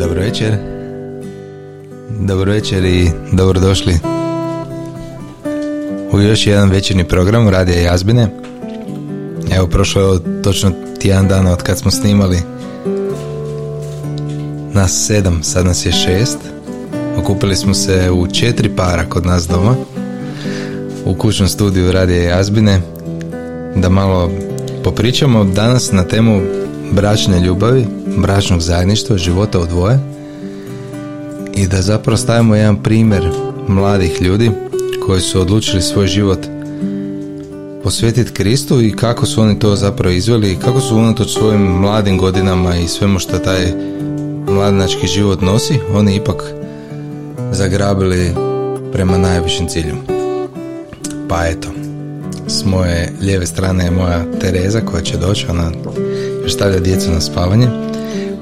Dobro 0.00 0.20
večer. 0.20 0.56
Dobro 2.20 2.52
večer 2.52 2.84
i 2.84 3.10
dobrodošli 3.32 3.98
u 6.12 6.20
još 6.20 6.46
jedan 6.46 6.70
večerni 6.70 7.04
program 7.04 7.48
Radija 7.48 7.80
Jazbine. 7.80 8.28
Evo, 9.56 9.66
prošlo 9.66 10.02
je 10.02 10.42
točno 10.42 10.72
tjedan 10.98 11.28
dana 11.28 11.52
od 11.52 11.62
kad 11.62 11.78
smo 11.78 11.90
snimali 11.90 12.38
nas 14.72 15.06
sedam, 15.06 15.42
sad 15.42 15.66
nas 15.66 15.86
je 15.86 15.92
šest. 15.92 16.38
Okupili 17.18 17.56
smo 17.56 17.74
se 17.74 18.10
u 18.10 18.26
četiri 18.26 18.76
para 18.76 19.08
kod 19.08 19.26
nas 19.26 19.48
doma 19.48 19.74
u 21.04 21.14
kućnom 21.14 21.48
studiju 21.48 21.92
Radija 21.92 22.22
Jazbine 22.22 22.80
da 23.76 23.88
malo 23.88 24.30
popričamo 24.84 25.44
danas 25.44 25.92
na 25.92 26.04
temu 26.04 26.40
bračne 26.92 27.40
ljubavi, 27.40 27.86
bračnog 28.16 28.60
zajedništva, 28.60 29.16
života 29.16 29.60
u 29.60 29.66
dvoje 29.66 29.98
i 31.54 31.66
da 31.66 31.82
zapravo 31.82 32.16
stavimo 32.16 32.54
jedan 32.54 32.82
primjer 32.82 33.28
mladih 33.68 34.22
ljudi 34.22 34.50
koji 35.06 35.20
su 35.20 35.40
odlučili 35.40 35.82
svoj 35.82 36.06
život 36.06 36.38
posvetiti 37.82 38.32
Kristu 38.32 38.82
i 38.82 38.92
kako 38.92 39.26
su 39.26 39.42
oni 39.42 39.58
to 39.58 39.76
zapravo 39.76 40.14
izveli 40.14 40.52
i 40.52 40.56
kako 40.56 40.80
su 40.80 40.96
unatoč 40.96 41.32
svojim 41.32 41.60
mladim 41.60 42.18
godinama 42.18 42.76
i 42.76 42.88
svemu 42.88 43.18
što 43.18 43.38
taj 43.38 43.72
mladinački 44.48 45.06
život 45.06 45.40
nosi, 45.40 45.78
oni 45.94 46.16
ipak 46.16 46.44
zagrabili 47.52 48.34
prema 48.92 49.18
najvišem 49.18 49.68
cilju. 49.68 49.94
Pa 51.28 51.46
eto, 51.46 51.68
s 52.46 52.64
moje 52.64 53.12
lijeve 53.20 53.46
strane 53.46 53.84
je 53.84 53.90
moja 53.90 54.24
Tereza 54.40 54.80
koja 54.80 55.02
će 55.02 55.16
doći, 55.16 55.46
ona 55.50 55.70
još 56.42 56.54
stavlja 56.54 56.78
djecu 56.78 57.10
na 57.10 57.20
spavanje, 57.20 57.68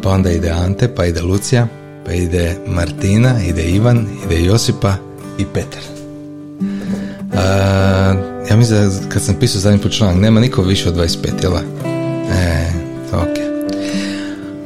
pa 0.03 0.11
onda 0.11 0.31
ide 0.31 0.51
Ante, 0.51 0.89
pa 0.89 1.07
ide 1.07 1.23
Lucija, 1.23 1.67
pa 2.07 2.13
ide 2.13 2.57
Martina, 2.67 3.35
ide 3.49 3.63
Ivan, 3.63 4.07
ide 4.27 4.45
Josipa 4.45 4.95
i 5.39 5.45
Petar. 5.55 5.83
A, 7.35 8.15
ja 8.51 8.57
mislim 8.57 8.81
da 8.81 9.09
kad 9.09 9.23
sam 9.23 9.35
pisao 9.35 9.61
zadnji 9.61 9.79
put 9.79 9.93
članak, 9.93 10.17
nema 10.17 10.41
niko 10.41 10.63
više 10.63 10.89
od 10.89 10.95
25, 10.95 11.09
jel? 11.43 11.53
E, 11.57 12.71
ok. 13.13 13.39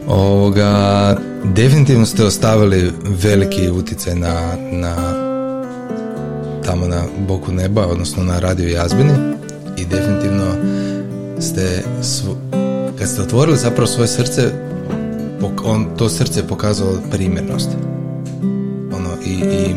Ovoga, 0.08 1.16
definitivno 1.44 2.06
ste 2.06 2.24
ostavili 2.24 2.92
veliki 3.04 3.70
utjecaj 3.70 4.14
na, 4.14 4.56
na 4.72 4.96
tamo 6.64 6.86
na 6.86 7.02
boku 7.28 7.52
neba, 7.52 7.86
odnosno 7.86 8.24
na 8.24 8.38
radio 8.38 8.68
Jazbini 8.68 9.12
i 9.76 9.84
definitivno 9.84 10.54
ste 11.40 11.82
kad 12.98 13.08
ste 13.08 13.22
otvorili 13.22 13.58
zapravo 13.58 13.86
svoje 13.86 14.08
srce 14.08 14.50
on, 15.64 15.86
to 15.96 16.08
srce 16.08 16.40
je 16.40 16.48
pokazalo 16.48 16.92
primjernost 17.10 17.68
ono, 18.92 19.10
i, 19.26 19.30
i, 19.30 19.74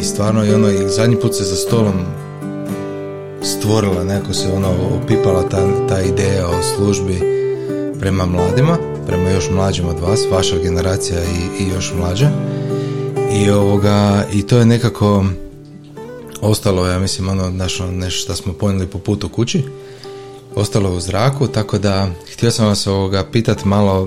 i 0.00 0.04
stvarno 0.04 0.44
i 0.44 0.54
ono 0.54 0.68
i 0.68 0.88
zadnji 0.88 1.16
put 1.16 1.34
se 1.34 1.44
za 1.44 1.56
stolom 1.56 1.94
stvorila 3.42 4.04
nekako 4.04 4.34
se 4.34 4.52
ono 4.52 4.68
opipala 5.02 5.48
ta, 5.48 5.86
ta 5.88 6.02
ideja 6.02 6.48
o 6.48 6.62
službi 6.62 7.20
prema 8.00 8.26
mladima 8.26 8.78
prema 9.06 9.30
još 9.30 9.50
mlađim 9.50 9.88
od 9.88 10.00
vas 10.00 10.20
vaša 10.30 10.58
generacija 10.58 11.20
i, 11.20 11.64
i 11.64 11.68
još 11.68 11.92
mlađa 11.98 12.30
i 13.32 13.50
ovoga 13.50 14.24
i 14.32 14.42
to 14.42 14.58
je 14.58 14.66
nekako 14.66 15.24
ostalo 16.40 16.86
ja 16.86 16.98
mislim 16.98 17.28
ono 17.28 17.50
našo, 17.50 17.90
nešto 17.90 18.20
što 18.20 18.36
smo 18.36 18.52
ponijeli 18.52 18.86
po 18.86 18.98
putu 18.98 19.28
kući 19.28 19.62
ostalo 20.54 20.90
u 20.90 21.00
zraku 21.00 21.46
tako 21.46 21.78
da 21.78 22.08
htio 22.32 22.50
sam 22.50 22.66
vas 22.66 22.86
ovoga 22.86 23.24
pitati 23.32 23.68
malo 23.68 24.06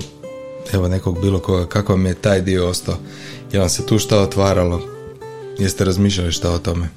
evo 0.72 0.88
nekog 0.88 1.20
bilo 1.20 1.38
koga 1.38 1.66
kako 1.66 1.92
vam 1.92 2.06
je 2.06 2.14
taj 2.14 2.40
dio 2.40 2.68
ostao? 2.68 2.96
Je 3.52 3.60
vam 3.60 3.68
se 3.68 3.86
tu 3.86 3.98
šta 3.98 4.20
otvaralo? 4.20 4.80
Jeste 5.58 5.84
razmišljali 5.84 6.32
šta 6.32 6.50
o 6.50 6.58
tome? 6.58 6.88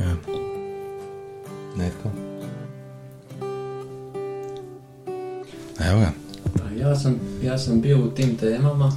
Evo. 0.00 0.38
netko? 1.76 2.08
Evo 5.80 6.00
ga. 6.00 6.10
Pa 6.58 6.80
ja 6.80 6.96
sam, 6.96 7.20
ja 7.42 7.58
sam 7.58 7.80
bio 7.80 7.98
u 7.98 8.08
tim 8.08 8.36
temama 8.36 8.92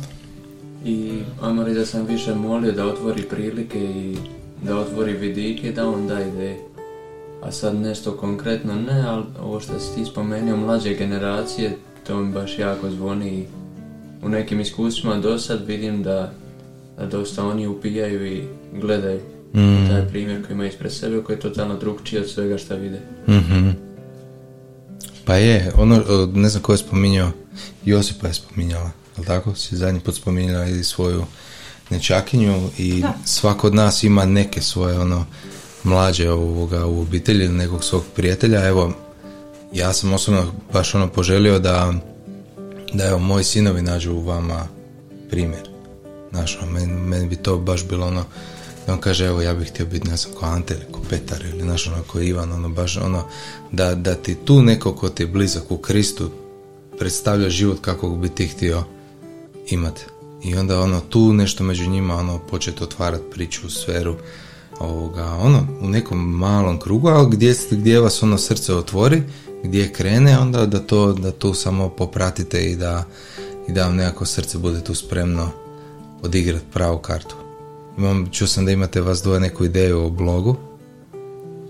i 0.85 1.21
ajmo 1.41 1.63
da 1.63 1.85
sam 1.85 2.05
više 2.05 2.35
molio 2.35 2.71
da 2.71 2.85
otvori 2.85 3.21
prilike 3.21 3.79
i 3.79 4.17
da 4.63 4.77
otvori 4.77 5.13
vidike 5.13 5.71
da 5.71 5.89
on 5.89 6.07
da 6.07 6.21
ideje. 6.21 6.57
A 7.43 7.51
sad 7.51 7.75
nešto 7.75 8.17
konkretno 8.17 8.75
ne, 8.75 9.03
ali 9.07 9.23
ovo 9.41 9.59
što 9.59 9.79
si 9.79 9.95
ti 9.95 10.05
spomenuo 10.05 10.57
mlađe 10.57 10.93
generacije, 10.93 11.77
to 12.09 12.19
mi 12.19 12.33
baš 12.33 12.59
jako 12.59 12.89
zvoni 12.91 13.47
u 14.21 14.29
nekim 14.29 14.59
iskustvima 14.59 15.17
do 15.17 15.39
sad 15.39 15.67
vidim 15.67 16.03
da, 16.03 16.33
da 16.97 17.05
dosta 17.05 17.45
oni 17.45 17.67
upijaju 17.67 18.27
i 18.27 18.43
gledaju 18.73 19.19
mm. 19.53 19.87
taj 19.89 20.07
primjer 20.07 20.45
koji 20.45 20.55
ima 20.55 20.65
ispred 20.65 20.93
sebe 20.93 21.23
koji 21.23 21.35
je 21.35 21.39
totalno 21.39 21.77
drugčiji 21.77 22.19
od 22.19 22.29
svega 22.29 22.57
što 22.57 22.75
vide. 22.75 22.99
mm 23.27 23.69
Pa 25.25 25.35
je, 25.35 25.71
ono, 25.75 26.03
ne 26.33 26.49
znam 26.49 26.63
ko 26.63 26.71
je 26.71 26.77
spominjao, 26.77 27.31
Josipa 27.85 28.27
je 28.27 28.33
spominjala, 28.33 28.91
ali 29.17 29.25
tako? 29.25 29.55
Si 29.55 29.77
zadnji 29.77 29.99
put 29.99 30.15
spominjala 30.15 30.65
i 30.65 30.83
svoju 30.83 31.25
nečakinju 31.89 32.69
i 32.77 33.01
da. 33.01 33.13
svako 33.25 33.67
od 33.67 33.75
nas 33.75 34.03
ima 34.03 34.25
neke 34.25 34.61
svoje 34.61 34.99
ono 34.99 35.25
mlađe 35.83 36.31
ovoga 36.31 36.85
u 36.85 37.01
obitelji 37.01 37.45
ili 37.45 37.53
nekog 37.53 37.83
svog 37.83 38.03
prijatelja. 38.15 38.67
Evo, 38.67 38.93
ja 39.73 39.93
sam 39.93 40.13
osobno 40.13 40.51
baš 40.73 40.95
ono 40.95 41.07
poželio 41.07 41.59
da 41.59 41.93
da 42.93 43.05
evo 43.05 43.19
moji 43.19 43.43
sinovi 43.43 43.81
nađu 43.81 44.13
u 44.13 44.21
vama 44.21 44.67
primjer. 45.29 45.69
Znaš, 46.31 46.59
ono, 46.61 46.71
meni, 46.71 46.93
meni, 46.93 47.27
bi 47.27 47.35
to 47.35 47.57
baš 47.57 47.87
bilo 47.87 48.07
ono 48.07 48.23
da 48.87 48.93
on 48.93 48.99
kaže 48.99 49.25
evo 49.25 49.41
ja 49.41 49.53
bih 49.53 49.67
htio 49.67 49.85
biti 49.85 50.07
ne 50.07 50.17
znam 50.17 50.33
ko 50.33 50.45
Ante 50.45 50.73
ili 50.73 50.91
ko 50.91 50.99
Petar 51.09 51.45
ili 51.45 51.63
naš 51.63 51.87
ono 51.87 52.03
ko 52.03 52.19
Ivan 52.19 52.51
ono 52.51 52.69
baš 52.69 52.97
ono 52.97 53.23
da, 53.71 53.95
da 53.95 54.15
ti 54.15 54.35
tu 54.35 54.61
neko 54.61 54.95
ko 54.95 55.09
ti 55.09 55.23
je 55.23 55.27
blizak 55.27 55.71
u 55.71 55.77
Kristu 55.77 56.29
predstavlja 56.99 57.49
život 57.49 57.77
kako 57.81 58.09
bi 58.09 58.29
ti 58.29 58.47
htio 58.47 58.83
imati 59.69 60.05
i 60.43 60.55
onda 60.55 60.81
ono 60.81 60.99
tu 60.99 61.33
nešto 61.33 61.63
među 61.63 61.89
njima 61.89 62.15
ono 62.15 62.39
početi 62.39 62.83
otvarati 62.83 63.23
priču 63.31 63.67
u 63.67 63.69
sferu 63.69 64.15
ovoga, 64.79 65.25
ono 65.25 65.67
u 65.81 65.89
nekom 65.89 66.37
malom 66.37 66.79
krugu, 66.79 67.07
ali 67.07 67.29
gdje, 67.29 67.55
gdje 67.71 67.99
vas 67.99 68.23
ono 68.23 68.37
srce 68.37 68.73
otvori, 68.73 69.23
gdje 69.63 69.93
krene, 69.93 70.39
onda 70.39 70.65
da 70.65 70.79
to 70.79 71.13
da 71.13 71.31
tu 71.31 71.53
samo 71.53 71.89
popratite 71.89 72.71
i 72.71 72.75
da 72.75 73.03
i 73.69 73.71
da 73.71 73.85
vam 73.85 73.95
nekako 73.95 74.25
srce 74.25 74.57
bude 74.57 74.83
tu 74.83 74.95
spremno 74.95 75.49
odigrati 76.21 76.65
pravu 76.73 76.97
kartu. 76.97 77.35
Imam, 77.97 78.29
čuo 78.31 78.47
sam 78.47 78.65
da 78.65 78.71
imate 78.71 79.01
vas 79.01 79.23
dvoje 79.23 79.39
neku 79.39 79.65
ideju 79.65 80.05
o 80.05 80.09
blogu. 80.09 80.55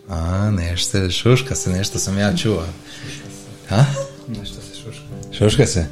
A, 0.10 0.52
nešto, 0.52 1.10
šuška 1.10 1.56
se, 1.56 1.70
nešto 1.70 2.00
sam 2.00 2.18
ja 2.18 2.38
čuo. 2.38 2.64
Ha? 3.70 3.86
Nešto 4.28 4.62
se 4.62 4.82
šuška. 4.84 5.04
Šuška 5.38 5.66
se? 5.66 5.86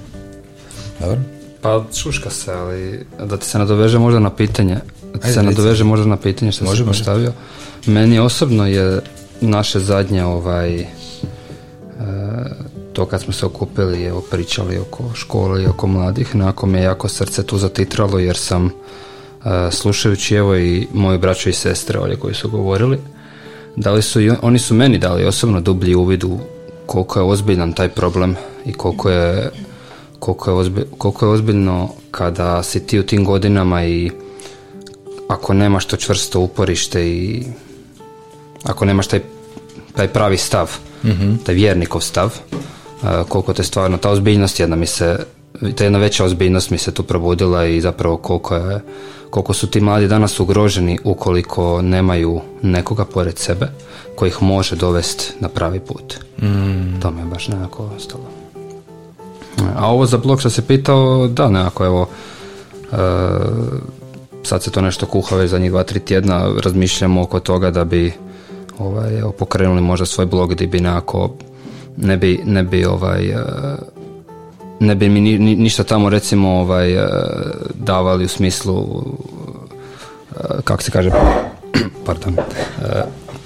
Dobro. 0.99 1.17
Pa 1.61 1.85
šuška 1.93 2.29
se, 2.29 2.53
ali 2.53 3.05
da 3.25 3.37
ti 3.37 3.45
se 3.45 3.59
nadoveže 3.59 3.99
možda 3.99 4.19
na 4.19 4.35
pitanje. 4.35 4.77
Da 5.13 5.19
ti 5.19 5.33
se 5.33 5.43
nadoveže 5.43 5.83
možda 5.83 6.05
na 6.05 6.17
pitanje 6.17 6.51
što 6.51 6.65
može, 6.65 6.83
si 6.83 6.87
postavio. 6.87 7.33
Meni 7.85 8.19
osobno 8.19 8.67
je 8.67 9.01
naše 9.41 9.79
zadnje 9.79 10.25
ovaj 10.25 10.85
to 12.93 13.05
kad 13.05 13.21
smo 13.21 13.33
se 13.33 13.45
okupili 13.45 14.03
evo 14.03 14.21
pričali 14.31 14.77
oko 14.77 15.03
škole 15.13 15.63
i 15.63 15.67
oko 15.67 15.87
mladih, 15.87 16.35
nakon 16.35 16.69
me 16.69 16.81
jako 16.81 17.07
srce 17.07 17.43
tu 17.43 17.57
zatitralo 17.57 18.19
jer 18.19 18.37
sam 18.37 18.65
e, 18.65 18.69
slušajući 19.71 20.35
evo 20.35 20.57
i 20.57 20.87
moju 20.93 21.19
braću 21.19 21.49
i 21.49 21.53
sestre 21.53 21.99
ovdje 21.99 22.15
koji 22.15 22.33
su 22.33 22.49
govorili, 22.49 22.97
dali 23.75 24.01
su 24.01 24.19
oni 24.41 24.59
su 24.59 24.73
meni 24.73 24.97
dali 24.97 25.25
osobno 25.25 25.61
dublji 25.61 25.95
uvid 25.95 26.23
u 26.23 26.39
koliko 26.85 27.19
je 27.19 27.25
ozbiljan 27.25 27.73
taj 27.73 27.89
problem 27.89 28.35
i 28.65 28.73
koliko 28.73 29.09
je 29.09 29.51
koliko 30.19 30.61
je, 30.61 30.85
koliko 30.97 31.25
je 31.25 31.31
ozbiljno 31.31 31.89
kada 32.11 32.63
si 32.63 32.87
ti 32.87 32.99
u 32.99 33.03
tim 33.03 33.25
godinama 33.25 33.85
i 33.85 34.11
ako 35.27 35.53
nemaš 35.53 35.85
to 35.85 35.97
čvrsto 35.97 36.39
uporište 36.39 37.09
i 37.09 37.43
ako 38.63 38.85
nemaš 38.85 39.07
taj, 39.07 39.21
taj 39.95 40.07
pravi 40.07 40.37
stav, 40.37 40.77
mm 41.03 41.37
taj 41.45 41.55
vjernikov 41.55 42.01
stav, 42.01 42.33
koliko 43.29 43.53
te 43.53 43.63
stvarno, 43.63 43.97
ta 43.97 44.09
ozbiljnost 44.09 44.59
jedna 44.59 44.75
mi 44.75 44.85
se, 44.85 45.17
ta 45.75 45.83
jedna 45.83 45.99
veća 45.99 46.25
ozbiljnost 46.25 46.69
mi 46.69 46.77
se 46.77 46.91
tu 46.91 47.03
probudila 47.03 47.65
i 47.65 47.81
zapravo 47.81 48.17
koliko 48.17 48.55
je, 48.55 48.81
koliko 49.29 49.53
su 49.53 49.67
ti 49.67 49.81
mladi 49.81 50.07
danas 50.07 50.39
ugroženi 50.39 50.99
ukoliko 51.03 51.81
nemaju 51.81 52.41
nekoga 52.61 53.05
pored 53.05 53.37
sebe 53.37 53.67
koji 54.15 54.29
ih 54.29 54.43
može 54.43 54.75
dovesti 54.75 55.33
na 55.39 55.49
pravi 55.49 55.79
put. 55.79 56.17
Mm. 56.41 56.99
To 57.01 57.11
mi 57.11 57.21
je 57.21 57.25
baš 57.25 57.47
nekako 57.47 57.89
ostalo. 57.97 58.23
A 59.75 59.91
ovo 59.91 60.05
za 60.05 60.17
blog 60.17 60.39
što 60.39 60.49
se 60.49 60.67
pitao, 60.67 61.27
da, 61.27 61.49
nekako 61.49 61.85
evo, 61.85 62.09
e, 62.91 62.97
sad 64.43 64.63
se 64.63 64.71
to 64.71 64.81
nešto 64.81 65.05
kuha 65.05 65.35
već 65.35 65.51
za 65.51 65.59
njih 65.59 65.71
dva, 65.71 65.83
tri 65.83 65.99
tjedna, 65.99 66.51
razmišljamo 66.63 67.21
oko 67.21 67.39
toga 67.39 67.71
da 67.71 67.83
bi 67.83 68.13
ovaj, 68.79 69.21
pokrenuli 69.37 69.81
možda 69.81 70.05
svoj 70.05 70.25
blog 70.25 70.53
gdje 70.53 70.67
bi 70.67 70.79
nekako 70.79 71.29
ne 71.97 72.17
bi, 72.17 72.41
ne 72.45 72.63
bi 72.63 72.85
ovaj, 72.85 73.29
e, 73.29 73.43
ne 74.79 74.95
bi 74.95 75.09
mi 75.09 75.21
ništa 75.39 75.83
tamo 75.83 76.09
recimo 76.09 76.49
ovaj, 76.49 76.93
e, 76.93 77.07
davali 77.73 78.25
u 78.25 78.27
smislu 78.27 79.03
e, 80.31 80.43
kako 80.63 80.83
se 80.83 80.91
kaže 80.91 81.11
pardon 82.05 82.35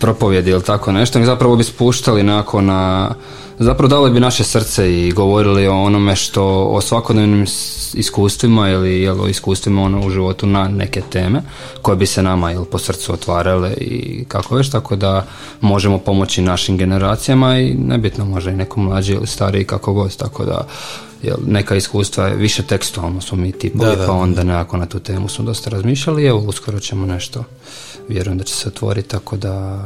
propovjedi 0.01 0.51
ili 0.51 0.63
tako 0.63 0.92
nešto? 0.92 1.19
I 1.19 1.25
zapravo 1.25 1.56
bi 1.56 1.63
spuštali 1.63 2.24
nakon 2.24 2.65
na 2.65 3.13
zapravo 3.59 3.88
dali 3.88 4.12
bi 4.12 4.19
naše 4.19 4.44
srce 4.44 4.94
i 4.94 5.12
govorili 5.12 5.68
o 5.68 5.83
onome 5.83 6.15
što 6.15 6.44
o 6.65 6.81
svakodnevnim 6.81 7.45
iskustvima 7.94 8.69
ili 8.69 9.01
jel, 9.01 9.21
o 9.21 9.27
iskustvima 9.27 9.81
ono, 9.81 10.06
u 10.06 10.09
životu 10.09 10.48
na 10.48 10.68
neke 10.68 11.01
teme 11.01 11.42
koje 11.81 11.95
bi 11.95 12.06
se 12.06 12.24
nama 12.24 12.51
jel, 12.51 12.65
po 12.65 12.77
srcu 12.77 13.13
otvarale 13.13 13.74
i 13.74 14.25
kako 14.27 14.56
već, 14.56 14.69
tako 14.69 14.95
da 14.95 15.25
možemo 15.62 15.98
pomoći 15.98 16.42
našim 16.42 16.77
generacijama 16.77 17.59
i 17.59 17.74
nebitno 17.74 18.25
može 18.25 18.51
i 18.51 18.56
neko 18.56 18.80
mlađi 18.80 19.13
ili 19.13 19.27
stariji 19.27 19.65
kako 19.65 19.94
god, 19.94 20.18
tako 20.18 20.45
da 20.45 20.68
jel, 21.24 21.38
neka 21.47 21.75
iskustva 21.75 22.27
je 22.27 22.36
više 22.36 22.63
tekstualno 22.63 23.21
smo 23.21 23.38
mi 23.38 23.51
tipovi, 23.51 23.95
pa 24.06 24.12
onda 24.12 24.44
nekako 24.44 24.77
na 24.77 24.86
tu 24.86 25.00
temu 25.00 25.30
smo 25.30 25.45
dosta 25.45 25.69
razmišljali 25.69 26.24
i 26.24 26.27
evo 26.27 26.39
uskoro 26.39 26.80
ćemo 26.80 27.06
nešto 27.06 27.44
vjerujem 28.07 28.38
da 28.38 28.44
će 28.44 28.53
se 28.53 28.68
otvoriti, 28.68 29.09
tako 29.09 29.38
da 29.38 29.86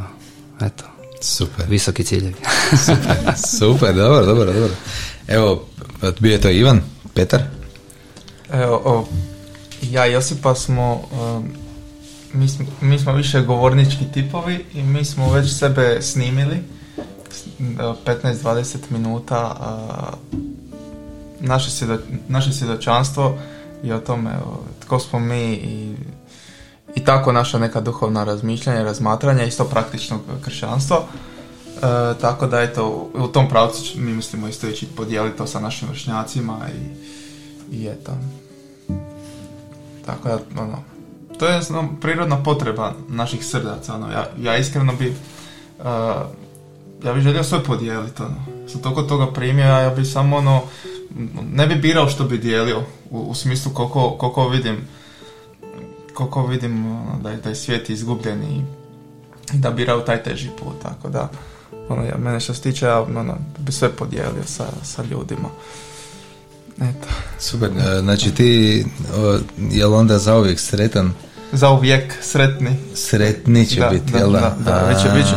eto, 0.61 0.83
Super. 1.21 1.65
Visoki 1.69 2.03
ciljevi. 2.03 2.35
super, 2.85 3.17
super, 3.59 3.95
dobro, 3.95 4.25
dobro, 4.25 4.53
dobro. 4.53 4.75
Evo, 5.27 5.65
bio 6.19 6.31
je 6.31 6.41
to 6.41 6.49
Ivan, 6.49 6.81
Petar? 7.13 7.41
Evo, 8.51 8.81
o, 8.85 9.07
ja 9.81 10.07
i 10.07 10.11
Josipa 10.11 10.55
smo, 10.55 11.01
um, 11.11 11.49
mi, 12.33 12.47
smo, 12.47 12.65
mi 12.81 12.99
smo 12.99 13.13
više 13.13 13.41
govornički 13.41 14.05
tipovi 14.13 14.65
i 14.73 14.83
mi 14.83 15.05
smo 15.05 15.31
već 15.31 15.57
sebe 15.57 16.01
snimili 16.01 16.57
15-20 17.59 18.77
minuta 18.89 19.55
naše, 21.39 21.71
svjedo, 21.71 21.97
naše 22.27 22.53
svjedočanstvo 22.53 23.37
i 23.83 23.91
o 23.91 23.99
tome 23.99 24.31
tko 24.79 24.99
smo 24.99 25.19
mi 25.19 25.53
i, 25.53 25.95
i 26.95 27.03
tako 27.03 27.31
naša 27.31 27.59
neka 27.59 27.81
duhovna 27.81 28.23
razmišljanja 28.23 28.81
i 28.81 28.83
razmatranja, 28.83 29.43
isto 29.43 29.65
praktičnog 29.65 30.21
kršćanstva. 30.41 30.97
E, 30.97 32.19
tako 32.21 32.47
da 32.47 32.61
eto, 32.61 33.09
u 33.13 33.27
tom 33.27 33.49
pravcu 33.49 33.83
mi 33.95 34.13
mislimo 34.13 34.47
isto 34.47 34.67
ići 34.67 34.85
podijeliti 34.85 35.37
to 35.37 35.47
sa 35.47 35.59
našim 35.59 35.87
vršnjacima 35.87 36.59
i, 36.75 37.75
i 37.75 37.87
eto. 37.87 38.11
Tako 40.05 40.27
da, 40.27 40.39
ono, 40.61 40.77
to 41.39 41.47
je 41.47 41.61
ono, 41.69 41.89
prirodna 42.01 42.43
potreba 42.43 42.93
naših 43.09 43.45
srdaca. 43.45 43.95
Ono. 43.95 44.11
Ja, 44.11 44.27
ja 44.41 44.57
iskreno 44.57 44.93
bi 44.99 45.09
uh, 45.79 45.85
ja 47.03 47.13
bih 47.13 47.23
želio 47.23 47.43
sve 47.43 47.63
podijeliti. 47.63 48.21
Ono. 48.21 48.67
Sam 48.67 48.81
toliko 48.81 49.01
toga 49.03 49.33
primio, 49.33 49.65
ja 49.65 49.89
bi 49.89 50.05
samo 50.05 50.37
ono, 50.37 50.61
ne 51.51 51.67
bi 51.67 51.75
birao 51.75 52.09
što 52.09 52.23
bi 52.23 52.37
dijelio 52.37 52.79
u, 53.09 53.19
u 53.19 53.35
smislu 53.35 53.71
koliko, 53.73 54.09
koliko 54.09 54.49
vidim 54.49 54.87
koliko 56.15 56.47
vidim 56.47 56.85
ono, 56.85 57.19
da, 57.23 57.29
je, 57.29 57.37
da 57.37 57.49
je 57.49 57.55
svijet 57.55 57.89
izgubljen 57.89 58.43
i 58.43 58.61
da 59.53 59.71
birao 59.71 60.01
taj 60.01 60.23
teži 60.23 60.49
put, 60.59 60.81
tako 60.81 61.09
da 61.09 61.29
ono, 61.89 62.03
ja, 62.03 62.17
mene 62.17 62.39
što 62.39 62.53
se 62.53 62.61
tiče, 62.61 62.85
ja 62.85 63.01
ono, 63.01 63.37
bi 63.59 63.71
sve 63.71 63.89
podijelio 63.89 64.43
sa, 64.45 64.65
sa 64.83 65.03
ljudima. 65.03 65.49
Eto. 66.77 67.07
Super, 67.39 67.69
e, 67.69 67.99
znači 67.99 68.31
ti 68.31 68.85
jel 69.57 69.93
onda 69.93 70.17
zauvijek 70.17 70.59
sretan? 70.59 71.13
Za 71.51 71.69
uvijek 71.69 72.13
sretni. 72.21 72.75
Sretni 72.95 73.65
će 73.65 73.87
biti, 73.91 74.17
jel 74.17 74.31
da? 74.31 74.39
Da, 74.39 74.71
da, 74.71 74.87
bit, 74.87 75.01
će, 75.01 75.35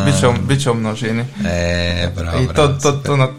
bit, 0.48 0.60
će, 0.60 0.70
u 0.70 0.74
množini. 0.74 1.24
E, 1.46 2.12
bravo, 2.16 2.42
I 2.42 2.46
to, 2.46 2.69
to, 2.69 2.92
to, 2.92 2.92
to, 2.92 3.32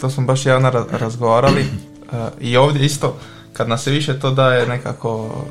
to 0.00 0.10
smo 0.10 0.26
baš 0.26 0.46
javno 0.46 0.70
razgovarali. 0.90 1.60
Uh, 2.12 2.18
I 2.40 2.56
ovdje 2.56 2.86
isto, 2.86 3.16
kad 3.52 3.68
nas 3.68 3.82
se 3.82 3.90
više 3.90 4.20
to 4.20 4.30
daje 4.30 4.66
nekako 4.66 5.44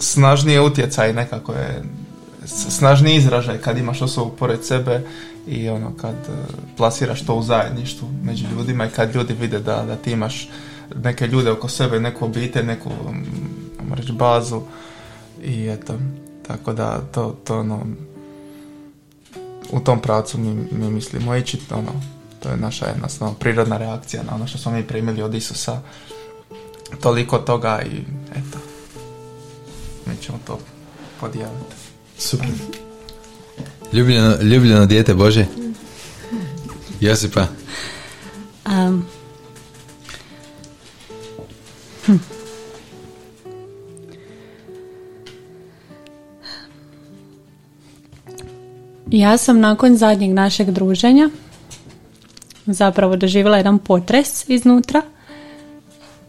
snažniji 0.00 0.58
utjecaj, 0.58 1.12
nekako 1.12 1.52
je 1.52 1.82
snažni 2.46 3.16
izražaj 3.16 3.58
kad 3.58 3.78
imaš 3.78 4.02
osobu 4.02 4.30
pored 4.36 4.64
sebe 4.64 5.02
i 5.46 5.68
ono 5.68 5.92
kad 6.00 6.14
e, 6.14 6.52
plasiraš 6.76 7.26
to 7.26 7.34
u 7.34 7.42
zajedništvu 7.42 8.08
među 8.22 8.44
ljudima 8.56 8.86
i 8.86 8.90
kad 8.90 9.14
ljudi 9.14 9.34
vide 9.34 9.58
da, 9.58 9.82
da 9.82 9.96
ti 9.96 10.12
imaš 10.12 10.48
neke 10.94 11.26
ljude 11.26 11.50
oko 11.50 11.68
sebe, 11.68 12.00
neku 12.00 12.24
obitelj, 12.24 12.66
neku 12.66 12.90
reći, 13.94 14.12
bazu 14.12 14.62
i 15.42 15.68
eto, 15.68 15.94
tako 16.46 16.72
da 16.72 17.00
to, 17.12 17.36
to 17.44 17.58
ono 17.58 17.86
u 19.70 19.80
tom 19.80 20.00
pravcu 20.00 20.38
mi, 20.38 20.66
mi 20.72 20.90
mislimo 20.90 21.36
ići, 21.36 21.58
ono, 21.70 21.92
to 22.42 22.48
je 22.48 22.56
naša 22.56 22.86
jedna 22.86 23.34
prirodna 23.38 23.76
reakcija 23.78 24.22
na 24.22 24.34
ono 24.34 24.46
što 24.46 24.58
smo 24.58 24.72
mi 24.72 24.82
primili 24.82 25.22
od 25.22 25.34
Isusa. 25.34 25.80
Toliko 27.00 27.38
toga 27.38 27.82
i 27.82 27.96
eto 28.30 28.67
mi 30.08 30.22
ćemo 30.22 30.38
to 30.46 30.58
podijeliti. 31.20 31.74
Super. 32.18 32.48
Ljubljeno, 33.92 34.36
ljubljeno 34.42 34.86
dijete 34.86 35.14
Bože. 35.14 35.46
Josipa. 37.00 37.46
Um. 38.66 39.04
Hm. 42.06 42.16
Ja 49.10 49.36
sam 49.36 49.60
nakon 49.60 49.96
zadnjeg 49.96 50.30
našeg 50.32 50.70
druženja 50.70 51.30
zapravo 52.66 53.16
doživjela 53.16 53.56
jedan 53.56 53.78
potres 53.78 54.48
iznutra. 54.48 55.02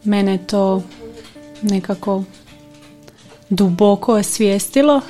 Mene 0.04 0.38
to 0.46 0.82
nekako 1.62 2.24
duboko 3.50 4.14
osvijestilo 4.14 5.00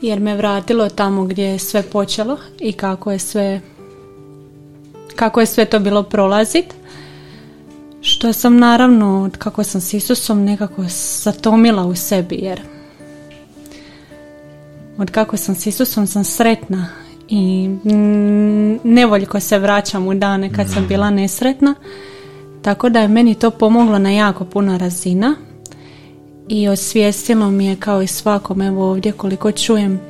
jer 0.00 0.20
me 0.20 0.36
vratilo 0.36 0.88
tamo 0.88 1.24
gdje 1.24 1.44
je 1.44 1.58
sve 1.58 1.82
počelo 1.82 2.38
i 2.58 2.72
kako 2.72 3.12
je 3.12 3.18
sve 3.18 3.60
kako 5.16 5.40
je 5.40 5.46
sve 5.46 5.64
to 5.64 5.78
bilo 5.78 6.02
prolazit. 6.02 6.74
Što 8.00 8.32
sam 8.32 8.58
naravno 8.58 9.30
kako 9.38 9.64
sam 9.64 9.80
s 9.80 9.94
Isusom 9.94 10.44
nekako 10.44 10.82
zatomila 11.22 11.84
u 11.84 11.94
sebi 11.94 12.36
jer 12.36 12.60
od 14.98 15.10
kako 15.10 15.36
sam 15.36 15.54
s 15.54 15.66
Isusom 15.66 16.06
sam 16.06 16.24
sretna 16.24 16.88
i 17.28 17.68
nevoljko 18.84 19.40
se 19.40 19.58
vraćam 19.58 20.08
u 20.08 20.14
dane 20.14 20.52
kad 20.52 20.70
sam 20.70 20.86
bila 20.88 21.10
nesretna. 21.10 21.74
Tako 22.62 22.88
da 22.88 23.00
je 23.00 23.08
meni 23.08 23.34
to 23.34 23.50
pomoglo 23.50 23.98
na 23.98 24.10
jako 24.10 24.44
puno 24.44 24.78
razina 24.78 25.36
i 26.48 26.68
osvijestilo 26.68 27.50
mi 27.50 27.66
je 27.66 27.76
kao 27.76 28.02
i 28.02 28.06
svakom 28.06 28.62
evo 28.62 28.90
ovdje 28.90 29.12
koliko 29.12 29.52
čujem 29.52 30.00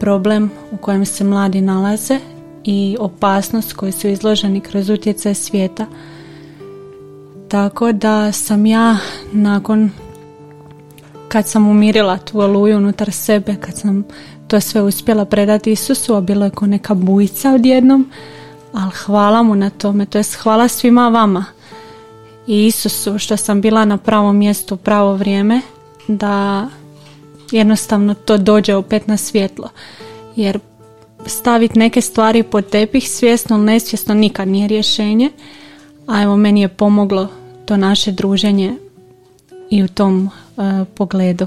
problem 0.00 0.50
u 0.72 0.76
kojem 0.76 1.06
se 1.06 1.24
mladi 1.24 1.60
nalaze 1.60 2.18
i 2.64 2.96
opasnost 3.00 3.72
koji 3.72 3.92
su 3.92 4.08
izloženi 4.08 4.60
kroz 4.60 4.90
utjecaj 4.90 5.34
svijeta. 5.34 5.86
Tako 7.48 7.92
da 7.92 8.32
sam 8.32 8.66
ja 8.66 8.96
nakon 9.32 9.90
kad 11.28 11.46
sam 11.46 11.68
umirila 11.68 12.18
tu 12.18 12.40
oluju 12.40 12.76
unutar 12.76 13.12
sebe, 13.12 13.56
kad 13.60 13.76
sam 13.76 14.04
to 14.48 14.60
sve 14.60 14.82
uspjela 14.82 15.24
predati 15.24 15.72
Isusu, 15.72 16.14
a 16.14 16.20
bilo 16.20 16.44
je 16.44 16.50
ko 16.50 16.66
neka 16.66 16.94
bujica 16.94 17.52
odjednom, 17.52 18.10
ali 18.72 18.90
hvala 18.90 19.42
mu 19.42 19.54
na 19.54 19.70
tome, 19.70 20.06
to 20.06 20.18
je 20.18 20.24
hvala 20.42 20.68
svima 20.68 21.08
vama 21.08 21.44
i 22.46 22.66
Isusu 22.66 23.18
što 23.18 23.36
sam 23.36 23.60
bila 23.60 23.84
na 23.84 23.96
pravom 23.96 24.36
mjestu 24.36 24.74
u 24.74 24.78
pravo 24.78 25.14
vrijeme 25.14 25.60
da 26.08 26.68
jednostavno 27.50 28.14
to 28.14 28.36
dođe 28.36 28.74
opet 28.74 29.06
na 29.06 29.16
svjetlo. 29.16 29.68
Jer 30.36 30.58
staviti 31.26 31.78
neke 31.78 32.00
stvari 32.00 32.42
pod 32.42 32.70
tepih 32.70 33.10
svjesno 33.10 33.56
ili 33.56 33.64
nesvjesno 33.64 34.14
nikad 34.14 34.48
nije 34.48 34.68
rješenje. 34.68 35.30
A 36.06 36.22
evo 36.22 36.36
meni 36.36 36.60
je 36.60 36.68
pomoglo 36.68 37.28
to 37.64 37.76
naše 37.76 38.12
druženje 38.12 38.76
i 39.70 39.82
u 39.84 39.88
tom 39.88 40.30
uh, 40.56 40.64
pogledu. 40.94 41.46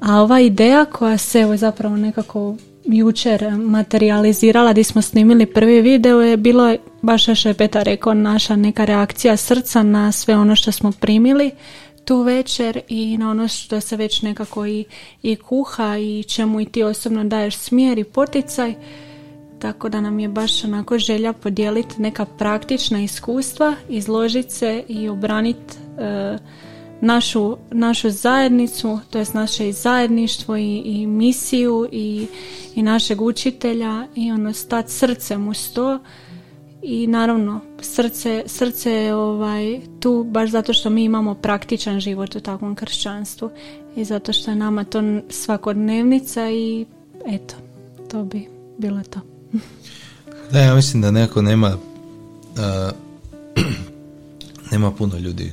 A 0.00 0.20
ova 0.20 0.40
ideja 0.40 0.84
koja 0.84 1.18
se 1.18 1.40
evo 1.40 1.56
zapravo 1.56 1.96
nekako 1.96 2.56
jučer 2.84 3.50
materializirala 3.56 4.72
gdje 4.72 4.84
smo 4.84 5.02
snimili 5.02 5.46
prvi 5.46 5.80
video 5.80 6.20
je 6.20 6.36
bilo 6.36 6.76
baš 7.02 7.22
što 7.38 7.48
je 7.48 7.54
Petar 7.54 7.84
rekao 7.84 8.14
naša 8.14 8.56
neka 8.56 8.84
reakcija 8.84 9.36
srca 9.36 9.82
na 9.82 10.12
sve 10.12 10.36
ono 10.36 10.56
što 10.56 10.72
smo 10.72 10.92
primili 11.00 11.50
tu 12.04 12.22
večer 12.22 12.80
i 12.88 13.18
na 13.18 13.30
ono 13.30 13.48
što 13.48 13.80
se 13.80 13.96
već 13.96 14.22
nekako 14.22 14.66
i, 14.66 14.84
i 15.22 15.36
kuha 15.36 15.96
i 15.96 16.24
čemu 16.24 16.60
i 16.60 16.64
ti 16.64 16.82
osobno 16.82 17.24
daješ 17.24 17.56
smjer 17.56 17.98
i 17.98 18.04
poticaj. 18.04 18.74
Tako 19.58 19.88
da 19.88 20.00
nam 20.00 20.20
je 20.20 20.28
baš 20.28 20.64
onako 20.64 20.98
želja 20.98 21.32
podijeliti 21.32 22.02
neka 22.02 22.24
praktična 22.24 23.00
iskustva 23.02 23.74
izložiti 23.88 24.50
se 24.50 24.84
i 24.88 25.08
obraniti 25.08 25.76
e, 25.98 26.38
našu, 27.00 27.56
našu 27.70 28.10
zajednicu, 28.10 28.98
to 29.10 29.18
jest 29.18 29.34
naše 29.34 29.72
zajedništvo 29.72 30.56
i, 30.56 30.82
i 30.84 31.06
misiju 31.06 31.88
i, 31.92 32.26
i 32.74 32.82
našeg 32.82 33.20
učitelja 33.20 34.06
i 34.14 34.32
ono 34.32 34.52
stati 34.52 34.92
srcem 34.92 35.48
uz 35.48 35.72
to 35.72 35.98
i 36.82 37.06
naravno 37.06 37.60
srce, 37.80 38.44
srce 38.46 38.92
je 38.92 39.14
ovaj, 39.14 39.80
tu 40.00 40.26
baš 40.30 40.50
zato 40.50 40.72
što 40.72 40.90
mi 40.90 41.04
imamo 41.04 41.34
praktičan 41.34 42.00
život 42.00 42.36
u 42.36 42.40
takvom 42.40 42.74
kršćanstvu 42.74 43.50
i 43.96 44.04
zato 44.04 44.32
što 44.32 44.50
je 44.50 44.56
nama 44.56 44.84
to 44.84 45.02
svakodnevnica 45.30 46.50
i 46.50 46.86
eto, 47.26 47.54
to 48.10 48.24
bi 48.24 48.48
bilo 48.78 49.02
to. 49.02 49.20
da, 50.52 50.58
ja 50.58 50.74
mislim 50.74 51.02
da 51.02 51.10
neko 51.10 51.42
nema 51.42 51.76
uh, 51.76 52.92
nema 54.72 54.90
puno 54.90 55.18
ljudi 55.18 55.52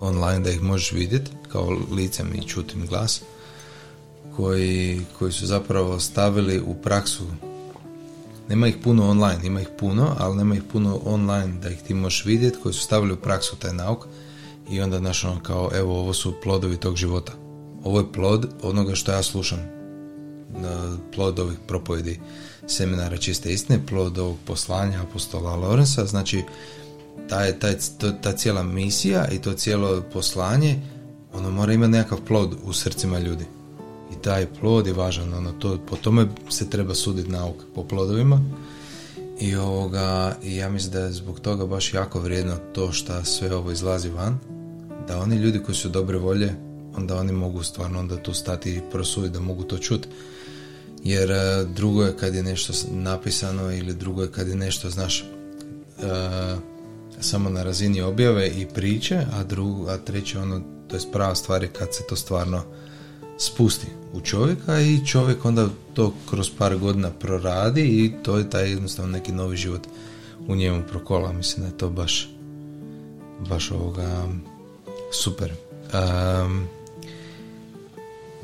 online 0.00 0.40
da 0.40 0.50
ih 0.50 0.62
možeš 0.62 0.92
vidjeti 0.92 1.30
kao 1.48 1.78
licem 1.90 2.34
i 2.34 2.48
čutim 2.48 2.86
glas 2.86 3.22
koji, 4.36 5.00
koji 5.18 5.32
su 5.32 5.46
zapravo 5.46 6.00
stavili 6.00 6.60
u 6.66 6.74
praksu 6.74 7.24
nema 8.50 8.68
ih 8.68 8.76
puno 8.84 9.10
online, 9.10 9.46
ima 9.46 9.60
ih 9.60 9.68
puno, 9.78 10.16
ali 10.18 10.36
nema 10.36 10.54
ih 10.54 10.62
puno 10.72 11.00
online 11.04 11.58
da 11.62 11.70
ih 11.70 11.78
ti 11.86 11.94
možeš 11.94 12.24
vidjeti, 12.24 12.58
koji 12.62 12.72
su 12.72 12.80
stavili 12.80 13.12
u 13.12 13.16
praksu 13.16 13.56
taj 13.56 13.72
nauk 13.72 14.06
i 14.70 14.80
onda 14.80 14.98
znaš 14.98 15.24
ono 15.24 15.40
kao, 15.42 15.70
evo 15.74 15.98
ovo 15.98 16.12
su 16.12 16.34
plodovi 16.42 16.76
tog 16.76 16.96
života. 16.96 17.32
Ovo 17.84 17.98
je 17.98 18.12
plod 18.12 18.48
onoga 18.62 18.94
što 18.94 19.12
ja 19.12 19.22
slušam. 19.22 19.58
Plod 21.14 21.38
ovih 21.38 21.58
propovedi 21.66 22.20
seminara 22.66 23.16
čiste 23.16 23.52
istine, 23.52 23.86
plod 23.86 24.18
ovog 24.18 24.36
poslanja 24.44 25.02
apostola 25.02 25.56
Lorenza, 25.56 26.06
znači 26.06 26.42
taj, 27.28 27.58
taj, 27.58 27.74
ta 28.22 28.32
cijela 28.32 28.62
misija 28.62 29.28
i 29.28 29.38
to 29.38 29.52
cijelo 29.52 30.02
poslanje, 30.12 30.80
ono 31.32 31.50
mora 31.50 31.72
imati 31.72 31.92
nekakav 31.92 32.18
plod 32.26 32.54
u 32.64 32.72
srcima 32.72 33.18
ljudi 33.18 33.44
taj 34.22 34.46
plod 34.60 34.86
je 34.86 34.92
važan, 34.92 35.34
ono, 35.34 35.52
to, 35.52 35.78
po 35.88 35.96
tome 35.96 36.26
se 36.48 36.70
treba 36.70 36.94
suditi 36.94 37.30
nauka, 37.30 37.64
po 37.74 37.84
plodovima. 37.84 38.40
I, 39.40 39.56
ovoga, 39.56 40.36
I 40.42 40.56
ja 40.56 40.70
mislim 40.70 40.92
da 40.92 41.00
je 41.00 41.12
zbog 41.12 41.40
toga 41.40 41.66
baš 41.66 41.94
jako 41.94 42.20
vrijedno 42.20 42.56
to 42.72 42.92
što 42.92 43.24
sve 43.24 43.54
ovo 43.54 43.70
izlazi 43.70 44.08
van, 44.08 44.38
da 45.08 45.18
oni 45.18 45.36
ljudi 45.36 45.58
koji 45.58 45.74
su 45.74 45.88
dobre 45.88 46.18
volje, 46.18 46.54
onda 46.96 47.16
oni 47.16 47.32
mogu 47.32 47.62
stvarno 47.62 47.98
onda 47.98 48.16
tu 48.16 48.34
stati 48.34 48.70
i 48.70 48.80
prosuditi, 48.92 49.32
da 49.32 49.40
mogu 49.40 49.62
to 49.62 49.78
čuti. 49.78 50.08
Jer 51.04 51.30
e, 51.30 51.64
drugo 51.64 52.04
je 52.04 52.16
kad 52.16 52.34
je 52.34 52.42
nešto 52.42 52.72
napisano 52.90 53.72
ili 53.72 53.94
drugo 53.94 54.22
je 54.22 54.32
kad 54.32 54.48
je 54.48 54.54
nešto, 54.54 54.90
znaš, 54.90 55.24
uh, 55.98 56.58
samo 57.20 57.50
na 57.50 57.62
razini 57.62 58.00
objave 58.00 58.48
i 58.48 58.66
priče, 58.74 59.26
a, 59.32 59.44
drugo, 59.44 59.90
a 59.90 59.96
treće 59.96 60.38
ono, 60.38 60.60
to 60.88 60.96
je 60.96 61.02
prava 61.12 61.34
stvar 61.34 61.62
je 61.62 61.68
kad 61.68 61.94
se 61.94 62.02
to 62.08 62.16
stvarno 62.16 62.62
spusti 63.38 63.86
u 64.12 64.20
čovjeka 64.20 64.80
i 64.80 65.06
čovjek 65.06 65.44
onda 65.44 65.68
to 65.94 66.14
kroz 66.30 66.50
par 66.58 66.76
godina 66.76 67.10
proradi 67.10 67.82
i 67.82 68.12
to 68.22 68.38
je 68.38 68.50
taj 68.50 68.70
jednostavno 68.70 69.12
neki 69.12 69.32
novi 69.32 69.56
život 69.56 69.86
u 70.48 70.54
njemu 70.54 70.82
prokola. 70.90 71.32
Mislim 71.32 71.62
da 71.62 71.72
je 71.72 71.78
to 71.78 71.90
baš 71.90 72.28
baš 73.48 73.70
ovoga 73.70 74.28
super. 75.12 75.52
Um, 75.92 76.66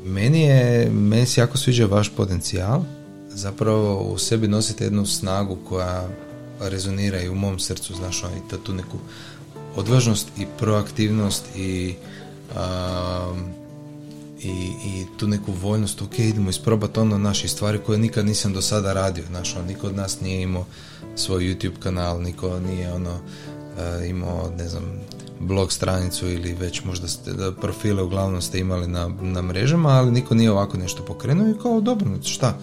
meni 0.03 0.41
je, 0.41 0.89
meni 0.89 1.25
se 1.25 1.41
jako 1.41 1.57
sviđa 1.57 1.85
vaš 1.85 2.09
potencijal. 2.15 2.83
Zapravo 3.29 4.03
u 4.03 4.17
sebi 4.17 4.47
nosite 4.47 4.83
jednu 4.83 5.05
snagu 5.05 5.57
koja 5.69 6.07
rezonira 6.59 7.21
i 7.21 7.29
u 7.29 7.35
mom 7.35 7.59
srcu, 7.59 7.95
znaš, 7.95 8.23
ono, 8.23 8.35
i 8.35 8.63
tu 8.63 8.73
neku 8.73 8.97
odvažnost 9.75 10.27
i 10.37 10.45
proaktivnost 10.57 11.45
i 11.55 11.95
um, 12.55 13.43
i, 14.41 14.71
i 14.85 15.05
tu 15.17 15.27
neku 15.27 15.51
voljnost, 15.51 16.01
ok, 16.01 16.19
idemo 16.19 16.49
isprobati 16.49 16.99
ono 16.99 17.17
naše 17.17 17.47
stvari 17.47 17.79
koje 17.85 17.97
nikad 17.97 18.25
nisam 18.25 18.53
do 18.53 18.61
sada 18.61 18.93
radio, 18.93 19.23
znaš, 19.27 19.55
ono, 19.55 19.65
niko 19.65 19.87
od 19.87 19.95
nas 19.95 20.21
nije 20.21 20.41
imao 20.41 20.65
svoj 21.15 21.43
YouTube 21.43 21.79
kanal, 21.79 22.21
niko 22.21 22.59
nije 22.59 22.93
ono 22.93 23.11
uh, 23.11 24.09
imao, 24.09 24.51
ne 24.57 24.69
znam, 24.69 25.01
blog 25.39 25.71
stranicu 25.71 26.27
ili 26.29 26.53
već 26.53 26.83
možda 26.83 27.07
ste, 27.07 27.31
profile 27.61 28.03
uglavnom 28.03 28.41
ste 28.41 28.59
imali 28.59 28.87
na, 28.87 29.09
na 29.21 29.41
mrežama, 29.41 29.89
ali 29.89 30.11
niko 30.11 30.35
nije 30.35 30.51
ovako 30.51 30.77
nešto 30.77 31.05
pokrenuo 31.05 31.49
i 31.49 31.61
kao 31.61 31.81
dobro, 31.81 32.07
šta? 32.23 32.57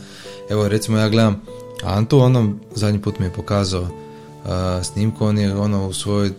Evo 0.50 0.68
recimo 0.68 0.98
ja 0.98 1.08
gledam 1.08 1.42
Antu, 1.82 2.18
ono 2.18 2.54
zadnji 2.74 3.02
put 3.02 3.18
mi 3.18 3.26
je 3.26 3.32
pokazao 3.32 3.82
uh, 3.82 3.88
snimku, 4.82 5.24
on 5.24 5.38
je 5.38 5.56
ono 5.56 5.88
u 5.88 5.92
svojoj 5.92 6.30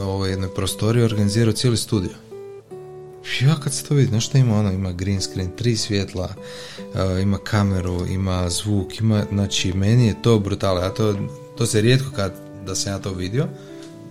ovoj 0.00 0.30
jednoj 0.30 0.54
prostoriji 0.54 1.04
organizirao 1.04 1.52
cijeli 1.52 1.76
studio. 1.76 2.10
Ja 3.40 3.54
kad 3.64 3.74
se 3.74 3.84
to 3.84 3.94
vidi, 3.94 4.20
šta 4.20 4.38
ima 4.38 4.58
ono, 4.58 4.72
ima 4.72 4.92
green 4.92 5.20
screen, 5.20 5.50
tri 5.56 5.76
svjetla, 5.76 6.28
uh, 6.78 7.22
ima 7.22 7.38
kameru, 7.38 8.06
ima 8.06 8.50
zvuk, 8.50 9.00
ima, 9.00 9.24
znači 9.32 9.72
meni 9.72 10.06
je 10.06 10.22
to 10.22 10.38
brutalo, 10.38 10.80
ja 10.80 10.90
to, 10.90 11.14
to 11.56 11.66
se 11.66 11.80
rijetko 11.80 12.10
kad 12.16 12.32
da 12.66 12.74
sam 12.74 12.92
ja 12.92 12.98
to 12.98 13.12
vidio, 13.12 13.48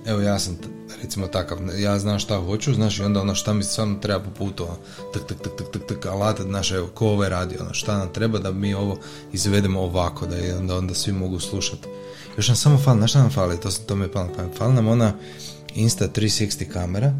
evo 0.05 0.21
ja 0.21 0.39
sam 0.39 0.57
recimo 1.01 1.27
takav, 1.27 1.57
ja 1.79 1.99
znam 1.99 2.19
šta 2.19 2.37
hoću, 2.37 2.73
znaš 2.73 2.99
i 2.99 3.03
onda 3.03 3.21
ono 3.21 3.35
šta 3.35 3.53
mi 3.53 3.63
stvarno 3.63 3.95
treba 3.99 4.19
po 4.19 4.31
putu, 4.31 4.63
ono, 4.63 4.77
tak, 5.13 5.27
tak, 5.27 5.37
tak, 5.37 5.53
tak, 5.57 5.67
tak, 5.71 5.81
tak, 5.87 6.05
alata, 6.05 6.43
znaš, 6.43 6.71
evo, 6.71 6.87
ko 6.87 7.07
ove 7.07 7.29
radi, 7.29 7.57
ono, 7.59 7.73
šta 7.73 7.97
nam 7.97 8.13
treba 8.13 8.39
da 8.39 8.51
mi 8.51 8.73
ovo 8.73 8.97
izvedemo 9.33 9.81
ovako, 9.81 10.25
da 10.25 10.35
je 10.35 10.57
onda, 10.57 10.77
onda 10.77 10.93
svi 10.93 11.11
mogu 11.11 11.39
slušati. 11.39 11.87
Još 12.37 12.47
nam 12.47 12.55
samo 12.55 12.77
fali, 12.77 12.97
znaš 12.97 13.11
šta 13.11 13.19
nam 13.19 13.31
fali, 13.31 13.59
to, 13.59 13.69
to 13.71 13.95
mi 13.95 14.05
je 14.05 14.11
palo 14.11 14.29
fali 14.57 14.73
nam 14.73 14.87
ona 14.87 15.13
Insta 15.75 16.07
360 16.07 16.69
kamera, 16.73 17.13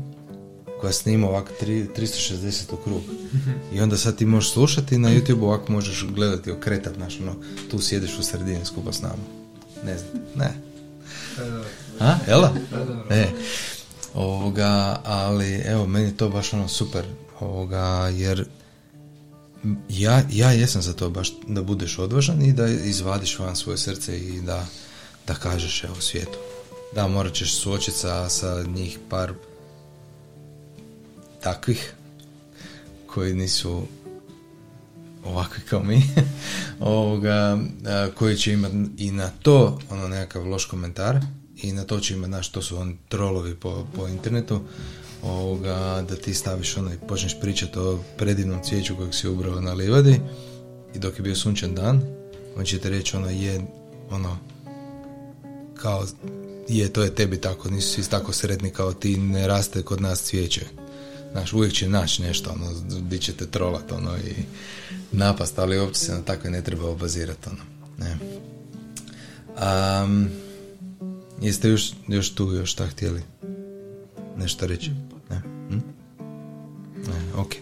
koja 0.82 0.94
snima 0.94 1.28
ovako 1.28 1.50
360 1.62 2.74
u 2.74 2.78
krug. 2.78 3.02
I 3.74 3.82
onda 3.82 3.98
sad 3.98 4.16
ti 4.16 4.25
možeš 4.25 4.52
slušati 4.52 4.98
na 4.98 5.10
YouTube 5.10 5.44
ovako 5.44 5.72
možeš 5.72 6.06
gledati 6.10 6.52
okretat, 6.52 6.96
znaš, 6.96 7.20
ono, 7.22 7.36
tu 7.72 7.80
sjediš 7.80 8.20
u 8.20 8.24
sredini 8.24 8.66
skupa 8.66 8.94
s 8.94 9.02
nama. 9.02 9.24
Ne 9.86 9.98
znam, 9.98 10.24
ne. 10.36 10.54
A, 12.00 12.15
jel'a? 12.27 12.51
E, 13.09 13.27
ovoga, 14.13 15.01
ali 15.03 15.62
evo, 15.65 15.88
meni 15.88 16.05
je 16.05 16.17
to 16.17 16.29
baš 16.29 16.53
ono 16.53 16.67
super, 16.67 17.05
ovoga, 17.39 18.09
jer 18.13 18.45
ja, 19.89 20.23
ja 20.31 20.51
jesam 20.51 20.81
za 20.81 20.93
to 20.93 21.09
baš 21.09 21.31
da 21.47 21.63
budeš 21.63 22.00
odvažan 22.00 22.41
i 22.41 22.53
da 22.53 22.67
izvadiš 22.67 23.39
van 23.39 23.55
svoje 23.55 23.77
srce 23.77 24.19
i 24.19 24.41
da, 24.41 24.65
da 25.27 25.33
kažeš 25.33 25.83
evo 25.83 25.95
svijetu. 26.00 26.38
Da, 26.95 27.07
morat 27.07 27.33
ćeš 27.33 27.55
suočiti 27.55 27.97
sa, 27.97 28.29
sa 28.29 28.63
njih 28.63 29.00
par 29.09 29.33
takvih 31.41 31.93
koji 33.07 33.33
nisu 33.33 33.83
ovakvi 35.25 35.63
kao 35.69 35.83
mi 35.83 36.03
ovoga, 36.79 37.57
koji 38.15 38.38
će 38.38 38.53
imati 38.53 38.75
i 38.97 39.12
na 39.12 39.29
to 39.41 39.79
ono 39.89 40.07
nekakav 40.07 40.47
loš 40.47 40.65
komentar 40.65 41.19
i 41.63 41.72
na 41.72 41.84
to 41.84 42.00
će 42.00 42.13
imati, 42.13 42.29
znaš, 42.29 42.50
to 42.50 42.62
su 42.62 42.77
oni 42.77 42.98
trolovi 43.10 43.55
po, 43.55 43.88
po 43.96 44.08
internetu 44.08 44.62
ovoga, 45.24 46.05
da 46.10 46.15
ti 46.15 46.34
staviš 46.34 46.77
ono 46.77 46.93
i 46.93 47.08
počneš 47.08 47.39
pričati 47.39 47.79
o 47.79 48.00
predivnom 48.17 48.63
cvijeću 48.63 48.96
kojeg 48.96 49.13
si 49.13 49.27
ubrao 49.27 49.62
na 49.62 49.74
livadi 49.74 50.20
i 50.96 51.00
dok 51.00 51.17
je 51.17 51.24
bio 51.24 51.36
sunčan 51.36 51.75
dan 51.75 52.01
on 52.58 52.65
će 52.65 52.79
te 52.79 52.89
reći 52.89 53.17
ono 53.17 53.29
je 53.29 53.62
ono 54.10 54.38
kao 55.75 56.05
je 56.67 56.93
to 56.93 57.03
je 57.03 57.15
tebi 57.15 57.38
tako 57.41 57.70
nisu 57.70 57.93
svi 57.93 58.03
tako 58.10 58.34
sretni 58.34 58.70
kao 58.70 58.93
ti 58.93 59.17
ne 59.17 59.48
raste 59.48 59.82
kod 59.82 60.01
nas 60.01 60.22
cvijeće 60.22 60.65
Znaš, 61.34 61.53
uvijek 61.53 61.74
će 61.74 61.89
naći 61.89 62.22
nešto, 62.22 62.51
ono, 62.51 62.72
di 63.00 63.20
ćete 63.20 63.48
trolat, 63.48 63.91
ono, 63.91 64.17
i 64.17 64.34
napast, 65.12 65.60
ali 65.60 65.79
uopće 65.79 66.00
se 66.00 66.12
na 66.12 66.22
takve 66.22 66.50
ne 66.50 66.62
treba 66.62 66.89
obazirati, 66.89 67.50
ono. 67.50 67.63
Ne. 67.98 68.17
Um, 70.03 70.29
jeste 71.43 71.69
još, 71.69 71.93
još 72.07 72.29
tu, 72.35 72.51
još 72.53 72.71
šta 72.71 72.88
htjeli 72.88 73.21
nešto 74.38 74.67
reći? 74.67 74.91
Ne? 75.29 75.41
Hm? 75.69 75.77
Ne, 77.07 77.33
ok. 77.38 77.53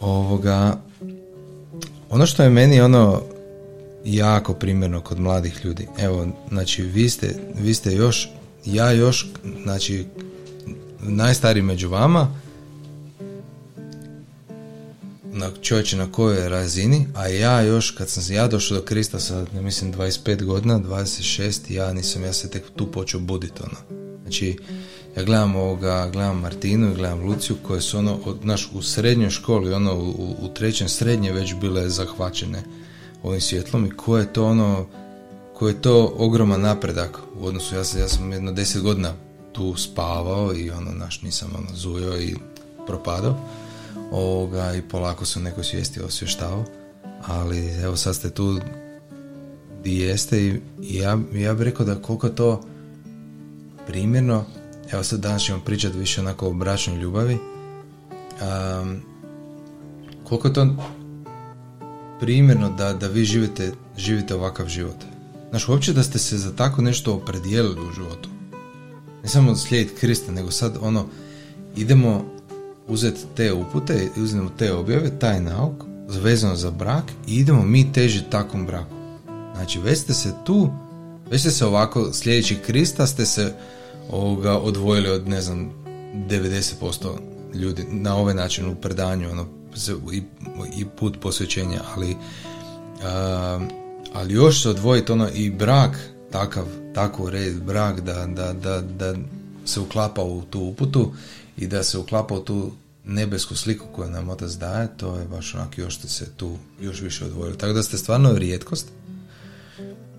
Ovoga, 0.00 0.80
ono 2.10 2.26
što 2.26 2.42
je 2.42 2.50
meni 2.50 2.80
ono 2.80 3.22
jako 4.04 4.54
primjerno 4.54 5.00
kod 5.00 5.20
mladih 5.20 5.60
ljudi, 5.64 5.88
evo, 5.98 6.26
znači 6.48 6.82
vi 6.82 7.08
ste, 7.08 7.34
vi 7.60 7.74
ste 7.74 7.94
još, 7.94 8.28
ja 8.64 8.92
još, 8.92 9.30
znači 9.62 10.06
najstariji 11.00 11.62
među 11.62 11.88
vama, 11.88 12.40
na 15.36 15.50
čovječe 15.62 15.96
na 15.96 16.12
kojoj 16.12 16.48
razini, 16.48 17.06
a 17.14 17.28
ja 17.28 17.60
još 17.60 17.90
kad 17.90 18.08
sam 18.08 18.34
ja 18.34 18.48
došao 18.48 18.78
do 18.78 18.84
Krista 18.84 19.20
sa, 19.20 19.46
ne 19.54 19.62
mislim, 19.62 19.92
25 19.92 20.44
godina, 20.44 20.78
26, 20.78 21.72
ja 21.72 21.92
nisam, 21.92 22.24
ja 22.24 22.32
se 22.32 22.50
tek 22.50 22.62
tu 22.76 22.92
počeo 22.92 23.20
buditi, 23.20 23.62
ono. 23.62 24.00
Znači, 24.22 24.58
ja 25.16 25.22
gledam 25.22 25.56
ovoga, 25.56 26.10
gledam 26.12 26.40
Martinu 26.40 26.90
i 26.90 26.94
gledam 26.94 27.26
Luciju 27.26 27.56
koje 27.62 27.80
su 27.80 27.98
ono, 27.98 28.18
od, 28.24 28.44
naš, 28.44 28.70
u 28.74 28.82
srednjoj 28.82 29.30
školi, 29.30 29.72
ono, 29.72 29.94
u, 29.94 30.36
u 30.40 30.48
trećem 30.48 30.88
srednje 30.88 31.32
već 31.32 31.54
bile 31.54 31.88
zahvaćene 31.88 32.62
ovim 33.22 33.40
svjetlom 33.40 33.86
i 33.86 33.96
koje 33.96 34.22
je 34.22 34.32
to 34.32 34.44
ono, 34.44 34.86
koje 35.54 35.72
je 35.72 35.82
to 35.82 36.14
ogroman 36.16 36.60
napredak 36.60 37.18
u 37.40 37.46
odnosu, 37.46 37.74
ja 37.74 37.84
sam, 37.84 38.00
ja 38.00 38.08
sam 38.08 38.32
jedno 38.32 38.52
deset 38.52 38.82
godina 38.82 39.12
tu 39.52 39.76
spavao 39.76 40.54
i 40.54 40.70
ono, 40.70 40.92
naš, 40.92 41.22
nisam 41.22 41.50
ono, 41.58 41.76
zujao 41.76 42.20
i 42.20 42.34
propadao 42.86 43.63
ovoga, 44.10 44.74
i 44.74 44.82
polako 44.82 45.24
sam 45.24 45.42
nekoj 45.42 45.64
svijesti 45.64 46.00
osvještavao, 46.00 46.64
ali 47.26 47.82
evo 47.82 47.96
sad 47.96 48.16
ste 48.16 48.30
tu 48.30 48.60
di 49.82 49.98
jeste 49.98 50.40
i 50.40 50.60
ja, 50.80 51.18
ja 51.32 51.54
bih 51.54 51.62
rekao 51.64 51.86
da 51.86 52.02
koliko 52.02 52.28
to 52.28 52.62
primjerno, 53.86 54.44
evo 54.92 55.02
sad 55.02 55.20
danas 55.20 55.42
ćemo 55.42 55.60
pričati 55.64 55.98
više 55.98 56.20
onako 56.20 56.46
o 56.46 56.52
bračnoj 56.52 56.96
ljubavi, 56.96 57.34
um, 57.34 59.00
koliko 60.24 60.48
to 60.50 60.76
primjerno 62.20 62.70
da, 62.70 62.92
da 62.92 63.08
vi 63.08 63.24
živite, 63.24 63.72
živite 63.96 64.34
ovakav 64.34 64.68
život. 64.68 64.96
Znaš, 65.50 65.68
uopće 65.68 65.92
da 65.92 66.02
ste 66.02 66.18
se 66.18 66.38
za 66.38 66.56
tako 66.56 66.82
nešto 66.82 67.14
opredijelili 67.14 67.88
u 67.88 67.92
životu. 67.92 68.28
Ne 69.22 69.28
samo 69.28 69.56
slijediti 69.56 69.96
Krista, 70.00 70.32
nego 70.32 70.50
sad 70.50 70.78
ono, 70.80 71.06
idemo 71.76 72.33
uzeti 72.88 73.20
te 73.36 73.52
upute, 73.52 74.08
uzmemo 74.16 74.50
te 74.58 74.72
objave, 74.72 75.18
taj 75.18 75.40
nauk, 75.40 75.84
vezano 76.08 76.56
za 76.56 76.70
brak 76.70 77.04
i 77.28 77.34
idemo 77.36 77.62
mi 77.62 77.92
težiti 77.92 78.30
takvom 78.30 78.66
braku. 78.66 78.94
Znači, 79.54 79.80
već 79.80 79.98
ste 79.98 80.14
se 80.14 80.32
tu, 80.44 80.70
već 81.30 81.40
ste 81.40 81.50
se 81.50 81.66
ovako, 81.66 82.12
sljedeći 82.12 82.56
Krista 82.66 83.06
ste 83.06 83.26
se 83.26 83.54
ovoga, 84.10 84.58
odvojili 84.58 85.10
od, 85.10 85.28
ne 85.28 85.40
znam, 85.40 85.72
90% 86.14 86.74
ljudi 87.54 87.84
na 87.90 88.16
ovaj 88.16 88.34
način 88.34 88.68
u 88.68 88.74
predanju, 88.74 89.30
ono, 89.30 89.46
i, 90.12 90.22
i 90.76 90.84
put 90.84 91.20
posvećenja, 91.20 91.80
ali 91.94 92.16
ali 94.14 94.34
još 94.34 94.62
se 94.62 94.68
odvojiti 94.70 95.12
ono 95.12 95.28
i 95.34 95.50
brak 95.50 96.10
takav, 96.30 96.64
tako 96.94 97.30
red 97.30 97.62
brak 97.62 98.00
da, 98.00 98.26
da, 98.26 98.52
da, 98.52 98.80
da 98.80 99.14
se 99.64 99.80
uklapa 99.80 100.22
u 100.22 100.42
tu 100.42 100.60
uputu 100.60 101.12
i 101.56 101.66
da 101.66 101.82
se 101.82 101.98
uklapa 101.98 102.34
u 102.34 102.40
tu 102.40 102.72
nebesku 103.04 103.56
sliku 103.56 103.86
koju 103.92 104.10
nam 104.10 104.28
otac 104.28 104.50
daje, 104.52 104.88
to 104.96 105.16
je 105.16 105.24
baš 105.24 105.54
onako 105.54 105.80
još 105.80 105.98
ste 105.98 106.08
se 106.08 106.30
tu 106.36 106.56
još 106.80 107.00
više 107.00 107.24
odvojili. 107.24 107.58
Tako 107.58 107.72
da 107.72 107.82
ste 107.82 107.98
stvarno 107.98 108.32
rijetkost 108.32 108.86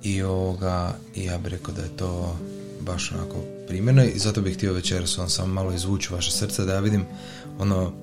i, 0.04 0.22
ovoga, 0.22 0.96
ja 1.16 1.38
bih 1.38 1.52
rekao 1.52 1.74
da 1.74 1.82
je 1.82 1.98
to 1.98 2.38
baš 2.82 3.12
onako 3.12 3.36
primjerno 3.68 4.04
i 4.04 4.20
zato 4.20 4.42
bih 4.42 4.58
htio 4.58 4.74
večeras 4.74 5.18
on 5.18 5.30
samo 5.30 5.54
malo 5.54 5.74
izvući 5.74 6.14
vaše 6.14 6.32
srce 6.32 6.66
da 6.66 6.74
ja 6.74 6.80
vidim 6.80 7.06
ono, 7.60 7.94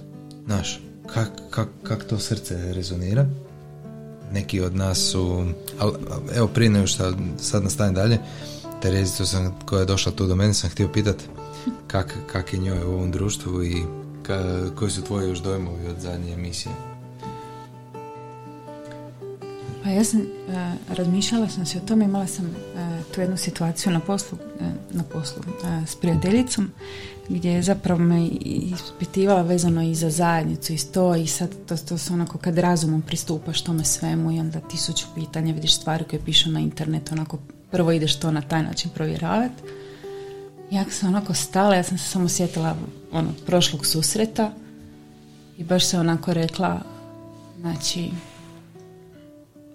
znaš, 0.45 0.81
kak, 1.15 1.29
kak, 1.51 1.69
kak 1.83 2.05
to 2.05 2.19
srce 2.19 2.75
rezonira. 2.75 3.27
Neki 4.33 4.61
od 4.61 4.75
nas 4.77 4.99
su, 4.99 5.45
ali 5.79 5.93
evo 6.35 6.49
prije 6.49 6.71
nego 6.71 6.87
što 6.87 7.13
sad 7.39 7.65
nastavim 7.65 7.95
dalje, 7.95 8.19
Terezicu 8.83 9.27
sam, 9.27 9.59
koja 9.67 9.81
je 9.81 9.87
došla 9.87 10.13
tu 10.13 10.27
do 10.27 10.37
mene, 10.37 10.55
sam 10.55 10.71
htio 10.71 10.89
pitat 10.89 11.17
kak, 11.87 12.17
kak 12.33 12.53
je 12.53 12.59
njoj 12.59 12.85
u 12.85 12.93
ovom 12.93 13.11
društvu 13.11 13.65
i 13.65 13.83
ka, 14.23 14.61
koji 14.75 14.91
su 14.91 15.03
tvoji 15.03 15.29
još 15.29 15.39
dojmovi 15.39 15.87
od 15.87 15.97
zadnje 15.99 16.33
emisije? 16.33 16.75
Pa 19.85 19.91
ja 19.91 20.05
sam, 20.05 20.21
e, 20.21 20.25
razmišljala 20.89 21.49
sam 21.49 21.67
se 21.67 21.79
o 21.79 21.87
tome, 21.89 22.05
imala 22.05 22.27
sam 22.27 22.47
uh, 22.47 23.05
tu 23.15 23.21
jednu 23.21 23.37
situaciju 23.37 23.93
na 23.93 24.01
poslu, 24.01 24.39
e, 24.61 24.65
na 24.91 25.03
poslu 25.03 25.43
s 25.87 25.97
prijateljicom 25.97 26.71
gdje 27.29 27.51
je 27.51 27.63
zapravo 27.63 28.01
me 28.01 28.27
ispitivala 28.27 29.43
vezano 29.43 29.83
i 29.83 29.95
za 29.95 30.11
zajednicu 30.11 30.73
i 30.73 30.79
to 30.79 31.17
i 31.17 31.27
sad 31.27 31.51
to, 31.67 31.77
to 31.77 31.99
se 31.99 32.13
onako 32.13 32.39
kad 32.39 32.59
razumom 32.59 33.03
pristupaš 33.03 33.63
tome 33.63 33.85
svemu 33.85 34.33
i 34.33 34.41
onda 34.41 34.61
tisuću 34.61 35.07
pitanja 35.15 35.55
vidiš 35.55 35.77
stvari 35.77 36.05
koje 36.11 36.21
pišu 36.25 36.51
na 36.51 36.61
internetu 36.61 37.15
onako 37.15 37.39
prvo 37.71 37.93
ideš 37.93 38.17
to 38.17 38.31
na 38.31 38.43
taj 38.43 38.63
način 38.63 38.91
provjeravati 38.95 39.63
ja 40.73 40.85
sam 40.91 41.09
onako 41.09 41.35
stala, 41.35 41.75
ja 41.75 41.83
sam 41.83 41.99
se 41.99 42.09
samo 42.09 42.29
sjetila 42.29 42.77
ono, 43.13 43.29
prošlog 43.47 43.87
susreta 43.87 44.53
i 45.59 45.65
baš 45.65 45.85
se 45.87 45.99
onako 45.99 46.35
rekla, 46.35 46.81
znači, 47.61 48.11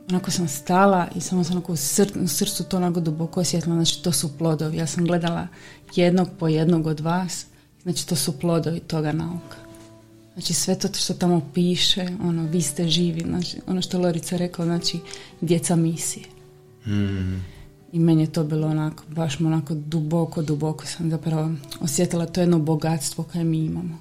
onako 0.09 0.31
sam 0.31 0.47
stala 0.47 1.07
i 1.15 1.21
samo 1.21 1.43
sam 1.43 1.53
onako 1.55 1.73
u, 1.73 2.27
srcu 2.27 2.63
to 2.63 2.77
onako 2.77 2.99
duboko 2.99 3.39
osjetila, 3.39 3.75
znači 3.75 4.03
to 4.03 4.11
su 4.11 4.37
plodovi. 4.37 4.77
Ja 4.77 4.87
sam 4.87 5.05
gledala 5.05 5.47
jednog 5.95 6.29
po 6.39 6.47
jednog 6.47 6.87
od 6.87 6.99
vas, 6.99 7.45
znači 7.83 8.07
to 8.07 8.15
su 8.15 8.39
plodovi 8.39 8.79
toga 8.79 9.11
nauka. 9.11 9.57
Znači 10.33 10.53
sve 10.53 10.79
to 10.79 10.87
što 10.93 11.13
tamo 11.13 11.49
piše, 11.53 12.07
ono, 12.23 12.43
vi 12.43 12.61
ste 12.61 12.89
živi, 12.89 13.21
znači 13.21 13.57
ono 13.67 13.81
što 13.81 13.99
Lorica 13.99 14.37
rekao, 14.37 14.65
znači 14.65 14.99
djeca 15.41 15.75
misije. 15.75 16.25
Mm. 16.85 17.56
I 17.91 17.99
meni 17.99 18.21
je 18.21 18.31
to 18.31 18.43
bilo 18.43 18.67
onako, 18.67 19.03
baš 19.09 19.39
onako 19.39 19.73
duboko, 19.73 20.41
duboko 20.41 20.85
sam 20.85 21.09
zapravo 21.09 21.51
osjetila 21.79 22.25
to 22.25 22.39
jedno 22.39 22.59
bogatstvo 22.59 23.23
koje 23.23 23.43
mi 23.43 23.65
imamo. 23.65 23.99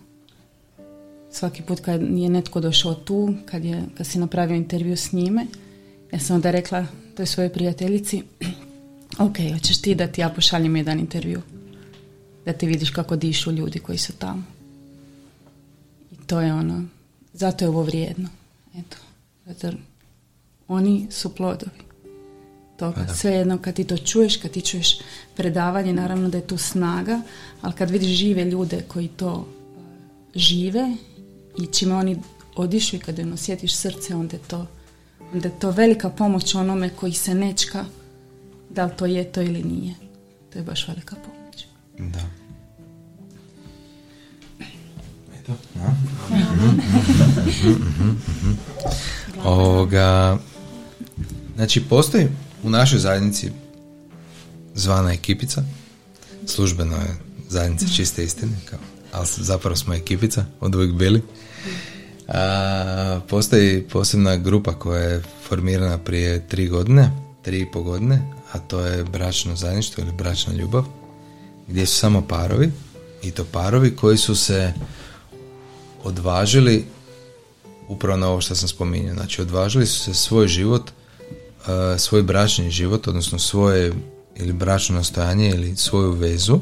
Svaki 1.31 1.63
put 1.63 1.81
kad 1.81 2.03
je 2.03 2.29
netko 2.29 2.61
došao 2.61 2.95
tu, 2.95 3.35
kad, 3.47 3.65
je, 3.65 3.83
kad 3.97 4.07
si 4.07 4.19
napravio 4.19 4.57
intervju 4.57 4.97
s 4.97 5.13
njime, 5.13 5.47
ja 6.13 6.19
sam 6.19 6.37
onda 6.37 6.51
rekla 6.51 6.87
toj 7.17 7.27
svojoj 7.27 7.53
prijateljici, 7.53 8.23
ok, 9.27 9.37
hoćeš 9.53 9.83
ti 9.83 9.95
da 9.95 10.07
ti 10.07 10.21
ja 10.21 10.29
pošaljem 10.29 10.77
jedan 10.77 11.01
intervju, 11.01 11.43
da 12.45 12.53
ti 12.53 12.67
vidiš 12.67 12.91
kako 12.91 13.17
dišu 13.17 13.53
ljudi 13.53 13.79
koji 13.79 13.99
su 13.99 14.13
tamo. 14.13 14.43
I 16.13 16.17
to 16.27 16.41
je 16.41 16.55
ono, 16.55 16.85
zato 17.33 17.65
je 17.65 17.69
ovo 17.69 17.83
vrijedno. 17.83 18.29
Eto, 18.79 18.97
zato 19.47 19.71
oni 20.69 21.07
su 21.11 21.35
plodovi 21.35 21.86
toga. 22.77 23.05
Pa 23.07 23.15
Sve 23.15 23.33
jedno 23.33 23.59
kad 23.59 23.75
ti 23.75 23.85
to 23.85 23.97
čuješ, 23.97 24.37
kad 24.37 24.51
ti 24.51 24.61
čuješ 24.61 24.99
predavanje, 25.37 25.93
naravno 25.93 26.29
da 26.29 26.39
je 26.39 26.47
tu 26.47 26.57
snaga, 26.57 27.21
ali 27.63 27.75
kad 27.75 27.91
vidiš 27.91 28.11
žive 28.11 28.45
ljude 28.45 28.83
koji 28.89 29.09
to 29.09 29.33
uh, 29.33 29.57
žive 30.37 30.97
i 31.59 31.67
čime 31.67 31.95
oni 31.95 32.23
odišu 32.57 32.97
i 32.97 32.99
kada 32.99 33.23
im 33.23 33.33
osjetiš 33.33 33.77
srce, 33.77 34.15
onda 34.15 34.37
je 34.37 34.43
to, 34.49 34.67
onda 35.35 35.49
je 35.49 35.59
to 35.59 35.71
velika 35.71 36.11
pomoć 36.11 36.55
onome 36.55 36.91
koji 36.91 37.13
se 37.13 37.35
nečka 37.35 37.85
da 38.71 38.85
li 38.85 38.91
to 38.97 39.07
je 39.07 39.25
to 39.25 39.43
ili 39.43 39.63
nije. 39.63 39.95
To 40.53 40.59
je 40.59 40.63
baš 40.63 40.89
velika 40.89 41.17
pomoć. 41.17 41.67
Da. 41.99 42.21
Eto, 45.41 45.53
Ovoga, 49.45 50.39
znači 51.57 51.85
postoji 51.85 52.29
u 52.67 52.71
našoj 52.71 52.99
zajednici 52.99 53.51
zvana 54.75 55.13
ekipica, 55.13 55.63
službeno 56.47 56.97
je 56.97 57.17
zajednica 57.49 57.87
čiste 57.97 58.25
istine, 58.25 58.57
kao, 58.71 58.79
ali 59.13 59.27
zapravo 59.37 59.77
smo 59.77 59.95
ekipica, 59.95 60.45
od 60.61 60.75
uvijek 60.75 60.93
bili. 60.93 61.23
A, 62.29 63.21
postoji 63.29 63.83
posebna 63.83 64.37
grupa 64.37 64.73
koja 64.73 65.01
je 65.01 65.23
formirana 65.49 65.99
prije 65.99 66.49
tri 66.49 66.69
godine, 66.69 67.11
tri 67.43 67.61
i 67.61 67.71
po 67.73 67.83
godine, 67.83 68.33
a 68.53 68.59
to 68.59 68.81
je 68.81 69.05
bračno 69.05 69.57
zajedništvo 69.57 70.03
ili 70.03 70.13
bračna 70.13 70.53
ljubav, 70.53 70.85
gdje 71.69 71.87
su 71.87 71.97
samo 71.97 72.23
parovi, 72.29 72.73
i 73.23 73.31
to 73.31 73.45
parovi 73.45 73.97
koji 73.97 74.17
su 74.17 74.37
se 74.37 74.73
odvažili 76.05 76.85
upravo 77.89 78.17
na 78.17 78.29
ovo 78.29 78.41
što 78.41 78.55
sam 78.55 78.69
spominjao. 78.69 79.15
Znači, 79.15 79.43
odvažili 79.43 79.87
su 79.87 79.99
se 80.01 80.15
svoj 80.15 80.49
život 80.49 80.91
svoj 81.99 82.23
bračni 82.23 82.71
život, 82.71 83.09
odnosno 83.09 83.39
svoje 83.39 83.93
ili 84.37 84.53
bračno 84.53 84.97
nastojanje 84.97 85.49
ili 85.49 85.77
svoju 85.77 86.13
vezu 86.13 86.61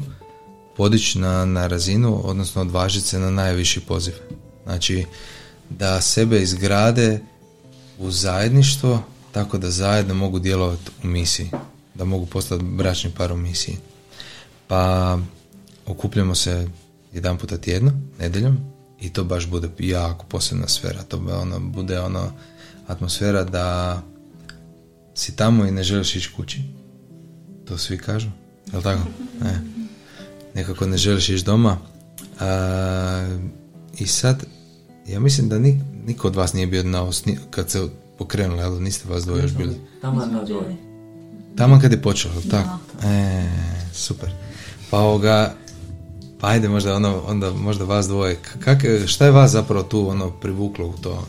podići 0.77 1.19
na, 1.19 1.45
na 1.45 1.67
razinu, 1.67 2.21
odnosno 2.23 2.61
odvažiti 2.61 3.07
se 3.07 3.19
na 3.19 3.31
najviši 3.31 3.79
poziv. 3.79 4.13
Znači, 4.63 5.05
da 5.69 6.01
sebe 6.01 6.41
izgrade 6.41 7.19
u 7.99 8.11
zajedništvo 8.11 9.03
tako 9.31 9.57
da 9.57 9.71
zajedno 9.71 10.13
mogu 10.13 10.39
djelovati 10.39 10.91
u 11.03 11.07
misiji, 11.07 11.49
da 11.95 12.05
mogu 12.05 12.25
postati 12.25 12.63
bračni 12.63 13.11
par 13.17 13.31
u 13.31 13.37
misiji. 13.37 13.77
Pa 14.67 15.17
okupljamo 15.85 16.35
se 16.35 16.67
jedan 17.13 17.37
puta 17.37 17.57
tjedno, 17.57 17.91
nedeljom, 18.19 18.57
i 19.01 19.09
to 19.09 19.23
baš 19.23 19.47
bude 19.47 19.69
jako 19.79 20.25
posebna 20.25 20.67
sfera. 20.67 21.03
To 21.03 21.17
ono, 21.41 21.59
bude 21.59 21.99
ono 21.99 22.31
atmosfera 22.87 23.43
da 23.43 24.01
si 25.15 25.35
tamo 25.35 25.65
i 25.65 25.71
ne 25.71 25.83
želiš 25.83 26.15
ići 26.15 26.31
kući. 26.35 26.61
To 27.65 27.77
svi 27.77 27.97
kažu, 27.97 28.29
jel 28.73 28.81
tako? 28.81 29.01
Ne. 29.41 29.61
Nekako 30.53 30.85
ne 30.85 30.97
želiš 30.97 31.29
ići 31.29 31.45
doma. 31.45 31.77
A, 32.39 33.37
I 33.99 34.07
sad, 34.07 34.45
ja 35.07 35.19
mislim 35.19 35.49
da 35.49 35.59
nik, 35.59 35.81
niko 36.05 36.27
od 36.27 36.35
vas 36.35 36.53
nije 36.53 36.67
bio 36.67 36.83
na 36.83 37.03
osni, 37.03 37.37
kad 37.49 37.69
se 37.69 37.87
pokrenuli, 38.17 38.61
ali 38.61 38.81
niste 38.81 39.09
vas 39.09 39.25
dvoje 39.25 39.41
još 39.41 39.53
bili. 39.53 39.75
Tamo 40.01 40.25
na 40.25 40.43
dvoje. 40.43 40.75
Tamo 41.57 41.79
kad 41.79 41.91
je 41.91 42.01
počelo, 42.01 42.33
tako? 42.51 42.79
E, 43.07 43.49
super. 43.93 44.31
Pa 44.89 44.99
ovoga, 44.99 45.53
pa 46.39 46.47
ajde 46.47 46.69
možda 46.69 46.95
ono, 46.95 47.21
onda 47.27 47.51
možda 47.53 47.83
vas 47.83 48.07
dvoje. 48.07 48.39
Kak, 48.59 48.79
šta 49.05 49.25
je 49.25 49.31
vas 49.31 49.51
zapravo 49.51 49.83
tu 49.83 50.09
ono 50.09 50.31
privuklo 50.31 50.87
u 50.87 50.93
to? 50.93 51.27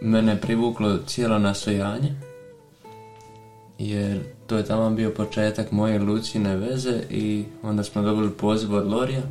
Mene 0.00 0.40
privuklo 0.40 0.98
cijelo 1.06 1.38
nastojanje 1.38 2.14
jer 3.78 4.20
to 4.46 4.56
je 4.56 4.64
tamo 4.64 4.90
bio 4.90 5.10
početak 5.10 5.72
moje 5.72 5.98
lucine 5.98 6.56
veze 6.56 7.00
i 7.10 7.44
onda 7.62 7.84
smo 7.84 8.02
dobili 8.02 8.30
poziv 8.30 8.74
od 8.74 8.86
Lorija 8.86 9.22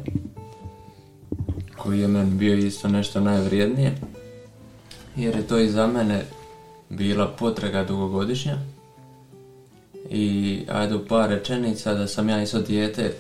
koji 1.78 2.00
je 2.00 2.08
meni 2.08 2.32
bio 2.32 2.54
isto 2.56 2.88
nešto 2.88 3.22
najvrijednije 3.22 3.96
jer 5.16 5.36
je 5.36 5.48
to 5.48 5.60
i 5.60 5.70
za 5.70 5.88
mene 5.88 6.26
bila 6.90 7.28
potraga 7.28 7.84
dugogodišnja. 7.84 8.58
I 10.10 10.62
ajde 10.70 10.96
u 10.96 11.06
par 11.06 11.30
rečenica 11.30 11.94
da 11.94 12.08
sam 12.08 12.30
ja 12.30 12.42
isto 12.42 12.62
dijete 12.62 13.14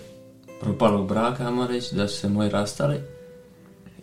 propalog 0.61 1.07
braka, 1.07 1.47
ajmo 1.47 1.67
reći, 1.67 1.95
da 1.95 2.07
su 2.07 2.17
se 2.17 2.29
moji 2.29 2.49
rastali. 2.49 2.95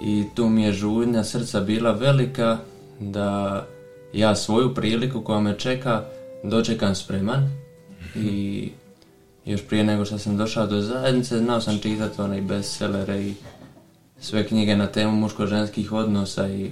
I 0.01 0.25
tu 0.35 0.49
mi 0.49 0.63
je 0.63 0.73
žudnja 0.73 1.25
srca 1.25 1.61
bila 1.61 1.93
velika 1.93 2.59
da 3.01 3.67
ja 4.13 4.35
svoju 4.35 4.75
priliku 4.75 5.21
koja 5.21 5.41
me 5.41 5.59
čeka 5.59 6.05
dočekam 6.43 6.95
spreman 6.95 7.51
i 8.17 8.71
još 9.45 9.63
prije 9.67 9.85
nego 9.85 10.05
što 10.05 10.19
sam 10.19 10.37
došao 10.37 10.67
do 10.67 10.81
zajednice 10.81 11.39
znao 11.39 11.61
sam 11.61 11.79
čitati 11.79 12.21
onaj 12.21 12.41
bestsellere 12.41 13.23
i 13.23 13.35
sve 14.21 14.47
knjige 14.47 14.77
na 14.77 14.87
temu 14.87 15.13
muško-ženskih 15.13 15.93
odnosa 15.93 16.49
i 16.49 16.71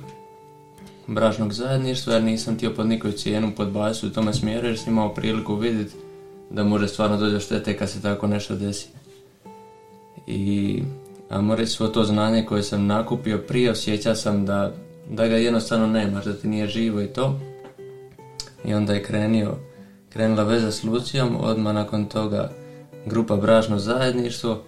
bračnog 1.07 1.53
zajedništva 1.53 2.15
jer 2.15 2.23
nisam 2.23 2.57
htio 2.57 2.75
pod 2.75 2.87
nikoju 2.87 3.13
cijenu 3.13 3.53
podbaciti 3.57 4.07
u 4.07 4.11
tome 4.11 4.33
smjeru 4.33 4.67
jer 4.67 4.79
sam 4.79 4.93
imao 4.93 5.15
priliku 5.15 5.55
vidjeti 5.55 5.95
da 6.51 6.65
može 6.65 6.89
stvarno 6.89 7.17
doći 7.17 7.33
do 7.33 7.41
štete 7.41 7.77
kad 7.77 7.91
se 7.91 8.03
tako 8.03 8.27
nešto 8.27 8.55
desi. 8.55 8.89
I 10.27 10.83
a 11.31 11.55
reći 11.55 11.73
svo 11.73 11.89
to 11.89 12.05
znanje 12.05 12.45
koje 12.45 12.63
sam 12.63 12.87
nakupio 12.87 13.39
prije 13.49 13.71
osjećao 13.71 14.15
sam 14.15 14.47
da, 14.47 14.75
da 15.13 15.29
ga 15.29 15.37
jednostavno 15.37 15.87
nemaš, 15.87 16.25
da 16.25 16.33
ti 16.33 16.49
nije 16.49 16.67
živo 16.67 17.01
i 17.01 17.07
to. 17.07 17.41
I 18.65 18.75
onda 18.75 18.93
je 18.93 19.03
krenio, 19.03 19.55
krenula 20.09 20.43
veza 20.43 20.73
s 20.73 20.85
Lucijom, 20.85 21.37
odmah 21.41 21.75
nakon 21.75 22.05
toga 22.05 22.51
grupa 23.07 23.37
Bražno 23.37 23.79
zajedništvo, 23.79 24.63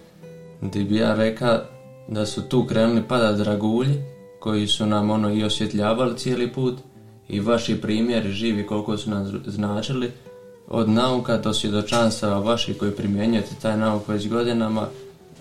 gdje 0.61 0.83
bi 0.83 0.95
ja 0.95 1.15
rekao 1.15 1.59
da 2.07 2.25
su 2.25 2.41
tu 2.41 2.65
krenuli 2.65 3.03
pada 3.07 3.31
dragulji, 3.31 3.95
koji 4.39 4.67
su 4.67 4.85
nam 4.85 5.09
ono 5.09 5.33
i 5.33 5.43
osvjetljavali 5.43 6.17
cijeli 6.17 6.53
put 6.53 6.77
i 7.29 7.39
vaši 7.39 7.81
primjeri 7.81 8.31
živi 8.31 8.67
koliko 8.67 8.97
su 8.97 9.09
nam 9.09 9.41
značili, 9.45 10.11
od 10.67 10.89
nauka 10.89 11.37
do 11.37 11.53
svjedočanstava 11.53 12.39
vaši 12.39 12.73
koji 12.73 12.91
primjenjujete 12.91 13.55
taj 13.61 13.77
nauk 13.77 14.07
već 14.07 14.29
godinama, 14.29 14.87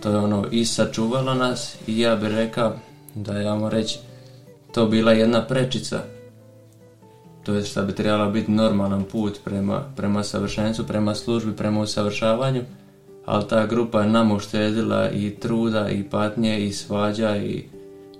to 0.00 0.10
je 0.10 0.16
ono 0.16 0.46
i 0.50 0.64
sačuvalo 0.64 1.34
nas 1.34 1.76
i 1.86 2.00
ja 2.00 2.16
bih 2.16 2.28
rekao 2.28 2.72
da 3.14 3.32
je, 3.32 3.70
reći, 3.70 3.98
to 4.74 4.86
bila 4.86 5.12
jedna 5.12 5.46
prečica 5.46 6.02
to 7.44 7.54
je 7.54 7.64
što 7.64 7.82
bi 7.82 7.94
trebala 7.94 8.30
biti 8.30 8.50
normalan 8.50 9.04
put 9.04 9.40
prema, 9.44 9.82
prema 9.96 10.22
savršenstvu, 10.22 10.84
prema 10.84 11.14
službi, 11.14 11.56
prema 11.56 11.80
usavršavanju, 11.80 12.62
ali 13.26 13.48
ta 13.48 13.66
grupa 13.66 14.02
je 14.02 14.08
nam 14.08 14.32
uštedila 14.32 15.10
i 15.10 15.30
truda 15.30 15.88
i 15.88 16.02
patnje 16.02 16.66
i 16.66 16.72
svađa 16.72 17.36
i 17.36 17.64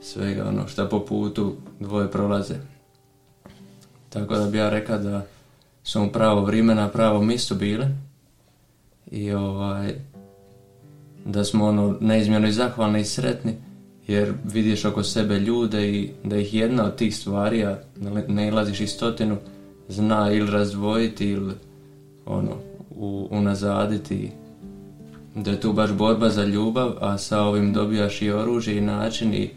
svega 0.02 0.44
ono 0.48 0.68
što 0.68 0.88
po 0.88 1.04
putu 1.04 1.54
dvoje 1.80 2.10
prolaze. 2.10 2.54
Tako 4.08 4.34
da 4.34 4.46
bi 4.46 4.58
ja 4.58 4.70
rekao 4.70 4.98
da 4.98 5.26
smo 5.82 6.08
pravo 6.08 6.44
vrijeme 6.44 6.74
na 6.74 6.88
pravo 6.88 7.22
mjestu 7.22 7.54
bile 7.54 7.88
i 9.10 9.32
ovaj 9.32 9.94
da 11.24 11.44
smo 11.44 11.66
ono 11.66 11.96
neizmjerno 12.00 12.48
i 12.48 12.52
zahvalni 12.52 13.00
i 13.00 13.04
sretni 13.04 13.54
jer 14.06 14.32
vidiš 14.44 14.84
oko 14.84 15.02
sebe 15.02 15.38
ljude 15.38 15.88
i 15.88 16.10
da 16.24 16.36
ih 16.36 16.54
jedna 16.54 16.84
od 16.84 16.96
tih 16.96 17.16
stvari, 17.16 17.64
a 17.64 17.78
ne 18.28 18.48
ilaziš 18.48 18.80
iz 18.80 18.90
stotinu, 18.90 19.36
zna 19.88 20.32
ili 20.32 20.50
razdvojiti 20.50 21.30
ili 21.30 21.52
ono, 22.26 22.56
unazaditi. 23.30 24.30
Da 25.34 25.50
je 25.50 25.60
tu 25.60 25.72
baš 25.72 25.92
borba 25.92 26.30
za 26.30 26.44
ljubav, 26.44 26.92
a 27.00 27.18
sa 27.18 27.42
ovim 27.42 27.72
dobijaš 27.72 28.22
i 28.22 28.30
oružje 28.30 28.76
i 28.76 28.80
način 28.80 29.34
i 29.34 29.50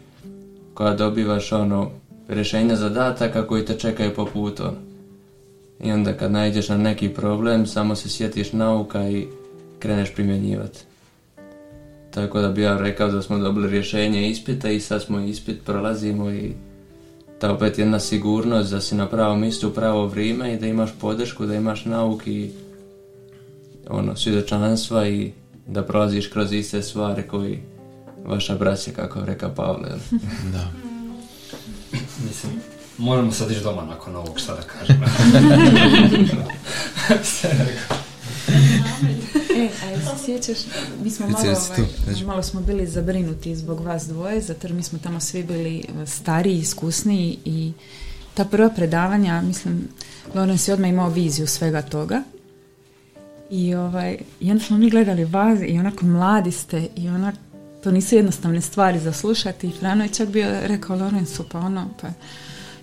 koja 0.74 0.94
dobivaš 0.94 1.52
ono 1.52 1.90
rješenja 2.28 2.76
zadataka 2.76 3.46
koji 3.46 3.64
te 3.64 3.74
čekaju 3.74 4.14
po 4.14 4.26
putu. 4.32 4.62
Ono. 4.62 4.88
I 5.80 5.92
onda 5.92 6.12
kad 6.12 6.32
nađeš 6.32 6.68
na 6.68 6.76
neki 6.76 7.08
problem, 7.08 7.66
samo 7.66 7.94
se 7.94 8.08
sjetiš 8.08 8.52
nauka 8.52 9.08
i 9.10 9.26
kreneš 9.78 10.14
primjenjivati. 10.14 10.87
Tako 12.18 12.40
da 12.40 12.48
bi 12.48 12.62
ja 12.62 12.78
rekao 12.78 13.10
da 13.10 13.22
smo 13.22 13.38
dobili 13.38 13.70
rješenje 13.70 14.30
ispita 14.30 14.70
i 14.70 14.80
sad 14.80 15.02
smo 15.02 15.20
ispit 15.20 15.64
prolazimo 15.64 16.30
i 16.30 16.52
ta 17.38 17.52
opet 17.52 17.78
jedna 17.78 18.00
sigurnost 18.00 18.70
da 18.70 18.80
si 18.80 18.94
na 18.94 19.06
pravom 19.06 19.40
mjestu 19.40 19.68
u 19.68 19.70
pravo 19.70 20.06
vrijeme 20.06 20.54
i 20.54 20.58
da 20.58 20.66
imaš 20.66 20.90
podršku, 21.00 21.46
da 21.46 21.54
imaš 21.54 21.84
nauk 21.84 22.26
i 22.26 22.50
ono, 23.88 24.16
svjedočanstva 24.16 25.08
i 25.08 25.32
da 25.66 25.82
prolaziš 25.82 26.26
kroz 26.26 26.52
iste 26.52 26.82
stvari 26.82 27.22
koji 27.22 27.58
vaša 28.24 28.54
braća, 28.54 28.90
kako 28.96 29.24
reka 29.24 29.48
Pavle. 29.48 29.88
da. 30.52 30.70
Mislim, 32.26 32.52
moramo 32.98 33.32
sad 33.32 33.50
ići 33.50 33.60
doma 33.62 33.84
nakon 33.84 34.16
ovog, 34.16 34.38
šta 34.38 34.54
da 34.54 34.62
kažem. 34.62 35.02
e, 39.56 39.68
a 39.84 40.16
se 40.16 40.24
sjećaš, 40.24 40.58
mi 41.04 41.10
smo 41.10 41.28
malo, 41.28 41.44
ovaj, 41.48 42.24
malo 42.26 42.42
smo 42.42 42.60
bili 42.60 42.86
zabrinuti 42.86 43.56
zbog 43.56 43.80
vas 43.80 44.06
dvoje, 44.06 44.40
zato 44.40 44.66
jer 44.66 44.74
mi 44.74 44.82
smo 44.82 44.98
tamo 44.98 45.20
svi 45.20 45.42
bili 45.42 45.78
e, 45.78 46.06
stariji, 46.06 46.58
iskusniji 46.58 47.38
i 47.44 47.72
ta 48.34 48.44
prva 48.44 48.70
predavanja, 48.70 49.42
mislim, 49.42 49.88
Lorenz 50.34 50.68
je 50.68 50.74
odmah 50.74 50.90
imao 50.90 51.08
viziju 51.08 51.46
svega 51.46 51.82
toga. 51.82 52.22
I 53.50 53.74
ovaj, 53.74 54.18
i 54.40 54.50
onda 54.50 54.64
smo 54.64 54.78
mi 54.78 54.90
gledali 54.90 55.24
vas 55.24 55.58
i 55.66 55.78
onako 55.78 56.06
mladi 56.06 56.52
ste 56.52 56.88
i 56.96 57.08
onak, 57.08 57.34
to 57.82 57.90
nisu 57.90 58.14
jednostavne 58.14 58.60
stvari 58.60 58.98
za 58.98 59.12
slušati 59.12 59.68
i 59.68 59.72
Frano 59.80 60.04
je 60.04 60.08
čak 60.08 60.28
bio 60.28 60.46
rekao 60.62 60.96
Lorenzu, 60.96 61.42
pa 61.52 61.58
ono, 61.58 61.88
pa 62.00 62.08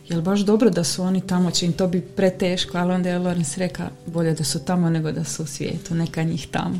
jel 0.10 0.22
baš 0.22 0.40
dobro 0.40 0.70
da 0.70 0.84
su 0.84 1.04
oni 1.04 1.22
tamo, 1.22 1.52
će 1.52 1.66
im 1.66 1.74
to 1.74 1.88
bi 1.88 2.02
preteško, 2.02 2.78
ali 2.78 2.94
onda 2.94 3.10
je 3.10 3.20
Lorenz 3.20 3.58
reka 3.58 3.90
bolje 4.06 4.34
da 4.34 4.44
su 4.44 4.60
tamo 4.60 4.90
nego 4.90 5.12
da 5.12 5.24
su 5.24 5.44
u 5.44 5.46
svijetu, 5.46 5.96
neka 5.96 6.24
njih 6.24 6.48
tamo. 6.52 6.80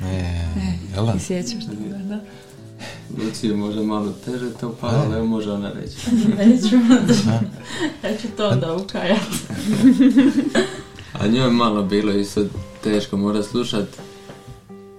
E, 0.00 0.04
e 0.06 1.12
Ti 1.12 1.24
sjećaš 1.24 1.64
toga, 1.66 1.98
da? 2.08 2.20
Luci 3.18 3.48
može 3.48 3.82
malo 3.82 4.12
teže 4.24 4.50
to 4.60 4.76
pa, 4.80 4.86
ali 4.86 5.26
može 5.26 5.52
ona 5.52 5.72
reći. 5.72 5.96
Neću, 6.38 6.76
ja 8.04 8.16
ću 8.16 8.28
to 8.36 8.56
da 8.56 8.74
ukajati. 8.74 9.36
A 11.12 11.26
njoj 11.26 11.50
malo 11.50 11.82
bilo 11.82 12.12
isto 12.12 12.44
teško 12.84 13.16
mora 13.16 13.42
slušat. 13.42 13.88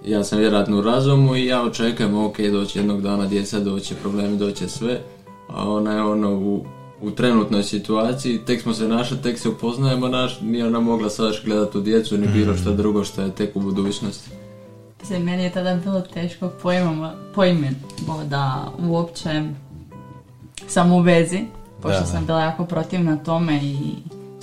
Ja 0.05 0.23
sam 0.23 0.39
vjerojatno 0.39 0.77
u 0.77 0.81
razumu 0.81 1.35
i 1.35 1.45
ja 1.45 1.63
očekujem, 1.63 2.17
ok, 2.17 2.37
doći 2.39 2.79
jednog 2.79 3.01
dana 3.01 3.27
djeca, 3.27 3.59
doće 3.59 3.95
problemi, 3.95 4.37
doće 4.37 4.69
sve. 4.69 5.01
A 5.49 5.69
ona 5.69 5.93
je 5.93 6.01
ono 6.01 6.35
u 6.35 6.65
u 7.01 7.11
trenutnoj 7.11 7.63
situaciji, 7.63 8.39
tek 8.45 8.61
smo 8.61 8.73
se 8.73 8.87
našli, 8.87 9.21
tek 9.21 9.39
se 9.39 9.49
upoznajemo 9.49 10.07
naš, 10.07 10.41
nije 10.41 10.67
ona 10.67 10.79
mogla 10.79 11.09
sad 11.09 11.33
gledati 11.45 11.77
u 11.77 11.81
djecu 11.81 12.17
ni 12.17 12.27
bilo 12.27 12.57
što 12.57 12.71
mm. 12.71 12.77
drugo 12.77 13.03
što 13.03 13.21
je 13.21 13.35
tek 13.35 13.55
u 13.55 13.59
budućnosti. 13.59 14.29
Se, 15.03 15.19
meni 15.19 15.43
je 15.43 15.51
tada 15.51 15.75
bilo 15.75 16.01
teško 16.01 16.49
pojmimo 17.35 17.83
da 18.29 18.71
uopće 18.79 19.43
sam 20.67 20.91
u 20.91 20.99
vezi, 20.99 21.39
pošto 21.81 22.05
sam 22.05 22.25
bila 22.25 22.41
jako 22.41 22.65
protivna 22.65 23.17
tome 23.17 23.59
i 23.63 23.77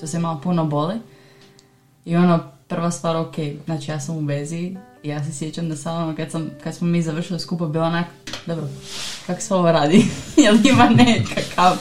to 0.00 0.06
se 0.06 0.18
malo 0.18 0.40
puno 0.42 0.64
boli. 0.64 0.94
I 2.04 2.16
ono, 2.16 2.40
prva 2.68 2.90
stvar, 2.90 3.16
ok, 3.16 3.34
znači 3.64 3.90
ja 3.90 4.00
sam 4.00 4.16
u 4.16 4.20
vezi, 4.20 4.76
ja 5.02 5.24
se 5.24 5.32
sjećam 5.32 5.68
da 5.68 5.92
ono, 5.92 6.16
kad, 6.16 6.30
sam, 6.30 6.50
kad 6.64 6.74
smo 6.74 6.86
mi 6.86 7.02
završili 7.02 7.40
skupo, 7.40 7.66
bilo 7.66 7.84
onak, 7.84 8.06
dobro, 8.46 8.68
kako 9.26 9.40
se 9.40 9.54
ovo 9.54 9.72
radi? 9.72 10.06
Jel 10.44 10.56
ima 10.64 10.88
nekakav 10.88 11.76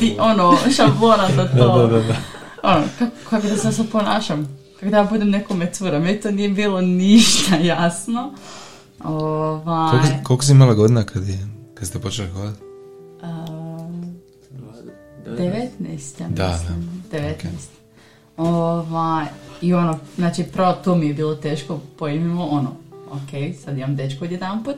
di, 0.00 0.16
ono, 0.18 0.58
šablona 0.76 1.28
za 1.36 1.48
to? 1.48 1.78
Da, 1.78 1.86
da, 1.86 2.02
da. 2.02 2.16
Ono, 2.62 2.84
kako, 2.98 3.12
kako 3.30 3.46
da 3.48 3.56
se 3.56 3.72
sad 3.72 3.90
ponašam? 3.92 4.58
Kako 4.80 4.90
da 4.90 4.96
ja 4.96 5.04
budem 5.04 5.30
nekome 5.30 5.72
cura? 5.72 5.98
Meni 5.98 6.20
to 6.20 6.30
nije 6.30 6.48
bilo 6.48 6.80
ništa 6.80 7.56
jasno. 7.74 8.34
Ovaj... 9.04 9.90
Koliko, 9.90 10.24
koliko 10.24 10.44
si 10.44 10.52
imala 10.52 10.74
godina 10.74 11.04
kad, 11.04 11.28
je, 11.28 11.48
kad 11.74 11.88
ste 11.88 11.98
počeli 11.98 12.28
hodati? 12.28 12.60
Uh, 13.22 13.82
19. 15.26 16.28
Da, 16.28 16.46
da. 16.46 16.58
19. 17.18 17.32
Okay. 17.40 17.48
Ovaj, 18.36 19.26
I 19.60 19.74
ono, 19.74 19.98
znači, 20.16 20.44
prvo 20.44 20.72
to 20.72 20.96
mi 20.96 21.06
je 21.06 21.14
bilo 21.14 21.34
teško 21.34 21.80
pojmimo, 21.98 22.46
ono, 22.46 22.70
ok, 23.10 23.56
sad 23.64 23.78
imam 23.78 23.96
dečko 23.96 24.24
jedan 24.24 24.64
put. 24.64 24.76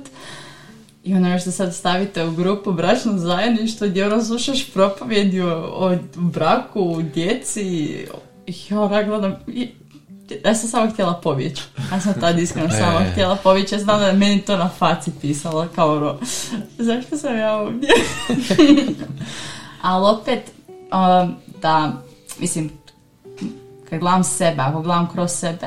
I 1.04 1.14
ono 1.14 1.38
što 1.38 1.50
sad 1.50 1.74
stavite 1.74 2.24
u 2.24 2.32
grupu 2.32 2.72
bračno 2.72 3.18
zajedništvo 3.18 3.88
gdje 3.88 4.06
ono 4.06 4.24
slušaš 4.24 4.72
propovjedi 4.72 5.40
o, 5.40 5.56
o 5.76 5.96
braku, 6.14 7.02
djeci 7.14 7.62
i 8.46 8.54
ja 8.70 8.80
ono 8.80 9.04
gledam 9.04 9.36
ja 10.44 10.54
sam 10.54 10.68
samo 10.68 10.90
htjela 10.90 11.20
pobjeći. 11.22 11.62
Ja 11.92 12.00
sam 12.00 12.14
tad 12.20 12.38
iskreno 12.38 12.68
e. 12.74 12.78
samo 12.78 12.98
htjela 13.12 13.36
pobjeći. 13.36 13.74
Ja 13.74 13.78
znam 13.78 14.00
da 14.00 14.06
je 14.06 14.12
meni 14.12 14.40
to 14.40 14.56
na 14.56 14.68
faci 14.68 15.10
pisalo 15.20 15.68
kao 15.74 15.96
ono, 15.96 16.18
zašto 16.78 17.16
sam 17.16 17.38
ja 17.38 17.56
ovdje? 17.56 17.88
Ali 19.82 20.16
opet, 20.16 20.52
um, 20.68 21.34
da, 21.62 21.92
mislim, 22.40 22.70
kad 23.90 24.00
gledam 24.00 24.24
sebe, 24.24 24.62
ako 24.62 24.82
gledam 24.82 25.08
kroz 25.12 25.30
sebe, 25.30 25.66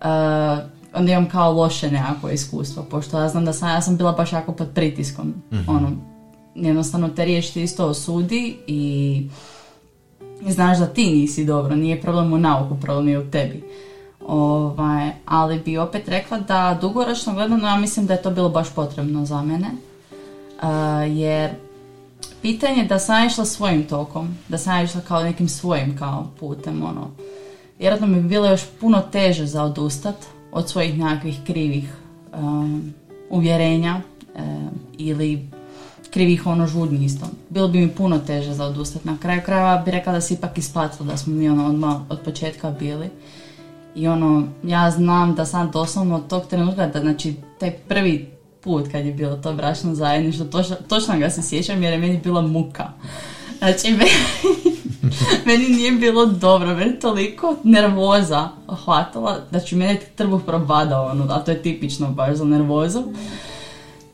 uh, 0.00 0.73
onda 0.94 1.12
imam 1.12 1.28
kao 1.28 1.52
loše 1.52 1.90
nekako 1.90 2.30
iskustvo, 2.30 2.82
pošto 2.82 3.18
ja 3.18 3.28
znam 3.28 3.44
da 3.44 3.52
sam, 3.52 3.68
ja 3.68 3.82
sam 3.82 3.96
bila 3.96 4.12
baš 4.12 4.32
jako 4.32 4.52
pod 4.52 4.68
pritiskom, 4.74 5.34
mm 5.52 5.68
ono, 5.68 5.90
jednostavno 6.54 7.08
te 7.08 7.24
riječ 7.24 7.56
isto 7.56 7.86
osudi 7.86 8.56
i 8.66 9.26
znaš 10.48 10.78
da 10.78 10.86
ti 10.86 11.06
nisi 11.06 11.44
dobro, 11.44 11.76
nije 11.76 12.00
problem 12.00 12.32
u 12.32 12.38
nauku, 12.38 12.76
problem 12.80 13.08
je 13.08 13.18
u 13.18 13.30
tebi. 13.30 13.64
Ovaj, 14.26 15.10
ali 15.26 15.58
bi 15.58 15.78
opet 15.78 16.08
rekla 16.08 16.38
da 16.38 16.78
dugoročno 16.80 17.34
gledano 17.34 17.68
ja 17.68 17.76
mislim 17.76 18.06
da 18.06 18.12
je 18.12 18.22
to 18.22 18.30
bilo 18.30 18.48
baš 18.48 18.74
potrebno 18.74 19.24
za 19.24 19.42
mene. 19.42 19.68
Uh, 20.62 20.68
jer 21.16 21.50
pitanje 22.42 22.84
da 22.84 22.98
sam 22.98 23.26
išla 23.26 23.44
svojim 23.44 23.84
tokom, 23.86 24.34
da 24.48 24.58
sam 24.58 24.84
išla 24.84 25.00
kao 25.00 25.22
nekim 25.22 25.48
svojim 25.48 25.98
kao 25.98 26.26
putem, 26.40 26.82
ono, 26.82 27.10
vjerojatno 27.78 28.06
mi 28.06 28.20
bi 28.20 28.28
bilo 28.28 28.46
još 28.46 28.62
puno 28.80 29.00
teže 29.00 29.46
za 29.46 29.62
odustat 29.62 30.16
od 30.54 30.68
svojih 30.68 30.98
nekakvih 30.98 31.40
krivih 31.46 31.96
um, 32.38 32.94
uvjerenja 33.30 34.00
um, 34.34 34.70
ili 34.98 35.48
krivih 36.10 36.46
ono 36.46 36.66
žudnji 36.66 37.04
isto. 37.04 37.26
Bilo 37.50 37.68
bi 37.68 37.78
mi 37.78 37.88
puno 37.88 38.18
teže 38.18 38.54
za 38.54 38.64
odustat. 38.64 39.04
Na 39.04 39.16
kraju 39.22 39.40
krajeva 39.44 39.82
bi 39.84 39.90
rekla 39.90 40.12
da 40.12 40.20
se 40.20 40.34
ipak 40.34 40.58
isplatilo 40.58 41.06
da 41.06 41.16
smo 41.16 41.34
mi 41.34 41.48
ono 41.48 41.66
odmah 41.66 41.96
od 42.08 42.20
početka 42.24 42.70
bili. 42.70 43.10
I 43.94 44.08
ono, 44.08 44.46
ja 44.62 44.90
znam 44.90 45.34
da 45.34 45.44
sam 45.44 45.70
doslovno 45.70 46.16
od 46.16 46.28
tog 46.28 46.46
trenutka, 46.46 46.86
da 46.86 47.00
znači 47.00 47.34
taj 47.60 47.70
prvi 47.70 48.30
put 48.60 48.88
kad 48.92 49.06
je 49.06 49.12
bilo 49.12 49.36
to 49.36 49.54
bračno 49.54 49.94
zajedništvo, 49.94 50.46
točno, 50.46 50.76
točno 50.88 51.18
ga 51.18 51.30
se 51.30 51.42
sjećam 51.42 51.82
jer 51.82 51.92
je 51.92 51.98
meni 51.98 52.20
bila 52.24 52.42
muka. 52.42 52.88
Znači, 53.58 53.90
meni, 53.98 54.73
nije 55.76 55.92
bilo 55.92 56.26
dobro, 56.26 56.74
meni 56.74 56.98
toliko 56.98 57.56
nervoza 57.64 58.48
hvatala 58.84 59.38
da 59.50 59.60
ću 59.60 59.76
mene 59.76 60.00
trbuh 60.16 60.40
probadao, 60.46 61.06
ono, 61.06 61.24
a 61.30 61.38
to 61.38 61.50
je 61.50 61.62
tipično 61.62 62.10
baš 62.10 62.36
za 62.36 62.44
nervozu. 62.44 63.02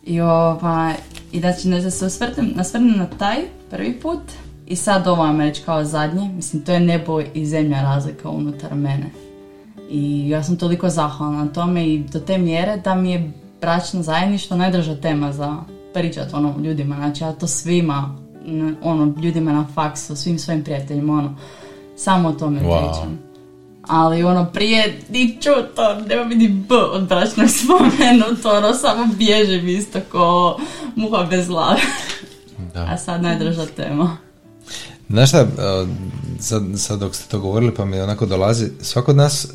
I, 0.04 0.20
ovaj, 0.20 0.94
i 1.32 1.40
da, 1.40 1.52
da 1.82 1.90
se 1.90 2.06
osvrnem, 2.06 2.52
na 2.96 3.06
taj 3.18 3.36
prvi 3.70 4.00
put 4.00 4.20
i 4.66 4.76
sad 4.76 5.06
ovo 5.06 5.22
vam 5.22 5.40
reći 5.40 5.62
kao 5.62 5.84
zadnje, 5.84 6.28
mislim 6.28 6.64
to 6.64 6.72
je 6.72 6.80
nebo 6.80 7.20
i 7.34 7.46
zemlja 7.46 7.82
razlika 7.82 8.28
unutar 8.28 8.74
mene. 8.74 9.10
I 9.90 10.28
ja 10.28 10.42
sam 10.42 10.56
toliko 10.56 10.88
zahvalna 10.88 11.44
na 11.44 11.52
tome 11.52 11.88
i 11.88 11.98
do 11.98 12.20
te 12.20 12.38
mjere 12.38 12.76
da 12.76 12.94
mi 12.94 13.12
je 13.12 13.32
bračno 13.60 14.02
zajedništvo 14.02 14.56
najdraža 14.56 14.94
tema 14.94 15.32
za 15.32 15.56
pričat 15.94 16.34
ono 16.34 16.54
ljudima. 16.62 16.96
Znači 16.96 17.24
ja 17.24 17.32
to 17.32 17.46
svima, 17.46 18.16
ono, 18.82 19.14
ljudima 19.22 19.52
na 19.52 19.66
faksu, 19.74 20.16
svim 20.16 20.38
svojim 20.38 20.64
prijateljima, 20.64 21.12
ono, 21.12 21.36
samo 21.96 22.28
o 22.28 22.32
tome 22.32 22.58
pričam. 22.58 23.18
Ali 23.82 24.22
ono 24.22 24.46
prije 24.52 25.00
ni 25.08 25.40
to, 25.40 25.50
nema 26.08 26.24
mi 26.24 26.34
ni 26.34 26.48
B 26.48 26.74
od 26.74 27.08
bračnog 27.08 27.48
spomenuto, 27.58 28.50
ono 28.56 28.74
samo 28.74 29.06
bježim 29.14 29.68
isto 29.68 30.00
ko 30.12 30.56
muha 30.96 31.26
bez 31.30 31.48
glave. 31.48 31.80
Da. 32.74 32.86
A 32.90 32.98
sad 32.98 33.22
najdraža 33.22 33.66
tema. 33.66 34.16
Znaš 35.08 35.28
šta, 35.28 35.46
sad, 36.40 36.62
sad 36.76 37.00
dok 37.00 37.14
ste 37.14 37.30
to 37.30 37.40
govorili 37.40 37.74
pa 37.74 37.84
mi 37.84 38.00
onako 38.00 38.26
dolazi, 38.26 38.68
svako 38.80 39.10
od 39.10 39.16
nas 39.16 39.48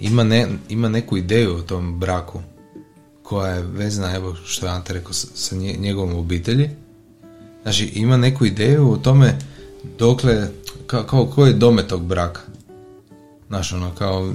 ima, 0.00 0.24
ne, 0.24 0.48
ima 0.68 0.88
neku 0.88 1.16
ideju 1.16 1.56
o 1.56 1.62
tom 1.62 2.00
braku 2.00 2.40
koja 3.22 3.52
je 3.52 3.62
vezana, 3.62 4.14
evo 4.14 4.34
što 4.44 4.66
je 4.66 4.72
Ante 4.72 4.92
rekao, 4.92 5.12
sa 5.12 5.56
njegovom 5.56 6.16
obitelji. 6.16 6.70
Znači 7.66 7.84
ima 7.84 8.16
neku 8.16 8.46
ideju 8.46 8.92
o 8.92 8.96
tome 8.96 9.38
dokle, 9.98 10.48
kao, 10.86 11.02
kao 11.02 11.26
koji 11.26 11.50
je 11.50 11.54
dome 11.54 11.88
tog 11.88 12.06
braka. 12.06 12.40
Znaš, 13.48 13.72
ono, 13.72 13.94
kao, 13.94 14.34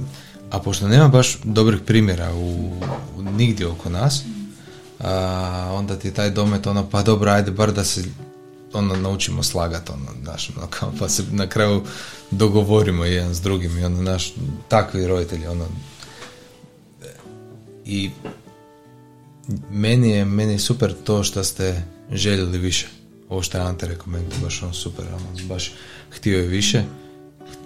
a 0.50 0.60
pošto 0.60 0.88
nema 0.88 1.08
baš 1.08 1.38
dobrih 1.44 1.80
primjera 1.86 2.34
u, 2.34 2.72
u 3.16 3.22
nigdje 3.22 3.66
oko 3.66 3.90
nas, 3.90 4.22
a, 5.00 5.70
onda 5.72 5.96
ti 5.96 6.14
taj 6.14 6.30
domet, 6.30 6.66
ono, 6.66 6.90
pa 6.90 7.02
dobro, 7.02 7.30
ajde, 7.30 7.50
bar 7.50 7.72
da 7.72 7.84
se 7.84 8.04
ono, 8.72 8.96
naučimo 8.96 9.42
slagati, 9.42 9.92
ono, 9.92 10.22
znaš, 10.22 10.50
ono, 10.56 10.66
kao, 10.66 10.92
pa 10.98 11.08
se 11.08 11.22
na 11.30 11.46
kraju 11.46 11.82
dogovorimo 12.30 13.04
jedan 13.04 13.34
s 13.34 13.40
drugim 13.40 13.78
i 13.78 13.84
ono, 13.84 14.02
naš, 14.02 14.34
takvi 14.68 15.06
roditelji, 15.06 15.46
ono, 15.46 15.66
i 17.84 18.10
meni 19.70 20.10
je, 20.10 20.24
meni 20.24 20.52
je 20.52 20.58
super 20.58 20.94
to 21.04 21.24
što 21.24 21.44
ste 21.44 21.82
željeli 22.10 22.58
više. 22.58 23.01
Ovo 23.32 23.42
što 23.42 23.58
je 23.58 23.64
Ante 23.64 23.96
baš 24.42 24.62
ono 24.62 24.72
super, 24.72 25.04
ono, 25.06 25.48
baš 25.48 25.72
htio 26.10 26.38
je 26.38 26.46
više 26.46 26.84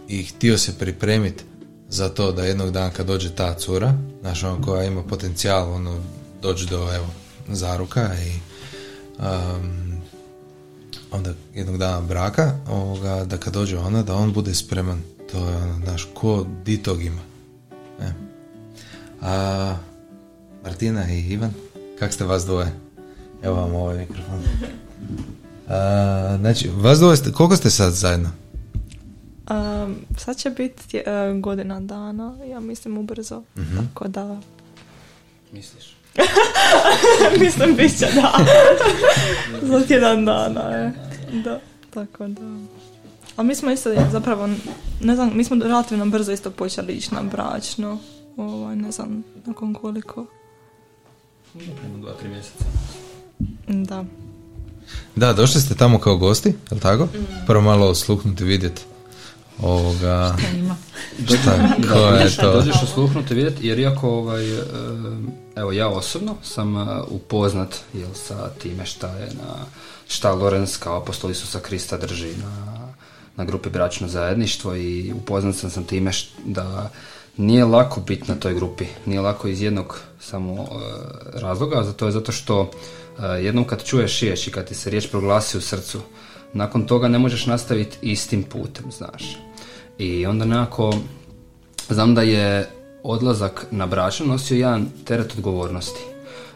i 0.09 0.23
htio 0.23 0.59
se 0.59 0.79
pripremiti 0.79 1.45
za 1.89 2.09
to 2.09 2.33
da 2.33 2.45
jednog 2.45 2.71
dana 2.71 2.91
kad 2.91 3.07
dođe 3.07 3.31
ta 3.31 3.55
cura, 3.55 3.95
znaš, 4.21 4.45
ono 4.45 4.63
koja 4.63 4.85
ima 4.85 5.03
potencijal, 5.03 5.73
ono, 5.73 6.03
doći 6.43 6.67
do, 6.67 6.95
evo, 6.95 7.07
zaruka 7.49 8.11
i 8.27 8.33
um, 9.19 10.03
onda 11.11 11.35
jednog 11.55 11.79
dana 11.79 12.01
braka, 12.01 12.59
ovoga, 12.69 13.25
da 13.25 13.39
kad 13.39 13.53
dođe 13.53 13.79
ona, 13.79 14.03
da 14.03 14.15
on 14.15 14.33
bude 14.33 14.55
spreman. 14.55 15.03
To 15.33 15.49
je 15.49 15.57
ono, 15.57 15.81
znaš, 15.85 16.09
ko 16.15 16.47
di 16.65 16.83
tog 16.83 17.03
ima. 17.03 17.23
E. 18.01 18.13
A, 19.21 19.77
Martina 20.65 21.11
i 21.13 21.21
Ivan, 21.21 21.53
kak 21.99 22.13
ste 22.13 22.25
vas 22.25 22.45
dvoje? 22.45 22.73
Evo 23.43 23.57
vam 23.57 23.75
ovaj 23.75 23.99
mikrofon. 23.99 24.43
A, 25.69 26.37
znači, 26.41 26.71
vas 26.77 26.99
dvoje, 26.99 27.17
ste, 27.17 27.33
koliko 27.33 27.57
ste 27.57 27.71
sad 27.71 27.93
zajedno? 27.93 28.31
Um, 29.51 29.97
sad 30.19 30.37
će 30.37 30.51
biti 30.51 31.03
uh, 31.07 31.41
godina 31.41 31.81
dana, 31.81 32.37
ja 32.51 32.61
mislim 32.61 32.99
ubrzo. 32.99 33.37
uh 33.37 33.63
Tako 33.77 34.09
da... 34.09 34.41
Misliš? 35.53 35.97
mislim, 37.41 37.77
bit 37.77 37.99
će 37.99 38.07
da. 38.15 38.33
Za 39.69 39.87
tjedan 39.87 40.25
dana, 40.25 40.61
je. 40.61 40.93
Da, 41.45 41.61
tako 41.91 42.29
da. 42.29 42.59
Ali 43.37 43.49
mi 43.49 43.55
smo 43.55 43.71
isto 43.71 43.91
zapravo, 44.13 44.49
ne 45.01 45.15
znam, 45.15 45.31
mi 45.35 45.45
smo 45.45 45.57
relativno 45.57 46.07
brzo 46.07 46.33
isto 46.33 46.51
počeli 46.51 46.93
ići 46.93 47.15
na 47.15 47.23
bračno. 47.23 47.99
Ovaj, 48.37 48.77
ne 48.77 48.93
znam, 48.93 49.25
nakon 49.47 49.75
koliko. 49.75 50.27
Prema 51.53 51.99
dva, 51.99 52.13
tri 52.13 52.29
mjeseca. 52.29 52.65
Da. 53.69 54.05
Da, 55.16 55.33
došli 55.33 55.61
ste 55.61 55.75
tamo 55.75 55.99
kao 55.99 56.16
gosti, 56.16 56.55
je 56.70 56.81
tako? 56.81 57.05
Mm. 57.05 57.46
Prvo 57.46 57.62
malo 57.62 57.87
osluhnuti, 57.87 58.44
vidjeti 58.44 58.83
ovoga... 59.62 60.37
Šta 60.38 60.57
ima? 60.57 60.77
Šta, 61.27 61.68
ko 61.92 61.99
je 61.99 62.37
to? 62.37 62.53
Dođeš 62.53 62.83
osluhnuti, 62.83 63.35
vidjeti, 63.35 63.66
jer 63.66 63.79
iako 63.79 64.11
ovaj, 64.11 64.55
e, 64.55 64.62
evo 65.57 65.72
ja 65.72 65.88
osobno 65.88 66.37
sam 66.42 66.77
e, 66.77 67.03
upoznat 67.09 67.77
jel, 67.94 68.11
sa 68.14 68.51
time 68.62 68.87
šta 68.87 69.09
je 69.09 69.27
na 69.27 69.55
šta 70.09 70.33
Lorenz 70.33 70.79
kao 70.79 70.96
apostol 70.96 71.31
Isusa 71.31 71.61
Krista 71.61 71.96
drži 71.96 72.37
na, 72.37 72.88
na 73.37 73.44
grupi 73.44 73.70
Bračno 73.70 74.09
zajedništvo 74.09 74.77
i 74.77 75.12
upoznat 75.12 75.55
sam 75.55 75.70
sam 75.70 75.85
time 75.85 76.11
da 76.44 76.90
nije 77.37 77.64
lako 77.64 78.01
biti 78.01 78.29
na 78.29 78.35
toj 78.35 78.55
grupi. 78.55 78.85
Nije 79.07 79.20
lako 79.20 79.49
iz 79.49 79.62
jednog 79.62 80.01
samo 80.20 80.53
uh, 80.53 80.68
razloga, 81.35 81.83
zato 81.85 82.07
je 82.07 82.12
zato 82.12 82.33
što 82.33 82.61
uh, 82.61 82.68
jednom 83.25 83.65
kad 83.65 83.85
čuješ 83.85 84.21
riječ 84.21 84.47
i 84.47 84.51
kad 84.51 84.69
ti 84.69 84.75
se 84.75 84.91
riječ 84.91 85.11
proglasi 85.11 85.59
u 85.59 85.61
srcu, 85.61 86.01
nakon 86.53 86.87
toga 86.87 87.09
ne 87.09 87.19
možeš 87.19 87.47
nastaviti 87.47 87.99
istim 88.03 88.43
putem, 88.43 88.85
znaš. 88.91 89.39
I 89.99 90.27
onda 90.27 90.45
nekako, 90.45 90.95
znam 91.89 92.15
da 92.15 92.23
je 92.23 92.69
odlazak 93.03 93.67
na 93.71 93.87
bračno 93.87 94.27
nosio 94.27 94.57
jedan 94.57 94.87
teret 95.05 95.33
odgovornosti, 95.33 96.01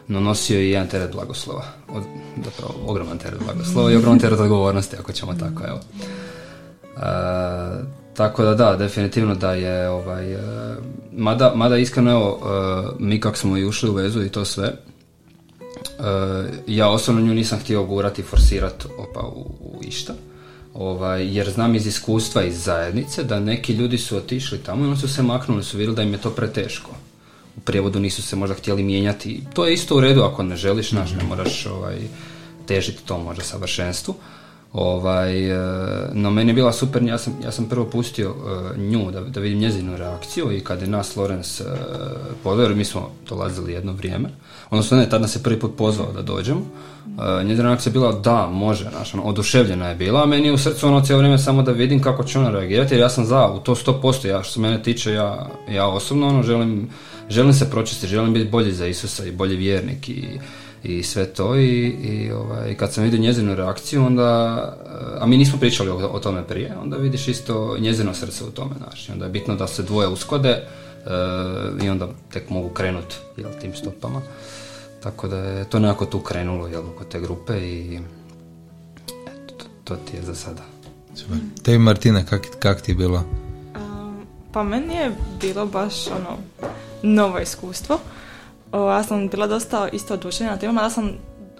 no 0.07 0.19
nosio 0.19 0.59
je 0.59 0.71
jedan 0.71 0.87
teret 0.87 1.11
blagoslova. 1.11 1.63
Od, 1.89 2.03
zapravo, 2.45 2.73
ogroman 2.87 3.17
teret 3.17 3.39
blagoslova 3.45 3.91
i 3.91 3.95
ogroman 3.95 4.19
teret 4.19 4.39
odgovornosti, 4.39 4.95
ako 4.99 5.11
ćemo 5.11 5.33
tako, 5.33 5.63
evo. 5.67 5.79
Uh, 6.95 7.87
tako 8.13 8.43
da 8.43 8.55
da, 8.55 8.75
definitivno 8.75 9.35
da 9.35 9.53
je 9.53 9.89
ovaj, 9.89 10.35
uh, 10.35 10.41
mada, 11.11 11.51
mada 11.55 11.77
iskreno 11.77 12.11
evo, 12.11 12.39
uh, 12.41 12.99
mi 12.99 13.19
kak 13.19 13.37
smo 13.37 13.57
i 13.57 13.65
ušli 13.65 13.89
u 13.89 13.93
vezu 13.93 14.23
i 14.23 14.29
to 14.29 14.45
sve, 14.45 14.73
ja 16.67 16.89
osobno 16.89 17.21
nju 17.21 17.33
nisam 17.33 17.59
htio 17.59 17.83
gurati 17.83 18.23
forsirati 18.23 18.85
opa 18.97 19.21
u, 19.21 19.39
u 19.59 19.81
išta. 19.83 20.13
Ovaj, 20.73 21.35
jer 21.35 21.49
znam 21.49 21.75
iz 21.75 21.87
iskustva 21.87 22.43
iz 22.43 22.63
zajednice 22.63 23.23
da 23.23 23.39
neki 23.39 23.73
ljudi 23.73 23.97
su 23.97 24.17
otišli 24.17 24.57
tamo 24.57 24.85
i 24.85 24.87
oni 24.87 24.97
su 24.97 25.07
se 25.07 25.23
maknuli, 25.23 25.63
su 25.63 25.77
vidjeli 25.77 25.95
da 25.95 26.01
im 26.01 26.13
je 26.13 26.21
to 26.21 26.29
preteško. 26.29 26.91
U 27.57 27.59
prijevodu 27.59 27.99
nisu 27.99 28.21
se 28.21 28.35
možda 28.35 28.55
htjeli 28.55 28.83
mijenjati. 28.83 29.43
To 29.53 29.65
je 29.65 29.73
isto 29.73 29.97
u 29.97 29.99
redu 29.99 30.21
ako 30.21 30.43
ne 30.43 30.55
želiš, 30.55 30.91
naš, 30.91 31.11
ne 31.11 31.23
moraš 31.23 31.65
ovaj, 31.65 31.97
težiti 32.65 33.03
to 33.05 33.17
možda 33.17 33.43
savršenstvu. 33.43 34.15
Ovaj, 34.73 35.51
e, 35.51 35.57
no 36.13 36.31
meni 36.31 36.49
je 36.49 36.53
bila 36.53 36.71
super, 36.71 37.03
ja 37.03 37.17
sam, 37.17 37.33
ja 37.43 37.51
sam 37.51 37.65
prvo 37.65 37.85
pustio 37.85 38.29
uh, 38.29 38.77
nju 38.77 39.11
da, 39.11 39.21
da 39.21 39.39
vidim 39.39 39.59
njezinu 39.59 39.97
reakciju 39.97 40.51
i 40.51 40.59
kad 40.59 40.81
je 40.81 40.87
nas 40.87 41.15
Lorenz 41.15 41.61
uh, 42.45 42.75
mi 42.75 42.85
smo 42.85 43.09
dolazili 43.29 43.73
jedno 43.73 43.93
vrijeme, 43.93 44.29
odnosno 44.69 44.97
ne, 44.97 45.05
tada 45.05 45.21
nas 45.21 45.35
je 45.35 45.43
prvi 45.43 45.59
put 45.59 45.71
pozvao 45.77 46.11
da 46.11 46.21
dođemo, 46.21 46.61
njezina 47.43 47.67
reakcija 47.67 47.91
je 47.91 47.93
bila 47.93 48.11
da, 48.11 48.47
može, 48.47 48.89
znaš, 48.89 49.13
ono, 49.13 49.23
oduševljena 49.23 49.87
je 49.87 49.95
bila, 49.95 50.23
a 50.23 50.25
meni 50.25 50.47
je 50.47 50.53
u 50.53 50.57
srcu 50.57 50.87
ono 50.87 51.01
cijelo 51.01 51.19
vrijeme 51.19 51.37
samo 51.37 51.61
da 51.61 51.71
vidim 51.71 52.01
kako 52.01 52.23
će 52.23 52.39
ona 52.39 52.49
reagirati, 52.51 52.93
jer 52.93 53.01
ja 53.01 53.09
sam 53.09 53.25
za, 53.25 53.47
u 53.47 53.59
to 53.59 53.75
100%, 53.75 54.27
ja 54.27 54.43
što 54.43 54.53
se 54.53 54.59
mene 54.59 54.83
tiče, 54.83 55.13
ja, 55.13 55.49
ja 55.69 55.87
osobno 55.87 56.27
ono, 56.27 56.43
želim, 56.43 56.89
želim 57.29 57.53
se 57.53 57.69
pročistiti, 57.69 58.07
želim 58.07 58.33
biti 58.33 58.49
bolji 58.49 58.71
za 58.71 58.87
Isusa 58.87 59.25
i 59.25 59.31
bolji 59.31 59.55
vjernik 59.55 60.09
i 60.09 60.39
i 60.83 61.03
sve 61.03 61.25
to 61.25 61.55
i, 61.55 61.87
i 61.87 62.31
ovaj, 62.31 62.75
kad 62.75 62.93
sam 62.93 63.03
vidio 63.03 63.19
njezinu 63.19 63.55
reakciju 63.55 64.05
onda, 64.05 64.57
a 65.19 65.25
mi 65.27 65.37
nismo 65.37 65.59
pričali 65.59 65.89
o, 65.89 65.95
o 65.95 66.19
tome 66.19 66.47
prije, 66.47 66.77
onda 66.81 66.97
vidiš 66.97 67.27
isto 67.27 67.77
njezino 67.79 68.13
srce 68.13 68.43
u 68.43 68.51
tome, 68.51 68.75
znači 68.77 69.11
onda 69.11 69.25
je 69.25 69.31
bitno 69.31 69.55
da 69.55 69.67
se 69.67 69.83
dvoje 69.83 70.07
uskode 70.07 70.49
e, 70.49 70.63
i 71.83 71.89
onda 71.89 72.07
tek 72.31 72.49
mogu 72.49 72.69
krenuti 72.69 73.15
jel, 73.37 73.49
tim 73.61 73.75
stopama. 73.75 74.21
Tako 75.03 75.27
da 75.27 75.37
je 75.37 75.65
to 75.65 75.79
nekako 75.79 76.05
tu 76.05 76.19
krenulo 76.19 76.67
jel, 76.67 76.83
oko 76.95 77.03
te 77.03 77.19
grupe 77.19 77.57
i 77.57 77.99
eto, 79.27 79.53
to, 79.57 79.65
to 79.83 79.95
ti 79.95 80.17
je 80.17 80.23
za 80.23 80.35
sada. 80.35 80.61
Super. 81.15 81.37
Tebi 81.63 81.77
Martina, 81.77 82.25
kak, 82.25 82.41
kak 82.59 82.81
ti 82.81 82.91
je 82.91 82.95
bilo? 82.95 83.23
pa 84.51 84.63
meni 84.63 84.95
je 84.95 85.11
bilo 85.41 85.65
baš 85.65 86.07
ono 86.07 86.37
novo 87.01 87.39
iskustvo. 87.39 87.99
Ja 88.73 89.03
sam 89.03 89.27
bila 89.27 89.47
dosta 89.47 89.89
isto 89.89 90.13
oduševljena 90.13 90.57
temom, 90.57 90.77
ja 90.77 90.89
sam 90.89 91.11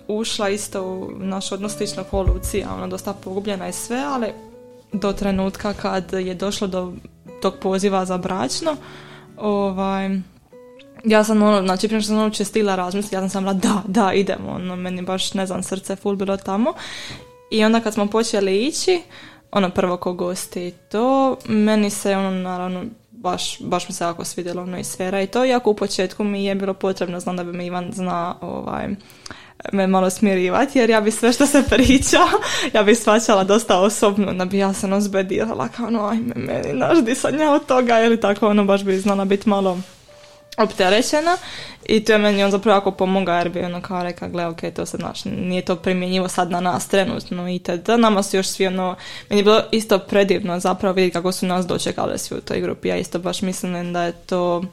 ušla 0.07 0.49
isto 0.49 0.83
u 0.83 1.11
naš 1.17 1.51
odnos 1.51 1.77
slično 1.77 2.03
ko 2.03 2.21
Lucija, 2.21 2.67
ona 2.75 2.87
dosta 2.87 3.13
pogubljena 3.13 3.67
i 3.67 3.73
sve, 3.73 3.97
ali 3.97 4.27
do 4.93 5.13
trenutka 5.13 5.73
kad 5.73 6.13
je 6.13 6.33
došlo 6.35 6.67
do 6.67 6.93
tog 7.41 7.53
poziva 7.61 8.05
za 8.05 8.17
bračno, 8.17 8.75
ovaj, 9.37 10.09
ja 11.03 11.23
sam 11.23 11.43
ono, 11.43 11.61
znači 11.61 11.87
prije 11.87 12.01
sam 12.01 12.17
ono 12.17 12.29
čestila 12.29 12.75
razmisliti, 12.75 13.15
ja 13.15 13.21
sam 13.21 13.29
sam 13.29 13.59
da, 13.59 13.81
da, 13.87 14.13
idemo, 14.13 14.51
ono, 14.51 14.75
meni 14.75 15.01
baš, 15.01 15.33
ne 15.33 15.45
znam, 15.45 15.63
srce 15.63 15.95
full 15.95 16.15
bilo 16.15 16.37
tamo. 16.37 16.73
I 17.51 17.63
onda 17.63 17.79
kad 17.79 17.93
smo 17.93 18.07
počeli 18.07 18.65
ići, 18.65 19.01
ono 19.51 19.69
prvo 19.69 19.97
ko 19.97 20.13
gosti 20.13 20.73
to, 20.91 21.37
meni 21.45 21.89
se 21.89 22.15
ono 22.15 22.31
naravno 22.31 22.83
baš, 23.21 23.59
baš 23.59 23.89
mi 23.89 23.95
se 23.95 24.03
jako 24.03 24.25
svidjelo 24.25 24.61
ono 24.63 24.79
i 24.79 24.83
sfera 24.83 25.21
i 25.21 25.27
to, 25.27 25.45
iako 25.45 25.69
u 25.69 25.75
početku 25.75 26.23
mi 26.23 26.45
je 26.45 26.55
bilo 26.55 26.73
potrebno, 26.73 27.19
znam 27.19 27.37
da 27.37 27.43
bi 27.43 27.53
me 27.53 27.65
Ivan 27.65 27.91
zna 27.93 28.35
ovaj, 28.41 28.87
me 29.71 29.87
malo 29.87 30.09
smirivati, 30.09 30.79
jer 30.79 30.89
ja 30.89 31.01
bi 31.01 31.11
sve 31.11 31.33
što 31.33 31.47
se 31.47 31.63
priča, 31.69 32.19
ja 32.73 32.83
bi 32.83 32.95
svačala 32.95 33.43
dosta 33.43 33.79
osobno, 33.79 34.33
da 34.33 34.45
bi 34.45 34.57
ja 34.57 34.73
se 34.73 34.85
ono 34.85 35.01
zbedirala, 35.01 35.67
kao 35.67 35.87
ono, 35.87 36.05
ajme 36.05 36.33
meni, 36.35 36.73
naš 36.73 36.97
od 37.55 37.65
toga, 37.65 37.99
ili 37.99 38.19
tako, 38.19 38.47
ono, 38.47 38.65
baš 38.65 38.83
bi 38.83 38.99
znala 38.99 39.25
biti 39.25 39.49
malo 39.49 39.77
opterećena 40.57 41.37
i 41.85 42.03
to 42.03 42.11
je 42.11 42.17
meni 42.17 42.43
on 42.43 42.51
zapravo 42.51 42.77
jako 42.77 42.91
pomogao 42.91 43.37
jer 43.37 43.49
bi 43.49 43.59
ono 43.59 43.81
kao 43.81 44.03
reka, 44.03 44.27
gle, 44.27 44.45
ok, 44.45 44.59
to 44.75 44.85
se 44.85 44.97
znaš, 44.97 45.25
nije 45.25 45.61
to 45.61 45.75
primjenjivo 45.75 46.27
sad 46.27 46.51
na 46.51 46.59
nas 46.59 46.87
trenutno 46.87 47.49
i 47.49 47.61
da 47.85 47.97
nama 47.97 48.23
su 48.23 48.37
još 48.37 48.47
svi 48.47 48.67
ono, 48.67 48.95
meni 49.29 49.39
je 49.39 49.43
bilo 49.43 49.61
isto 49.71 49.99
predivno 49.99 50.59
zapravo 50.59 50.93
vidjeti 50.93 51.13
kako 51.13 51.31
su 51.31 51.45
nas 51.45 51.67
dočekali 51.67 52.19
svi 52.19 52.37
u 52.37 52.41
toj 52.41 52.61
grupi, 52.61 52.87
ja 52.87 52.97
isto 52.97 53.19
baš 53.19 53.41
mislim 53.41 53.93
da 53.93 54.03
je 54.03 54.11
to 54.11 54.63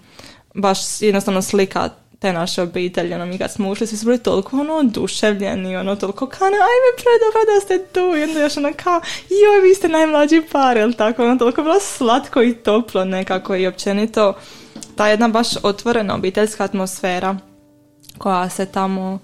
baš 0.54 1.02
jednostavno 1.02 1.42
slika 1.42 1.88
te 2.18 2.32
naše 2.32 2.62
obitelji, 2.62 3.14
ono, 3.14 3.26
mi 3.26 3.38
kad 3.38 3.52
smo 3.52 3.70
ušli, 3.70 3.86
svi 3.86 3.96
su 3.96 4.06
bili 4.06 4.18
toliko, 4.18 4.56
ono, 4.60 4.74
oduševljeni, 4.74 5.76
ono, 5.76 5.96
toliko, 5.96 6.26
kao, 6.26 6.46
ajme, 6.46 6.90
predobro 6.96 7.54
da 7.54 7.60
ste 7.64 7.92
tu, 7.92 8.16
i 8.16 8.22
onda 8.22 8.40
još, 8.40 8.56
ono, 8.56 8.72
kao, 8.84 9.00
joj, 9.28 9.68
vi 9.68 9.74
ste 9.74 9.88
najmlađi 9.88 10.42
par, 10.52 10.76
jel 10.76 10.92
tako, 10.92 11.24
ono, 11.24 11.36
toliko 11.36 11.62
bilo 11.62 11.80
slatko 11.80 12.42
i 12.42 12.54
toplo 12.54 13.04
nekako 13.04 13.56
i 13.56 13.66
općenito, 13.66 14.34
ta 14.98 15.08
jedna 15.08 15.28
baš 15.28 15.48
otvorena 15.62 16.14
obiteljska 16.14 16.64
atmosfera 16.64 17.36
koja 18.18 18.48
se 18.48 18.66
tamo 18.66 19.18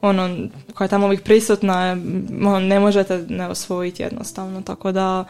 ono, 0.00 0.36
koja 0.74 0.84
je 0.84 0.88
tamo 0.88 1.06
uvijek 1.06 1.22
prisutna, 1.22 1.96
ono, 2.44 2.60
ne 2.60 2.80
možete 2.80 3.24
ne 3.28 3.48
osvojiti 3.48 4.02
jednostavno, 4.02 4.62
tako 4.62 4.92
da 4.92 5.24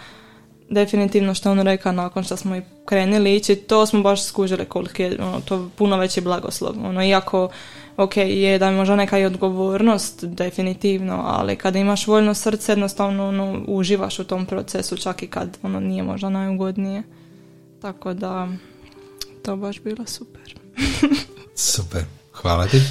definitivno 0.71 1.35
što 1.35 1.51
on 1.51 1.61
rekao 1.61 1.93
nakon 1.93 2.25
što 2.25 2.37
smo 2.37 2.57
i 2.57 2.63
krenuli 2.87 3.37
ići, 3.37 3.57
to 3.57 3.87
smo 3.87 4.03
baš 4.03 4.25
skužili 4.25 4.65
koliko 4.65 5.03
je 5.03 5.17
ono, 5.23 5.41
to 5.41 5.69
puno 5.77 5.97
veći 5.97 6.21
blagoslov. 6.21 6.75
Ono, 6.85 7.05
iako, 7.05 7.49
ok, 7.97 8.17
je 8.17 8.59
da 8.59 8.67
je 8.67 8.77
možda 8.77 8.97
neka 8.97 9.19
i 9.19 9.25
odgovornost, 9.25 10.25
definitivno, 10.25 11.23
ali 11.27 11.57
kada 11.57 11.79
imaš 11.79 12.07
voljno 12.07 12.35
srce, 12.35 12.73
jednostavno 12.73 13.29
ono, 13.29 13.63
uživaš 13.67 14.19
u 14.19 14.25
tom 14.25 14.47
procesu, 14.47 14.97
čak 14.97 15.23
i 15.23 15.27
kad 15.27 15.59
ono 15.63 15.81
nije 15.81 16.03
možda 16.03 16.29
najugodnije. 16.29 17.03
Tako 17.83 18.15
da, 18.15 18.49
to 19.49 19.57
baš 19.57 19.81
bilo 19.85 20.07
super. 20.07 20.55
super, 21.73 22.05
hvala 22.33 22.67
ti. 22.67 22.83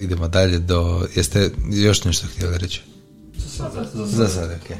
idemo 0.00 0.28
dalje 0.28 0.58
do... 0.58 1.06
Jeste 1.14 1.50
još 1.70 2.04
nešto 2.04 2.26
htjeli 2.26 2.58
reći? 2.58 2.82
Za 3.36 3.48
sad, 3.48 3.88
za 3.94 4.28
sad, 4.28 4.50
ok. 4.50 4.70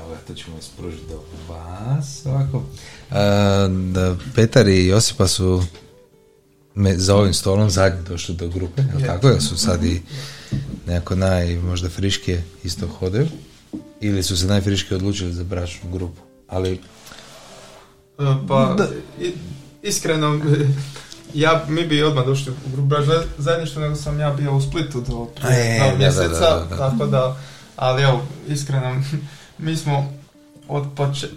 evo 0.00 0.16
to 0.26 0.34
ćemo 0.34 0.58
ispružiti 0.58 1.04
do 1.08 1.22
vas 1.48 2.26
ovako. 2.26 2.62
da 3.92 4.16
Petar 4.34 4.68
i 4.68 4.86
Josipa 4.86 5.28
su 5.28 5.64
me, 6.74 6.98
za 6.98 7.16
ovim 7.16 7.34
stolom 7.34 7.70
zadnji 7.70 8.02
došli 8.08 8.34
do 8.34 8.48
grupe, 8.48 8.82
jel 8.82 9.06
tako? 9.06 9.28
Jel 9.28 9.40
su 9.40 9.58
sad 9.58 9.84
i 9.84 10.02
nekako 10.86 11.14
naj, 11.14 11.56
možda 11.56 11.88
friške 11.88 12.42
isto 12.64 12.88
hodaju? 12.88 13.28
Ili 14.00 14.22
su 14.22 14.36
se 14.36 14.46
najfriške 14.46 14.94
odlučili 14.94 15.32
za 15.32 15.44
bračnu 15.44 15.90
grupu? 15.90 16.20
Ali 16.48 16.80
pa, 18.48 18.76
iskreno, 19.82 20.40
ja, 21.34 21.64
mi 21.68 21.86
bi 21.86 22.02
odmah 22.02 22.26
došli 22.26 22.52
u 22.52 22.76
grupu 22.76 22.94
zajedništvo, 23.38 23.82
nego 23.82 23.94
sam 23.94 24.20
ja 24.20 24.30
bio 24.30 24.56
u 24.56 24.60
Splitu 24.60 25.00
do 25.00 25.24
prije 25.24 25.94
mjeseca, 25.98 26.66
tako 26.78 27.06
da, 27.06 27.36
ali 27.76 28.02
evo, 28.02 28.22
iskreno, 28.48 29.02
mi 29.58 29.76
smo 29.76 30.12
od, 30.68 30.84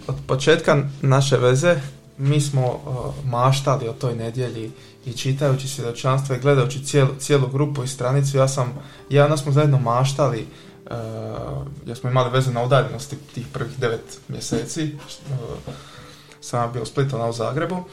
od 0.06 0.16
početka 0.26 0.82
naše 1.02 1.36
veze, 1.36 1.80
mi 2.18 2.40
smo 2.40 2.66
uh, 2.66 3.24
maštali 3.24 3.88
o 3.88 3.92
toj 3.92 4.14
nedjelji 4.14 4.70
i 5.04 5.12
čitajući 5.12 5.68
svjedočanstva 5.68 6.36
i 6.36 6.40
gledajući 6.40 6.84
cijelu, 6.84 7.10
cijelu 7.18 7.48
grupu 7.48 7.84
i 7.84 7.88
stranicu, 7.88 8.36
ja 8.36 8.48
sam, 8.48 8.72
ja 9.10 9.28
nas 9.28 9.42
smo 9.42 9.52
zajedno 9.52 9.78
maštali, 9.78 10.46
uh, 10.90 10.92
jer 11.86 11.96
smo 11.96 12.10
imali 12.10 12.30
veze 12.30 12.52
na 12.52 12.64
udaljenosti 12.64 13.16
tih 13.34 13.46
prvih 13.52 13.78
devet 13.78 14.18
mjeseci, 14.28 14.94
uh, 15.30 15.74
sam 16.40 16.72
bio 16.72 16.82
u 16.82 16.86
Splitu, 16.86 17.18
u 17.28 17.32
Zagrebu 17.32 17.84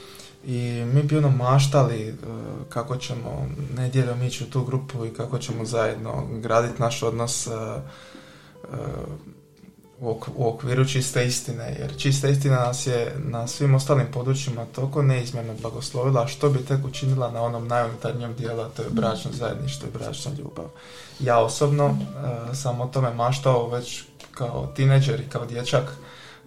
i 0.48 0.86
mi 0.94 1.04
bi 1.04 1.18
ono 1.18 1.30
maštali 1.30 2.08
e, 2.08 2.14
kako 2.70 2.98
ćemo 2.98 3.50
nedjeljom 3.76 4.24
ići 4.24 4.44
u 4.44 4.48
tu 4.48 4.64
grupu 4.64 5.06
i 5.06 5.14
kako 5.14 5.38
ćemo 5.38 5.66
zajedno 5.66 6.28
graditi 6.32 6.82
naš 6.82 7.04
odnos 7.04 7.48
e, 7.48 7.52
e, 7.52 7.56
u 10.36 10.50
okviru 10.50 10.86
čiste 10.86 11.26
istine, 11.26 11.76
jer 11.80 11.98
čista 11.98 12.28
istina 12.30 12.56
nas 12.56 12.88
je 12.88 13.16
na 13.18 13.48
svim 13.48 13.76
ostalim 13.76 14.08
područjima 14.12 14.66
toliko 14.66 15.02
neizmjerno 15.02 15.54
blagoslovila, 15.62 16.28
što 16.28 16.50
bi 16.50 16.66
tek 16.66 16.86
učinila 16.86 17.32
na 17.32 17.42
onom 17.42 17.68
najunutarnjem 17.68 18.34
dijelu, 18.34 18.64
to 18.76 18.82
je 18.82 18.90
bračno 18.90 19.32
zajedništvo 19.34 19.88
i 19.88 19.98
bračna 19.98 20.32
ljubav. 20.38 20.66
Ja 21.20 21.40
osobno 21.40 21.98
sam 22.54 22.82
o 22.82 22.88
tome 22.88 23.14
maštao 23.14 23.70
već 23.70 24.04
kao 24.32 24.68
tineđer 24.76 25.20
i 25.20 25.30
kao 25.30 25.46
dječak, 25.46 25.98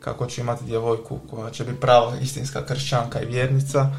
kako 0.00 0.26
ću 0.26 0.40
imati 0.40 0.64
djevojku 0.64 1.18
koja 1.30 1.50
će 1.50 1.64
biti 1.64 1.80
prava 1.80 2.16
istinska 2.22 2.66
kršćanka 2.66 3.20
i 3.20 3.26
vjernica 3.26 3.90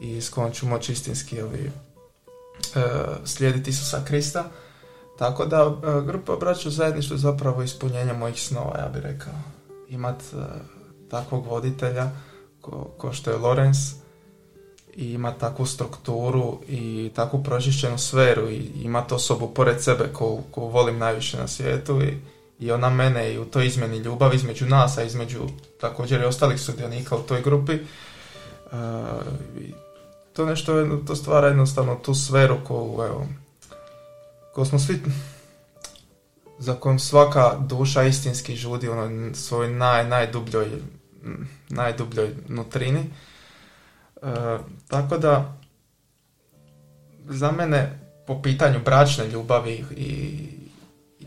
i 0.00 0.20
s 0.20 0.30
kojom 0.30 0.52
ću 0.52 0.66
moći 0.66 0.92
istinski 0.92 1.42
ovi, 1.42 1.70
e, 2.74 2.80
slijediti 3.24 3.70
Isusa 3.70 4.04
Krista. 4.04 4.44
Tako 5.18 5.46
da 5.46 5.56
e, 5.62 6.06
grupa 6.06 6.36
braća 6.36 6.70
zajedništvo 6.70 7.14
je 7.14 7.18
zapravo 7.18 7.62
ispunjenje 7.62 8.12
mojih 8.12 8.42
snova, 8.42 8.78
ja 8.78 8.88
bih 8.88 9.02
rekao. 9.02 9.34
Imat 9.88 10.22
e, 10.22 10.36
takvog 11.10 11.46
voditelja 11.46 12.10
ko, 12.60 12.90
ko 12.98 13.12
što 13.12 13.30
je 13.30 13.36
Lorenz 13.36 13.76
i 14.94 15.12
ima 15.12 15.32
takvu 15.32 15.66
strukturu 15.66 16.60
i 16.68 17.10
takvu 17.14 17.42
pročišćenu 17.42 17.98
sferu 17.98 18.50
i 18.50 18.70
imati 18.82 19.14
osobu 19.14 19.48
pored 19.54 19.82
sebe 19.82 20.08
koju 20.12 20.38
ko 20.50 20.60
volim 20.60 20.98
najviše 20.98 21.38
na 21.38 21.48
svijetu 21.48 22.02
i 22.02 22.31
i 22.62 22.72
ona 22.72 22.90
mene 22.90 23.34
i 23.34 23.38
u 23.38 23.44
toj 23.44 23.66
izmjeni 23.66 23.96
ljubav 23.96 24.34
između 24.34 24.66
nas, 24.66 24.98
a 24.98 25.02
između 25.02 25.40
također 25.80 26.20
i 26.20 26.24
ostalih 26.24 26.60
sudionika 26.60 27.16
u 27.16 27.22
toj 27.22 27.42
grupi. 27.42 27.72
Uh, 27.72 28.78
to 30.32 30.46
nešto 30.46 30.98
to 31.06 31.16
stvara 31.16 31.48
jednostavno 31.48 31.94
tu 31.94 32.14
sferu 32.14 32.56
koju, 32.64 33.06
evo, 33.06 33.26
koju 34.54 34.64
smo 34.64 34.78
svi 34.78 35.00
za 36.58 36.74
kojom 36.74 36.98
svaka 36.98 37.56
duša 37.60 38.02
istinski 38.02 38.56
žudi 38.56 38.88
ono 38.88 39.34
svoj 39.34 39.70
naj, 39.70 40.08
najdubljoj 40.08 40.66
najdubljoj 41.68 42.30
nutrini. 42.48 43.10
Uh, 44.22 44.28
tako 44.88 45.18
da 45.18 45.58
za 47.28 47.52
mene 47.52 47.98
po 48.26 48.42
pitanju 48.42 48.80
bračne 48.84 49.28
ljubavi 49.28 49.84
i 49.96 50.48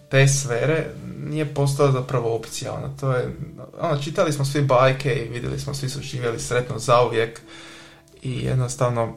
te 0.10 0.28
sfere 0.28 0.86
nije 1.26 1.54
postala 1.54 1.92
zapravo 1.92 2.36
opcija. 2.36 2.74
Ono, 2.74 2.94
to 3.00 3.12
je, 3.12 3.38
ono, 3.80 4.02
čitali 4.02 4.34
smo 4.34 4.46
svi 4.46 4.62
bajke 4.62 5.14
i 5.14 5.30
vidjeli 5.30 5.60
smo, 5.60 5.74
svi 5.74 5.90
su 5.90 6.02
živjeli 6.02 6.40
sretno 6.40 6.80
zauvijek 6.80 7.42
i 8.22 8.44
jednostavno 8.44 9.16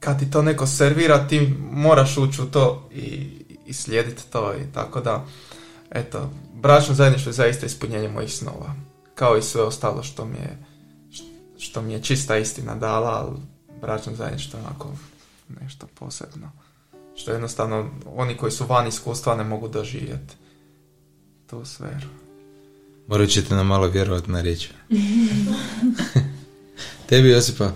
kad 0.00 0.18
ti 0.18 0.30
to 0.30 0.42
neko 0.42 0.66
servira, 0.66 1.28
ti 1.28 1.54
moraš 1.70 2.18
ući 2.18 2.42
u 2.42 2.46
to 2.46 2.88
i, 2.92 3.30
i 3.66 3.72
slijediti 3.72 4.22
to 4.30 4.54
i 4.54 4.72
tako 4.74 5.00
da, 5.00 5.24
eto, 5.90 6.30
bračno 6.54 6.94
zajedništvo 6.94 7.30
je 7.30 7.34
zaista 7.34 7.66
ispunjenje 7.66 8.08
mojih 8.08 8.32
snova. 8.32 8.74
Kao 9.14 9.36
i 9.36 9.42
sve 9.42 9.62
ostalo 9.62 10.02
što 10.02 10.24
mi 10.24 10.36
je, 10.36 10.58
što 11.58 11.82
mi 11.82 11.92
je 11.92 12.02
čista 12.02 12.36
istina 12.36 12.74
dala, 12.74 13.10
ali 13.10 13.38
bračno 13.80 14.14
zajedništvo 14.14 14.60
onako 14.60 14.88
nešto 15.60 15.86
posebno. 15.94 16.50
Što 17.16 17.32
jednostavno 17.32 17.90
oni 18.16 18.36
koji 18.36 18.52
su 18.52 18.66
van 18.66 18.86
iskustva 18.86 19.36
ne 19.36 19.44
mogu 19.44 19.68
doživjeti 19.68 20.34
tu 21.58 21.64
sferu. 21.64 22.08
Morat 23.06 23.28
ćete 23.28 23.54
nam 23.54 23.66
malo 23.66 23.88
vjerovati 23.88 24.30
na 24.30 24.40
riječ. 24.40 24.68
Tebi 27.08 27.28
Josipa, 27.28 27.72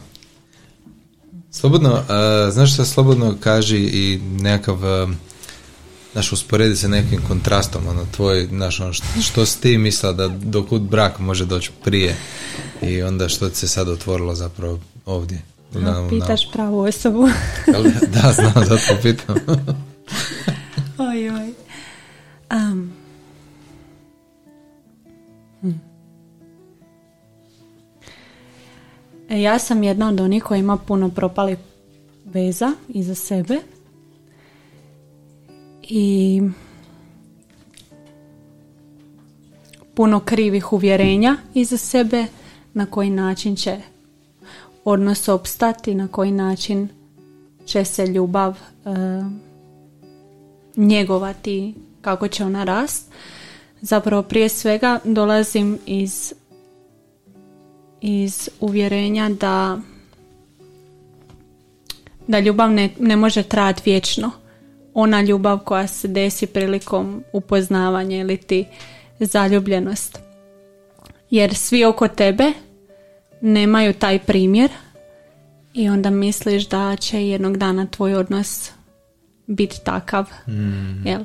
slobodno, 1.51 2.03
znaš 2.51 2.74
što 2.74 2.85
slobodno 2.85 3.37
kaži 3.41 3.79
i 3.79 4.20
nekakav 4.22 4.79
znaš, 6.12 6.33
usporedi 6.33 6.76
se 6.76 6.89
nekim 6.89 7.20
kontrastom, 7.29 7.87
ono, 7.87 8.07
tvoj, 8.16 8.47
znaš, 8.47 8.81
ono, 8.81 8.93
što, 8.93 9.07
što 9.22 9.47
si 9.47 9.61
ti 9.61 9.79
mislila 9.79 10.12
da 10.12 10.29
dokud 10.29 10.83
brak 10.83 11.18
može 11.18 11.45
doći 11.45 11.70
prije 11.85 12.16
i 12.83 13.03
onda 13.03 13.29
što 13.29 13.49
ti 13.49 13.57
se 13.57 13.68
sad 13.68 13.89
otvorilo 13.89 14.35
zapravo 14.35 14.79
ovdje? 15.07 15.43
Na, 15.72 16.09
pitaš 16.09 16.53
pravu 16.53 16.81
osobu. 16.81 17.29
da, 18.14 18.33
znam, 18.33 18.66
zato 18.66 19.03
pitam. 19.03 19.37
oj, 21.11 21.31
oj. 21.31 21.68
Ja 29.29 29.59
sam 29.59 29.83
jedna 29.83 30.09
od 30.09 30.20
onih 30.20 30.43
koja 30.43 30.59
ima 30.59 30.76
puno 30.76 31.09
propali 31.09 31.57
veza 32.24 32.72
iza 32.89 33.14
sebe 33.14 33.59
i 35.83 36.43
puno 39.95 40.20
krivih 40.20 40.72
uvjerenja 40.72 41.37
iza 41.55 41.76
sebe 41.76 42.24
na 42.74 42.87
koji 42.87 43.11
način 43.11 43.57
će 43.57 43.76
odnos 44.85 45.29
opstati, 45.29 45.95
na 45.95 46.09
koji 46.09 46.33
način 46.33 46.89
će 47.66 47.85
se 47.85 48.07
ljubav 48.07 48.59
e, 48.85 48.91
njegovati, 50.76 51.74
kako 52.01 52.29
će 52.29 52.45
ona 52.45 52.64
rast. 52.64 53.12
Zapravo 53.81 54.22
prije 54.22 54.49
svega 54.49 54.99
dolazim 55.05 55.79
iz 55.87 56.35
iz 58.01 58.49
uvjerenja 58.61 59.29
da 59.29 59.79
da 62.27 62.39
ljubav 62.39 62.73
ne, 62.73 62.91
ne 62.99 63.17
može 63.17 63.43
trajati 63.43 63.83
vječno 63.85 64.31
ona 64.95 65.23
ljubav 65.23 65.59
koja 65.59 65.87
se 65.87 66.09
desi 66.09 66.47
prilikom 66.47 67.25
upoznavanja 67.33 68.17
ili 68.17 68.37
ti 68.37 68.65
zaljubljenost. 69.21 70.19
Jer 71.31 71.55
svi 71.55 71.85
oko 71.85 72.09
tebe 72.09 72.53
nemaju 73.41 73.93
taj 73.93 74.19
primjer 74.19 74.71
i 75.75 75.89
onda 75.89 76.11
misliš 76.11 76.69
da 76.69 76.97
će 76.97 77.29
jednog 77.29 77.57
dana 77.57 77.87
tvoj 77.87 78.15
odnos 78.15 78.71
biti 79.47 79.81
takav. 79.85 80.29
Mm. 80.49 81.07
Jel? 81.07 81.25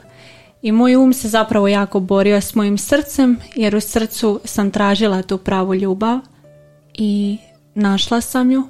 I 0.62 0.72
moj 0.72 0.96
um 0.96 1.14
se 1.14 1.28
zapravo 1.28 1.68
jako 1.68 2.00
borio 2.00 2.42
s 2.42 2.56
mojim 2.56 2.78
srcem 2.78 3.38
jer 3.56 3.76
u 3.76 3.82
srcu 3.82 4.40
sam 4.44 4.72
tražila 4.72 5.22
tu 5.22 5.38
pravu 5.38 5.76
ljubav 5.76 6.20
i 6.94 7.38
našla 7.76 8.22
sam 8.22 8.52
ju. 8.52 8.64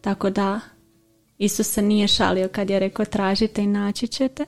Tako 0.00 0.30
da 0.30 0.60
Isus 1.38 1.66
se 1.66 1.82
nije 1.82 2.08
šalio 2.08 2.48
kad 2.48 2.70
je 2.70 2.78
rekao 2.78 3.04
tražite 3.04 3.62
i 3.62 3.66
naći 3.66 4.06
ćete. 4.06 4.44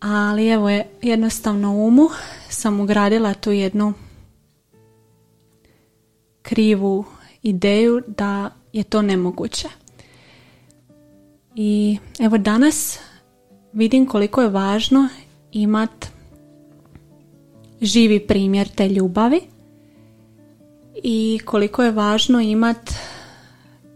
Ali 0.00 0.48
evo 0.48 0.68
je 0.68 0.86
jednostavno 1.02 1.72
umu 1.72 2.08
sam 2.48 2.80
ugradila 2.80 3.34
tu 3.34 3.52
jednu 3.52 3.92
krivu 6.42 7.04
ideju 7.42 8.02
da 8.06 8.50
je 8.72 8.84
to 8.84 9.02
nemoguće. 9.02 9.68
I 11.54 11.98
evo 12.20 12.38
danas 12.38 12.98
vidim 13.72 14.06
koliko 14.06 14.42
je 14.42 14.48
važno 14.48 15.08
imat 15.52 16.06
živi 17.80 18.26
primjer 18.26 18.68
te 18.68 18.88
ljubavi 18.88 19.40
i 21.02 21.40
koliko 21.44 21.82
je 21.82 21.90
važno 21.90 22.40
imat 22.40 22.94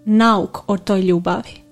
nauk 0.04 0.58
o 0.66 0.78
toj 0.78 1.00
ljubavi 1.00 1.62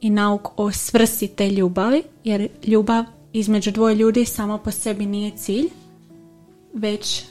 i 0.00 0.10
nauk 0.10 0.48
o 0.56 0.72
svrsi 0.72 1.28
te 1.28 1.50
ljubavi, 1.50 2.02
jer 2.24 2.48
ljubav 2.66 3.04
između 3.32 3.70
dvoje 3.70 3.94
ljudi 3.94 4.24
samo 4.24 4.58
po 4.58 4.70
sebi 4.70 5.06
nije 5.06 5.36
cilj, 5.36 5.68
već 6.74 7.24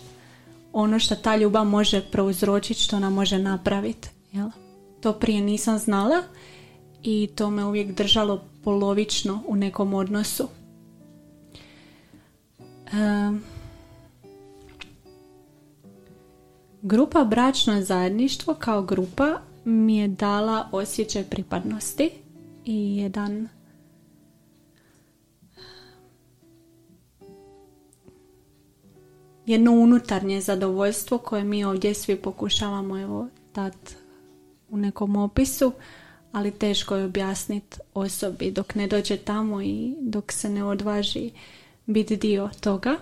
ono 0.74 1.00
što 1.00 1.16
ta 1.16 1.36
ljubav 1.36 1.66
može 1.66 2.02
prouzročiti, 2.02 2.82
što 2.82 2.96
ona 2.96 3.10
može 3.10 3.40
napraviti. 3.40 4.10
Jel? 4.32 4.50
To 5.02 5.14
prije 5.14 5.42
nisam 5.42 5.78
znala 5.78 6.24
i 7.04 7.30
to 7.36 7.50
me 7.50 7.66
uvijek 7.66 7.92
držalo 7.92 8.44
polovično 8.64 9.44
u 9.48 9.56
nekom 9.56 9.94
odnosu. 9.94 10.48
Grupa 16.84 17.24
Bračno 17.24 17.82
zajedništvo 17.82 18.54
kao 18.54 18.82
grupa 18.82 19.40
mi 19.66 19.98
je 19.98 20.08
dala 20.08 20.70
osjećaj 20.72 21.24
pripadnosti 21.24 22.12
i 22.66 22.98
jedan 22.98 23.48
jedno 29.46 29.72
unutarnje 29.72 30.42
zadovoljstvo 30.42 31.18
koje 31.18 31.44
mi 31.44 31.64
ovdje 31.64 31.94
svi 31.94 32.16
pokušavamo 32.16 33.00
evo 33.00 33.28
dati 33.56 33.96
u 34.70 34.78
nekom 34.78 35.16
opisu, 35.16 35.72
ali 36.32 36.52
teško 36.52 36.96
je 36.96 37.06
objasniti 37.06 37.78
osobi 37.94 38.52
dok 38.52 38.76
ne 38.76 38.88
dođe 38.88 39.18
tamo 39.18 39.62
i 39.62 39.96
dok 40.02 40.32
se 40.32 40.50
ne 40.50 40.64
odvaži 40.64 41.32
biti 41.86 42.18
dio 42.18 42.50
toga. 42.62 42.96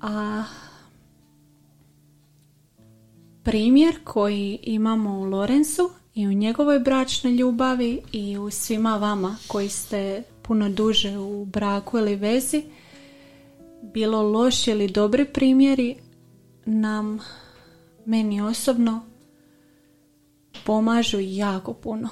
A 0.00 0.44
primjer 3.42 3.98
koji 4.04 4.58
imamo 4.62 5.18
u 5.18 5.24
Lorenzu 5.24 5.90
i 6.14 6.26
u 6.26 6.32
njegovoj 6.32 6.78
bračnoj 6.78 7.32
ljubavi 7.32 8.02
i 8.12 8.38
u 8.38 8.50
svima 8.50 8.96
vama 8.96 9.36
koji 9.46 9.68
ste 9.68 10.22
puno 10.42 10.68
duže 10.68 11.18
u 11.18 11.44
braku 11.44 11.98
ili 11.98 12.16
vezi, 12.16 12.62
bilo 13.82 14.22
loši 14.22 14.70
ili 14.70 14.88
dobri 14.88 15.24
primjeri, 15.24 15.96
nam, 16.64 17.18
meni 18.04 18.40
osobno, 18.40 19.00
pomažu 20.64 21.18
jako 21.20 21.72
puno. 21.72 22.08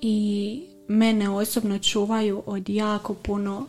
I 0.00 0.62
mene 0.88 1.30
osobno 1.30 1.78
čuvaju 1.78 2.42
od 2.46 2.68
jako 2.68 3.14
puno 3.14 3.66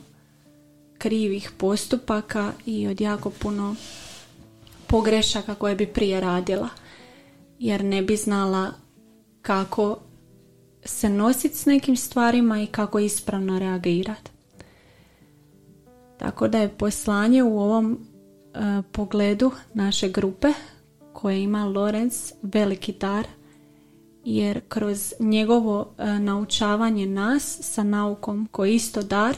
krivih 0.97 1.51
postupaka 1.57 2.51
i 2.65 2.87
od 2.87 3.01
jako 3.01 3.29
puno 3.29 3.75
pogrešaka 4.89 5.55
koje 5.55 5.75
bi 5.75 5.87
prije 5.87 6.21
radila 6.21 6.69
jer 7.59 7.83
ne 7.83 8.01
bi 8.01 8.15
znala 8.15 8.71
kako 9.41 9.97
se 10.85 11.09
nositi 11.09 11.55
s 11.55 11.65
nekim 11.65 11.95
stvarima 11.95 12.61
i 12.61 12.67
kako 12.67 12.99
ispravno 12.99 13.59
reagirati. 13.59 14.31
Tako 16.17 16.47
da 16.47 16.57
je 16.57 16.77
poslanje 16.77 17.43
u 17.43 17.59
ovom 17.59 17.93
e, 18.53 18.81
pogledu 18.91 19.51
naše 19.73 20.09
grupe 20.09 20.47
koje 21.13 21.43
ima 21.43 21.65
Lorenz 21.65 22.33
veliki 22.41 22.93
dar 22.93 23.27
jer 24.25 24.61
kroz 24.67 25.13
njegovo 25.19 25.93
e, 25.97 26.19
naučavanje 26.19 27.05
nas 27.05 27.59
sa 27.61 27.83
naukom 27.83 28.47
koji 28.51 28.75
isto 28.75 29.01
dar 29.01 29.35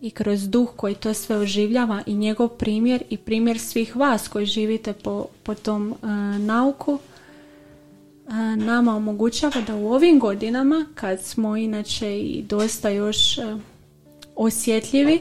i 0.00 0.10
kroz 0.10 0.48
duh 0.48 0.68
koji 0.76 0.94
to 0.94 1.14
sve 1.14 1.36
oživljava 1.36 2.02
i 2.06 2.14
njegov 2.14 2.48
primjer 2.48 3.02
i 3.10 3.16
primjer 3.16 3.58
svih 3.58 3.96
vas 3.96 4.28
koji 4.28 4.46
živite 4.46 4.92
po, 4.92 5.26
po 5.42 5.54
tom 5.54 5.90
uh, 5.90 6.08
nauku 6.40 6.92
uh, 6.92 8.34
nama 8.56 8.96
omogućava 8.96 9.60
da 9.66 9.76
u 9.76 9.92
ovim 9.92 10.18
godinama 10.18 10.86
kad 10.94 11.22
smo 11.22 11.56
inače 11.56 12.20
i 12.20 12.42
dosta 12.42 12.88
još 12.88 13.38
uh, 13.38 13.60
osjetljivi 14.36 15.20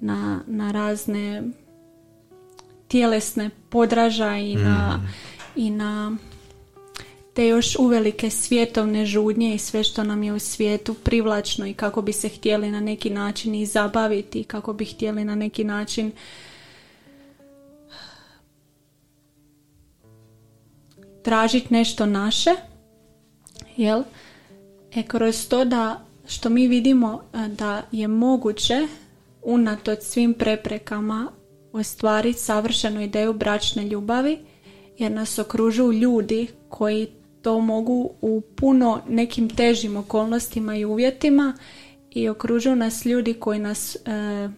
na, 0.00 0.40
na 0.46 0.72
razne 0.72 1.42
tjelesne 2.88 3.50
podražaje 3.68 4.52
i 4.52 4.56
na, 4.56 4.96
mm. 4.96 5.08
i 5.56 5.70
na 5.70 6.16
te 7.34 7.46
još 7.46 7.76
uvelike 7.78 8.30
svjetovne 8.30 9.06
žudnje 9.06 9.54
i 9.54 9.58
sve 9.58 9.84
što 9.84 10.04
nam 10.04 10.22
je 10.22 10.32
u 10.32 10.38
svijetu 10.38 10.94
privlačno 10.94 11.66
i 11.66 11.74
kako 11.74 12.02
bi 12.02 12.12
se 12.12 12.28
htjeli 12.28 12.70
na 12.70 12.80
neki 12.80 13.10
način 13.10 13.54
i 13.54 13.66
zabaviti, 13.66 14.44
kako 14.44 14.72
bi 14.72 14.84
htjeli 14.84 15.24
na 15.24 15.34
neki 15.34 15.64
način 15.64 16.12
tražiti 21.22 21.74
nešto 21.74 22.06
naše, 22.06 22.50
jel? 23.76 24.02
E 24.94 25.02
kroz 25.02 25.48
to 25.48 25.64
da 25.64 26.04
što 26.26 26.48
mi 26.48 26.68
vidimo 26.68 27.22
e, 27.32 27.48
da 27.48 27.82
je 27.92 28.08
moguće 28.08 28.88
unatoč 29.42 29.98
svim 30.02 30.34
preprekama 30.34 31.32
ostvariti 31.72 32.38
savršenu 32.38 33.00
ideju 33.00 33.32
bračne 33.32 33.84
ljubavi 33.84 34.38
jer 34.98 35.12
nas 35.12 35.38
okružuju 35.38 35.92
ljudi 35.92 36.46
koji 36.68 37.08
to 37.42 37.60
mogu 37.60 38.10
u 38.20 38.40
puno 38.40 39.00
nekim 39.08 39.50
težim 39.50 39.96
okolnostima 39.96 40.76
i 40.76 40.84
uvjetima 40.84 41.54
i 42.10 42.28
okružuju 42.28 42.76
nas 42.76 43.04
ljudi 43.04 43.34
koji 43.34 43.58
nas 43.58 43.96
e, 43.96 44.48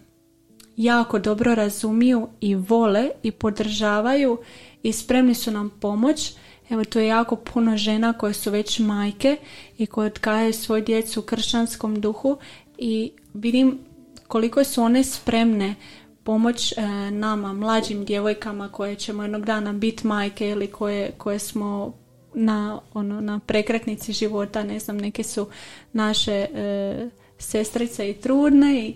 jako 0.77 1.19
dobro 1.19 1.55
razumiju 1.55 2.27
i 2.41 2.55
vole 2.55 3.09
i 3.23 3.31
podržavaju 3.31 4.37
i 4.83 4.91
spremni 4.91 5.35
su 5.35 5.51
nam 5.51 5.69
pomoć. 5.69 6.33
Evo 6.69 6.83
tu 6.83 6.99
je 6.99 7.07
jako 7.07 7.35
puno 7.35 7.77
žena 7.77 8.13
koje 8.13 8.33
su 8.33 8.51
već 8.51 8.79
majke 8.79 9.37
i 9.77 9.85
koje 9.85 10.07
odkajaju 10.07 10.53
svoju 10.53 10.83
djecu 10.83 11.19
u 11.19 11.23
kršćanskom 11.23 12.01
duhu 12.01 12.37
i 12.77 13.11
vidim 13.33 13.79
koliko 14.27 14.63
su 14.63 14.83
one 14.83 15.03
spremne 15.03 15.75
pomoć 16.23 16.71
e, 16.71 16.81
nama, 17.11 17.53
mlađim 17.53 18.05
djevojkama 18.05 18.69
koje 18.71 18.95
ćemo 18.95 19.23
jednog 19.23 19.45
dana 19.45 19.73
biti 19.73 20.07
majke 20.07 20.49
ili 20.49 20.67
koje, 20.67 21.11
koje 21.11 21.39
smo 21.39 21.93
na, 22.35 22.79
ono, 22.93 23.21
na 23.21 23.39
prekretnici 23.39 24.13
života, 24.13 24.63
ne 24.63 24.79
znam, 24.79 24.97
neke 24.97 25.23
su 25.23 25.47
naše 25.93 26.31
e, 26.31 27.09
sestrice 27.37 28.09
i 28.09 28.13
trudne 28.13 28.79
i 28.79 28.95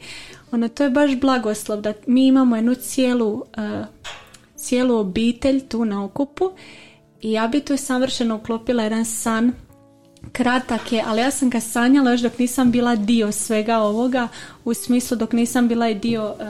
ono, 0.51 0.69
to 0.69 0.83
je 0.83 0.89
baš 0.89 1.15
blagoslov 1.15 1.81
da 1.81 1.93
mi 2.07 2.27
imamo 2.27 2.55
jednu 2.55 2.75
cijelu, 2.75 3.43
e, 3.57 3.85
cijelu 4.55 4.97
obitelj 4.97 5.67
tu 5.67 5.85
na 5.85 6.03
okupu 6.03 6.51
i 7.21 7.31
ja 7.31 7.47
bi 7.47 7.59
tu 7.59 7.77
savršeno 7.77 8.35
uklopila 8.35 8.83
jedan 8.83 9.05
san. 9.05 9.51
Kratak 10.31 10.91
je, 10.91 11.03
ali 11.05 11.21
ja 11.21 11.31
sam 11.31 11.49
ga 11.49 11.59
sanjala 11.59 12.11
još 12.11 12.21
dok 12.21 12.39
nisam 12.39 12.71
bila 12.71 12.95
dio 12.95 13.31
svega 13.31 13.77
ovoga, 13.77 14.27
u 14.65 14.73
smislu 14.73 15.17
dok 15.17 15.33
nisam 15.33 15.67
bila 15.67 15.89
i 15.89 15.95
dio 15.95 16.35
e, 16.39 16.45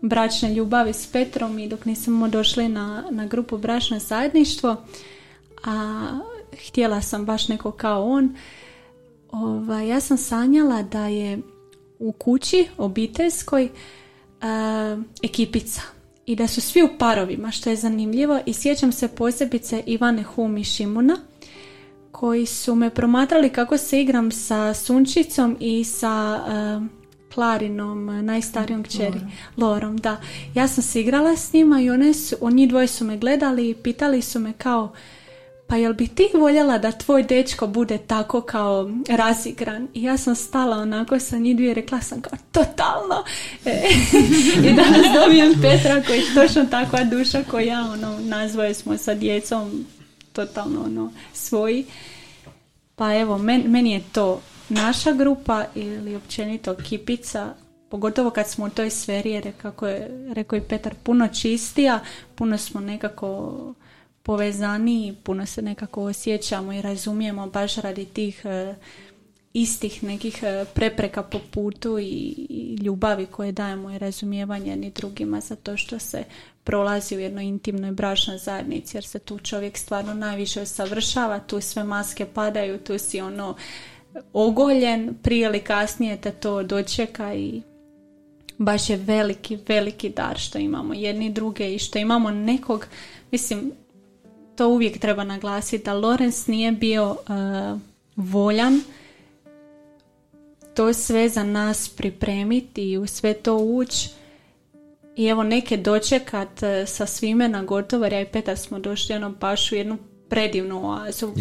bračne 0.00 0.54
ljubavi 0.54 0.92
s 0.92 1.06
Petrom 1.06 1.58
i 1.58 1.68
dok 1.68 1.84
nismo 1.84 2.28
došli 2.28 2.68
na, 2.68 3.04
na 3.10 3.26
grupu 3.26 3.58
bračno 3.58 3.98
zajedništvo, 3.98 4.76
a 5.66 6.18
htjela 6.68 7.00
sam 7.00 7.24
baš 7.24 7.48
neko 7.48 7.70
kao 7.70 8.04
on, 8.04 8.36
ova, 9.30 9.80
ja 9.80 10.00
sam 10.00 10.16
sanjala 10.16 10.82
da 10.82 11.06
je 11.06 11.38
u 11.98 12.12
kući 12.12 12.68
obiteljskoj 12.78 13.64
e, 13.64 13.70
ekipica 15.22 15.82
i 16.26 16.36
da 16.36 16.46
su 16.46 16.60
svi 16.60 16.82
u 16.82 16.88
parovima, 16.98 17.50
što 17.50 17.70
je 17.70 17.76
zanimljivo 17.76 18.40
i 18.46 18.52
sjećam 18.52 18.92
se 18.92 19.08
posebice 19.08 19.82
Ivane 19.86 20.22
Hum 20.22 20.56
i 20.56 20.64
Šimuna 20.64 21.16
koji 22.12 22.46
su 22.46 22.74
me 22.74 22.90
promatrali 22.90 23.50
kako 23.50 23.78
se 23.78 24.00
igram 24.00 24.30
sa 24.30 24.74
Sunčicom 24.74 25.56
i 25.60 25.84
sa 25.84 26.44
uh, 26.46 26.86
Klarinom, 27.34 28.24
najstarijom 28.26 28.82
kćeri, 28.82 29.20
Lorom. 29.56 29.96
da. 29.96 30.16
Ja 30.54 30.68
sam 30.68 30.82
se 30.82 31.00
igrala 31.00 31.36
s 31.36 31.52
njima 31.52 31.80
i 31.80 31.90
one 31.90 32.14
su, 32.14 32.36
oni 32.40 32.66
dvoje 32.66 32.86
su 32.86 33.04
me 33.04 33.18
gledali 33.18 33.70
i 33.70 33.74
pitali 33.74 34.22
su 34.22 34.40
me 34.40 34.52
kao 34.52 34.92
pa 35.66 35.76
jel 35.76 35.92
bi 35.92 36.08
ti 36.08 36.28
voljela 36.34 36.78
da 36.78 36.92
tvoj 36.92 37.22
dečko 37.22 37.66
bude 37.66 37.98
tako 37.98 38.40
kao 38.40 38.90
razigran? 39.08 39.88
I 39.94 40.02
ja 40.02 40.16
sam 40.16 40.34
stala 40.34 40.76
onako 40.76 41.18
sa 41.18 41.38
njih 41.38 41.56
dvije 41.56 41.74
rekla 41.74 42.00
sam 42.00 42.20
kao 42.20 42.38
totalno. 42.52 43.24
E, 43.64 43.82
I 44.70 44.74
danas 44.74 45.06
dobijem 45.22 45.54
Petra 45.62 46.02
koji 46.06 46.18
je 46.18 46.34
točno 46.34 46.64
takva 46.64 47.04
duša 47.04 47.42
koja 47.50 47.64
ja, 47.64 47.90
ono, 47.92 48.18
nazvoje 48.20 48.74
smo 48.74 48.96
sa 48.96 49.14
djecom 49.14 49.86
totalno 50.32 50.82
ono, 50.84 51.12
svoji. 51.32 51.86
Pa 52.96 53.14
evo, 53.14 53.38
meni 53.38 53.92
je 53.92 54.02
to 54.12 54.40
naša 54.68 55.12
grupa 55.12 55.64
ili 55.74 56.16
općenito 56.16 56.74
kipica, 56.74 57.54
pogotovo 57.88 58.30
kad 58.30 58.48
smo 58.48 58.64
u 58.64 58.70
toj 58.70 58.90
sferi, 58.90 59.30
jer 59.30 59.52
kako 59.62 59.86
je 59.86 60.26
rekao 60.32 60.56
i 60.56 60.62
Petar, 60.68 60.94
puno 61.02 61.28
čistija, 61.28 62.00
puno 62.34 62.58
smo 62.58 62.80
nekako 62.80 63.52
povezani, 64.26 65.14
puno 65.22 65.46
se 65.46 65.62
nekako 65.62 66.02
osjećamo 66.02 66.72
i 66.72 66.82
razumijemo 66.82 67.46
baš 67.46 67.76
radi 67.76 68.04
tih 68.04 68.42
e, 68.44 68.74
istih 69.52 70.04
nekih 70.04 70.42
e, 70.42 70.64
prepreka 70.74 71.22
po 71.22 71.38
putu 71.50 71.98
i, 71.98 72.78
ljubavi 72.82 73.26
koje 73.26 73.52
dajemo 73.52 73.90
i 73.90 73.98
razumijevanje 73.98 74.76
ni 74.76 74.90
drugima 74.90 75.40
za 75.40 75.56
to 75.56 75.76
što 75.76 75.98
se 75.98 76.24
prolazi 76.64 77.16
u 77.16 77.20
jednoj 77.20 77.44
intimnoj 77.44 77.92
bračnoj 77.92 78.38
zajednici 78.38 78.96
jer 78.96 79.04
se 79.04 79.18
tu 79.18 79.38
čovjek 79.38 79.78
stvarno 79.78 80.14
najviše 80.14 80.62
usavršava, 80.62 81.38
tu 81.38 81.60
sve 81.60 81.84
maske 81.84 82.26
padaju, 82.26 82.78
tu 82.78 82.98
si 82.98 83.20
ono 83.20 83.56
ogoljen, 84.32 85.14
prije 85.22 85.46
ili 85.46 85.60
kasnije 85.60 86.20
te 86.20 86.30
to 86.30 86.62
dočeka 86.62 87.34
i 87.34 87.62
baš 88.58 88.90
je 88.90 88.96
veliki, 88.96 89.58
veliki 89.68 90.08
dar 90.08 90.38
što 90.38 90.58
imamo 90.58 90.94
jedni 90.94 91.30
druge 91.30 91.74
i 91.74 91.78
što 91.78 91.98
imamo 91.98 92.30
nekog, 92.30 92.86
mislim, 93.30 93.72
to 94.56 94.68
uvijek 94.68 94.98
treba 94.98 95.24
naglasiti 95.24 95.84
da 95.84 95.94
Lorenz 95.94 96.48
nije 96.48 96.72
bio 96.72 97.10
uh, 97.10 97.80
voljan. 98.16 98.80
To 100.74 100.92
sve 100.92 101.28
za 101.28 101.44
nas 101.44 101.88
pripremiti 101.88 102.90
i 102.90 102.98
u 102.98 103.06
sve 103.06 103.34
to 103.34 103.56
ući 103.56 104.08
i 105.16 105.26
evo 105.26 105.42
neke 105.42 105.76
dočekat 105.76 106.62
uh, 106.62 106.88
sa 106.88 107.06
svime 107.06 107.48
na 107.48 107.62
gotovo, 107.62 108.06
ja 108.06 108.20
i 108.20 108.26
Petar 108.26 108.56
smo 108.56 108.78
došli 108.78 109.14
jednom 109.14 109.34
pašu 109.34 109.74
jednu 109.74 109.98
predivnu 110.28 110.88
oazu. 110.88 111.32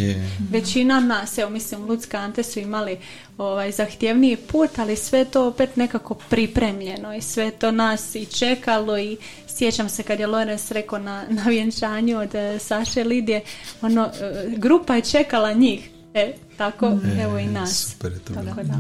Većina 0.51 0.99
nas, 0.99 1.37
evo 1.37 1.49
mislim 1.49 1.85
Lucka 1.85 2.17
Ante 2.17 2.43
su 2.43 2.59
imali 2.59 2.97
ovaj, 3.37 3.71
zahtjevniji 3.71 4.37
put, 4.37 4.79
ali 4.79 4.95
sve 4.95 5.25
to 5.25 5.47
opet 5.47 5.75
nekako 5.75 6.13
pripremljeno 6.13 7.15
i 7.15 7.21
sve 7.21 7.51
to 7.51 7.71
nas 7.71 8.15
i 8.15 8.25
čekalo 8.25 8.97
i 8.97 9.17
sjećam 9.55 9.89
se 9.89 10.03
kad 10.03 10.19
je 10.19 10.27
Lorenz 10.27 10.71
rekao 10.71 10.99
na, 10.99 11.25
na 11.29 11.43
vjenčanju 11.43 12.19
od 12.19 12.29
uh, 12.35 12.61
Saše 12.61 13.03
Lidije, 13.03 13.41
ono, 13.81 14.11
e, 14.21 14.49
grupa 14.57 14.95
je 14.95 15.01
čekala 15.01 15.53
njih. 15.53 15.89
E, 16.13 16.33
tako, 16.57 16.85
e, 16.85 17.21
evo 17.21 17.39
i 17.39 17.45
nas. 17.45 17.91
Super 17.91 18.11
je 18.11 18.19
to 18.19 18.33
tako 18.33 18.63
da. 18.63 18.79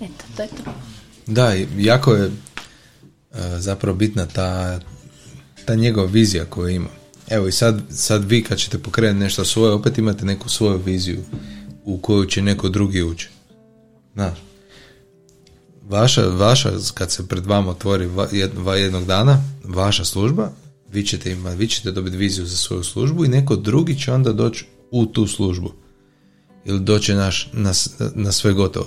Eto, 0.00 0.24
to 0.36 0.42
je 0.42 0.48
to. 0.48 0.74
Da, 1.26 1.52
jako 1.78 2.14
je 2.14 2.30
zapravo 3.58 3.96
bitna 3.96 4.26
ta, 4.26 4.80
ta 5.64 5.74
njegova 5.74 6.06
vizija 6.06 6.44
koju 6.44 6.68
ima 6.68 6.88
Evo 7.28 7.48
i 7.48 7.52
sad, 7.52 7.82
sad 7.90 8.24
vi 8.24 8.42
kad 8.42 8.58
ćete 8.58 8.78
pokrenuti 8.78 9.24
nešto 9.24 9.44
svoje, 9.44 9.72
opet 9.72 9.98
imate 9.98 10.24
neku 10.24 10.48
svoju 10.48 10.78
viziju 10.78 11.24
u 11.84 11.98
koju 11.98 12.26
će 12.26 12.42
neko 12.42 12.68
drugi 12.68 13.02
ući. 13.02 13.28
Znaš, 14.14 14.38
vaša, 15.88 16.28
vaša, 16.28 16.70
kad 16.94 17.10
se 17.10 17.28
pred 17.28 17.46
vama 17.46 17.70
otvori 17.70 18.10
jednog 18.76 19.04
dana, 19.04 19.44
vaša 19.64 20.04
služba, 20.04 20.50
vi 20.92 21.06
ćete, 21.06 21.32
ima, 21.32 21.50
vi 21.50 21.68
ćete 21.68 21.90
dobiti 21.90 22.16
viziju 22.16 22.46
za 22.46 22.56
svoju 22.56 22.84
službu 22.84 23.24
i 23.24 23.28
neko 23.28 23.56
drugi 23.56 23.98
će 23.98 24.12
onda 24.12 24.32
doći 24.32 24.66
u 24.90 25.06
tu 25.06 25.26
službu. 25.26 25.72
Ili 26.64 26.80
doće 26.80 27.14
naš, 27.14 27.50
na, 27.52 27.72
na 28.14 28.32
sve 28.32 28.52
gotovo. 28.52 28.86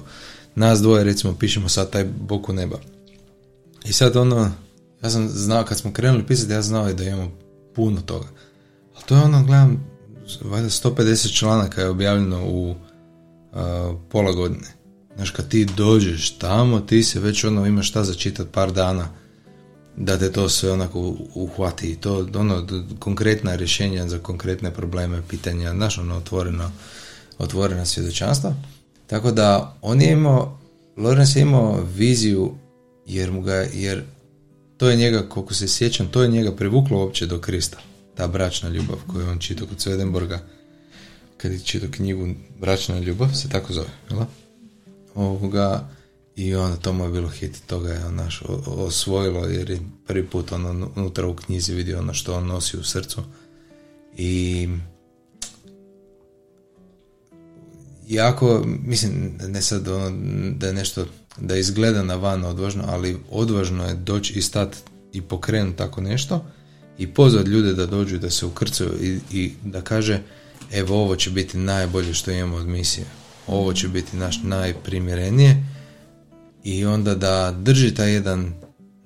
Nas 0.56 0.82
dvoje, 0.82 1.04
recimo, 1.04 1.36
pišemo 1.36 1.70
sad 1.70 1.90
taj 1.90 2.06
boku 2.06 2.54
neba. 2.54 2.80
I 3.86 3.94
sad 3.94 4.16
ono, 4.16 4.52
ja 5.04 5.10
sam 5.10 5.30
znao, 5.30 5.64
kad 5.64 5.78
smo 5.78 5.94
krenuli 5.94 6.26
pisati, 6.26 6.52
ja 6.52 6.62
znao 6.62 6.94
da 6.94 7.04
imamo 7.04 7.32
puno 7.76 8.02
toga. 8.02 8.28
Ali 8.96 9.04
to 9.06 9.16
je 9.16 9.22
ono, 9.22 9.44
gledam, 9.44 9.86
valjda 10.44 10.70
150 10.70 11.38
članaka 11.38 11.82
je 11.82 11.90
objavljeno 11.90 12.46
u 12.48 12.76
pola 14.10 14.32
godine. 14.32 14.77
Znaš, 15.18 15.32
kad 15.32 15.48
ti 15.48 15.66
dođeš 15.66 16.30
tamo, 16.30 16.80
ti 16.80 17.04
se 17.04 17.20
već 17.20 17.44
ono 17.44 17.66
imaš 17.66 17.90
šta 17.90 18.04
začitati 18.04 18.50
par 18.52 18.72
dana 18.72 19.10
da 19.96 20.18
te 20.18 20.32
to 20.32 20.50
sve 20.50 20.72
onako 20.72 21.16
uhvati 21.36 21.96
to 21.96 22.28
ono 22.36 22.68
konkretna 23.00 23.56
rješenja 23.56 24.08
za 24.08 24.20
konkretne 24.20 24.74
probleme, 24.74 25.22
pitanja, 25.30 25.72
znaš 25.72 25.98
ono 25.98 26.16
otvoreno, 26.18 26.72
otvorena 27.38 27.86
svjedočanstva. 27.86 28.56
Tako 29.08 29.32
da 29.32 29.78
on 29.82 30.02
je 30.02 30.12
imao, 30.12 30.60
Lorenz 30.98 31.36
je 31.36 31.42
imao 31.42 31.84
viziju 31.96 32.54
jer 33.06 33.32
mu 33.32 33.42
ga, 33.42 33.56
jer 33.74 34.04
to 34.78 34.90
je 34.90 34.96
njega, 34.96 35.30
koliko 35.30 35.54
se 35.54 35.68
sjećam, 35.68 36.08
to 36.08 36.22
je 36.22 36.30
njega 36.30 36.56
privuklo 36.56 36.98
uopće 36.98 37.26
do 37.26 37.40
Krista. 37.40 37.78
Ta 38.16 38.28
bračna 38.28 38.70
ljubav 38.70 38.98
koju 39.08 39.30
on 39.30 39.40
čitao 39.40 39.68
kod 39.68 39.78
Swedenborga. 39.78 40.38
Kad 41.38 41.52
je 41.52 41.60
čitao 41.60 41.90
knjigu 41.92 42.28
Bračna 42.60 43.00
ljubav, 43.00 43.30
se 43.34 43.50
tako 43.50 43.74
zove, 43.74 43.90
jel? 44.10 44.20
Ovoga, 45.18 45.90
i 46.36 46.56
onda 46.56 46.76
to 46.76 46.94
mu 46.94 47.04
je 47.04 47.10
bilo 47.10 47.30
hit, 47.30 47.62
toga 47.68 47.90
je 47.90 48.06
on 48.06 48.16
naš 48.16 48.44
osvojilo 48.66 49.46
jer 49.46 49.70
je 49.70 49.80
prvi 50.08 50.28
put 50.28 50.52
ono 50.52 50.92
unutra 50.96 51.28
u 51.28 51.36
knjizi 51.36 51.74
vidio 51.74 52.00
ono 52.00 52.14
što 52.14 52.38
on 52.38 52.46
nosi 52.46 52.78
u 52.78 52.84
srcu. 52.84 53.22
I 54.18 54.68
jako, 58.08 58.64
mislim, 58.66 59.38
ne 59.48 59.62
sad 59.62 59.88
ono, 59.88 60.12
da 60.56 60.68
je 60.68 60.74
nešto 60.74 61.06
da 61.38 61.56
izgleda 61.56 62.04
na 62.04 62.16
van 62.16 62.44
odvažno, 62.44 62.84
ali 62.88 63.18
odvažno 63.32 63.86
je 63.86 63.96
doći 63.96 64.34
i 64.34 64.42
stati 64.42 64.78
i 65.14 65.22
pokrenuti 65.22 65.78
tako 65.78 66.02
nešto 66.02 66.46
i 66.98 67.14
pozvati 67.14 67.50
ljude 67.50 67.74
da 67.74 67.86
dođu 67.86 68.18
da 68.18 68.30
se 68.30 68.46
ukrcaju 68.46 68.92
i, 69.02 69.20
i 69.32 69.54
da 69.64 69.82
kaže 69.82 70.22
evo 70.72 71.02
ovo 71.02 71.16
će 71.16 71.30
biti 71.30 71.58
najbolje 71.58 72.14
što 72.14 72.32
imamo 72.32 72.56
od 72.56 72.68
misije. 72.68 73.06
Ovo 73.48 73.74
će 73.74 73.88
biti 73.88 74.18
naš 74.18 74.40
najprimjerenije 74.44 75.64
i 76.64 76.86
onda 76.86 77.16
da 77.16 77.52
drži 77.52 77.96
taj 77.96 78.14
jedan 78.14 78.54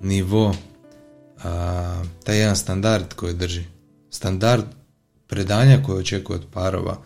nivo, 0.00 0.54
a, 1.44 2.04
taj 2.24 2.38
jedan 2.38 2.56
standard 2.56 3.14
koji 3.14 3.34
drži. 3.34 3.64
Standard 4.10 4.64
predanja 5.26 5.82
koje 5.86 5.98
očekuje 5.98 6.38
od 6.38 6.46
parova 6.52 6.98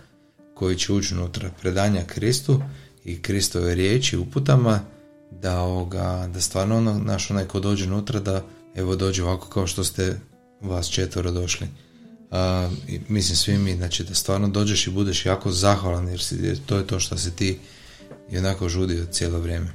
koji 0.54 0.76
će 0.76 0.92
ući 0.92 1.14
unutra 1.14 1.50
predanja 1.60 2.04
Kristu 2.06 2.62
i 3.04 3.22
Kristove 3.22 3.74
riječi 3.74 4.16
uputama 4.16 4.80
da, 5.30 5.60
ovoga, 5.60 6.28
da 6.34 6.40
stvarno 6.40 6.76
ono, 6.76 6.98
naš 6.98 7.30
onaj 7.30 7.44
ko 7.44 7.60
dođe 7.60 7.84
unutra 7.84 8.20
da 8.20 8.42
evo 8.74 8.96
dođe 8.96 9.24
ovako 9.24 9.48
kao 9.48 9.66
što 9.66 9.84
ste 9.84 10.20
vas 10.60 10.88
četvoro 10.90 11.30
došli. 11.30 11.66
A, 12.30 12.70
mislim 13.08 13.36
svi 13.36 13.58
mi, 13.58 13.76
znači 13.76 14.04
da 14.04 14.14
stvarno 14.14 14.48
dođeš 14.48 14.86
i 14.86 14.90
budeš 14.90 15.26
jako 15.26 15.52
zahvalan 15.52 16.08
jer, 16.08 16.20
si, 16.20 16.60
to 16.66 16.76
je 16.76 16.86
to 16.86 17.00
što 17.00 17.16
se 17.16 17.30
ti 17.30 17.58
i 18.30 18.38
onako 18.38 18.68
žudio 18.68 19.06
cijelo 19.06 19.38
vrijeme. 19.38 19.70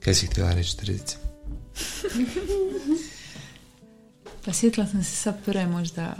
Kaj 0.00 0.14
si 0.14 0.26
htjela 0.26 0.52
reći, 0.52 0.76
Tridice? 0.76 1.16
pa 4.44 4.52
sjetila 4.52 4.86
sam 4.86 5.04
se 5.04 5.16
sad 5.16 5.44
prve 5.44 5.66
možda 5.66 6.14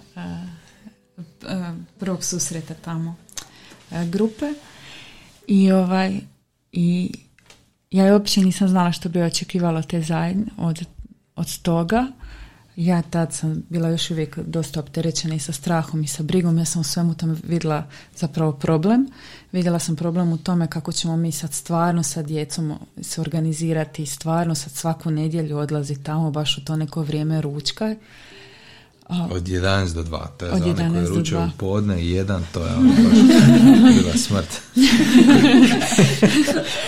prvog 1.98 2.24
susreta 2.24 2.74
tamo 2.74 3.16
grupe 3.90 4.46
i 5.46 5.72
ovaj 5.72 6.20
i 6.72 7.12
ja 7.90 8.12
uopće 8.12 8.40
nisam 8.40 8.68
znala 8.68 8.92
što 8.92 9.08
bi 9.08 9.22
očekivala 9.22 9.82
te 9.82 10.02
zajedne 10.02 10.46
od, 10.56 10.86
od 11.36 11.58
toga 11.62 12.06
ja 12.86 13.02
tad 13.02 13.32
sam 13.32 13.62
bila 13.68 13.88
još 13.88 14.10
uvijek 14.10 14.38
dosta 14.38 14.80
opterećena 14.80 15.34
i 15.34 15.38
sa 15.38 15.52
strahom 15.52 16.04
i 16.04 16.06
sa 16.06 16.22
brigom. 16.22 16.58
Ja 16.58 16.64
sam 16.64 16.80
u 16.80 16.84
svemu 16.84 17.14
tome 17.14 17.36
vidjela 17.42 17.84
zapravo 18.16 18.52
problem. 18.52 19.08
Vidjela 19.52 19.78
sam 19.78 19.96
problem 19.96 20.32
u 20.32 20.38
tome 20.38 20.66
kako 20.66 20.92
ćemo 20.92 21.16
mi 21.16 21.32
sad 21.32 21.52
stvarno 21.52 22.02
sa 22.02 22.22
djecom 22.22 22.74
se 23.02 23.20
organizirati 23.20 24.02
i 24.02 24.06
stvarno 24.06 24.54
sad 24.54 24.72
svaku 24.72 25.10
nedjelju 25.10 25.58
odlazi 25.58 26.02
tamo 26.02 26.30
baš 26.30 26.58
u 26.58 26.64
to 26.64 26.76
neko 26.76 27.02
vrijeme 27.02 27.40
ručka. 27.40 27.94
Od 29.30 29.42
11 29.42 29.94
do 29.94 30.02
2, 30.02 30.26
to 30.38 30.46
je 30.46 30.52
od 30.52 30.58
za 30.58 30.70
one 30.70 30.90
koje 30.90 31.06
ruče 31.06 31.36
u 31.36 31.48
podne 31.58 32.02
i 32.02 32.10
jedan, 32.10 32.44
to 32.52 32.66
je 32.66 32.72
ono 32.74 32.92
bila 33.98 34.16
smrt. 34.16 34.60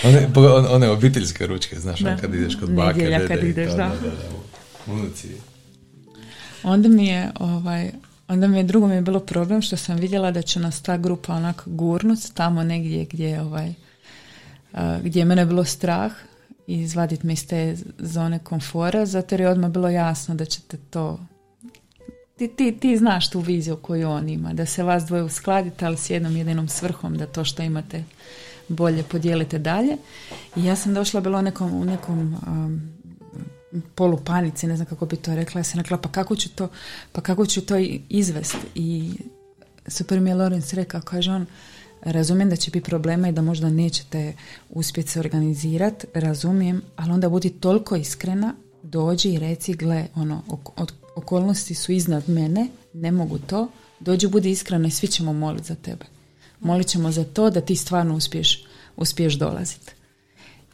one, 0.35 0.67
one 0.69 0.89
obiteljske 0.89 1.47
ručke, 1.47 1.79
znaš, 1.79 1.99
da. 1.99 2.17
kad 2.17 2.33
ideš 2.35 2.55
kod 2.55 2.71
bake, 2.71 2.99
dede, 2.99 3.27
kad 3.27 3.43
ideš, 3.43 3.71
da. 3.71 3.77
da, 3.77 3.89
da, 3.89 4.09
da. 4.09 4.93
Unuci 4.93 5.27
onda 6.63 6.89
mi 6.89 7.07
je 7.07 7.31
ovaj, 7.39 7.91
onda 8.27 8.47
mi 8.47 8.57
je 8.57 8.63
drugo 8.63 8.87
mi 8.87 8.95
je 8.95 9.01
bilo 9.01 9.19
problem 9.19 9.61
što 9.61 9.77
sam 9.77 9.97
vidjela 9.97 10.31
da 10.31 10.41
će 10.41 10.59
nas 10.59 10.81
ta 10.81 10.97
grupa 10.97 11.33
onak 11.33 11.63
gurnut 11.65 12.19
tamo 12.33 12.63
negdje 12.63 13.05
gdje 13.05 13.41
ovaj 13.41 13.73
gdje 15.03 15.19
je 15.19 15.25
mene 15.25 15.45
bilo 15.45 15.63
strah 15.63 16.11
i 16.67 16.79
izvaditi 16.79 17.27
me 17.27 17.33
iz 17.33 17.47
te 17.47 17.75
zone 17.97 18.39
komfora 18.39 19.05
zato 19.05 19.35
jer 19.35 19.41
je 19.41 19.49
odmah 19.49 19.71
bilo 19.71 19.89
jasno 19.89 20.35
da 20.35 20.45
ćete 20.45 20.77
to 20.77 21.19
ti, 22.37 22.47
ti, 22.47 22.77
ti 22.79 22.97
znaš 22.97 23.29
tu 23.29 23.39
viziju 23.39 23.75
koju 23.75 24.09
on 24.09 24.29
ima 24.29 24.53
da 24.53 24.65
se 24.65 24.83
vas 24.83 25.03
dvoje 25.03 25.23
uskladite 25.23 25.85
ali 25.85 25.97
s 25.97 26.09
jednom 26.09 26.37
jedinom 26.37 26.67
svrhom 26.67 27.17
da 27.17 27.25
to 27.25 27.43
što 27.43 27.63
imate 27.63 28.03
bolje 28.67 29.03
podijelite 29.03 29.59
dalje. 29.59 29.97
I 30.55 30.65
ja 30.65 30.75
sam 30.75 30.93
došla 30.93 31.21
bilo 31.21 31.41
nekom, 31.41 31.73
u 31.73 31.85
nekom 31.85 32.35
polupanici, 33.95 34.67
ne 34.67 34.75
znam 34.75 34.85
kako 34.85 35.05
bi 35.05 35.15
to 35.15 35.35
rekla, 35.35 35.59
ja 35.59 35.63
sam 35.63 35.79
rekla 35.79 35.97
pa 35.97 36.09
kako 36.09 36.35
ću 36.35 36.49
to, 36.49 36.67
pa 37.11 37.21
kako 37.21 37.45
ću 37.45 37.61
to 37.61 37.75
izvesti 38.09 38.67
i 38.75 39.11
super 39.87 40.19
mi 40.19 40.29
je 40.29 40.35
Lorenz 40.35 40.73
rekao, 40.73 41.01
kaže 41.01 41.31
on, 41.31 41.45
razumijem 42.01 42.49
da 42.49 42.55
će 42.55 42.71
biti 42.71 42.89
problema 42.89 43.29
i 43.29 43.31
da 43.31 43.41
možda 43.41 43.69
nećete 43.69 44.33
uspjeti 44.69 45.11
se 45.11 45.19
organizirati, 45.19 46.07
razumijem, 46.13 46.81
ali 46.95 47.11
onda 47.11 47.29
budi 47.29 47.49
toliko 47.49 47.95
iskrena, 47.95 48.53
dođi 48.83 49.29
i 49.29 49.39
reci, 49.39 49.73
gle, 49.73 50.07
ono, 50.15 50.41
okolnosti 51.15 51.75
su 51.75 51.91
iznad 51.91 52.29
mene, 52.29 52.67
ne 52.93 53.11
mogu 53.11 53.37
to, 53.37 53.67
dođi, 53.99 54.27
budi 54.27 54.51
iskrena 54.51 54.87
i 54.87 54.91
svi 54.91 55.07
ćemo 55.07 55.33
moliti 55.33 55.67
za 55.67 55.75
tebe. 55.75 56.05
Molit 56.59 56.87
ćemo 56.87 57.11
za 57.11 57.23
to 57.23 57.49
da 57.49 57.61
ti 57.61 57.75
stvarno 57.75 58.15
uspiješ, 58.15 58.65
uspiješ 58.97 59.33
dolaziti. 59.33 59.91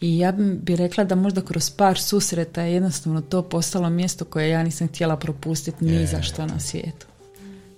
I 0.02 0.18
ja 0.18 0.32
bi 0.38 0.76
rekla 0.76 1.04
da 1.04 1.16
možda 1.16 1.41
kroz 1.41 1.70
par 1.70 2.00
susreta 2.00 2.62
je 2.62 2.74
jednostavno 2.74 3.22
to 3.22 3.41
postalo 3.41 3.89
mjesto 3.89 4.26
koje 4.26 4.50
ja 4.50 4.64
nisam 4.64 4.88
htjela 4.88 5.18
propustiti 5.18 5.86
ni 5.86 6.08
za 6.08 6.22
što 6.22 6.45
na 6.45 6.60
svijetu. 6.60 7.08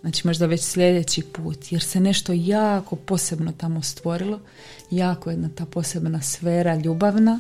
Znači 0.02 0.28
možda 0.28 0.46
već 0.46 0.62
sljedeći 0.62 1.22
put, 1.22 1.72
jer 1.72 1.82
se 1.82 2.00
nešto 2.00 2.34
jako 2.34 2.96
posebno 2.96 3.52
tamo 3.58 3.82
stvorilo, 3.82 4.40
jako 4.92 5.30
jedna 5.30 5.50
ta 5.56 5.66
posebna 5.66 6.22
sfera 6.22 6.76
ljubavna. 6.76 7.40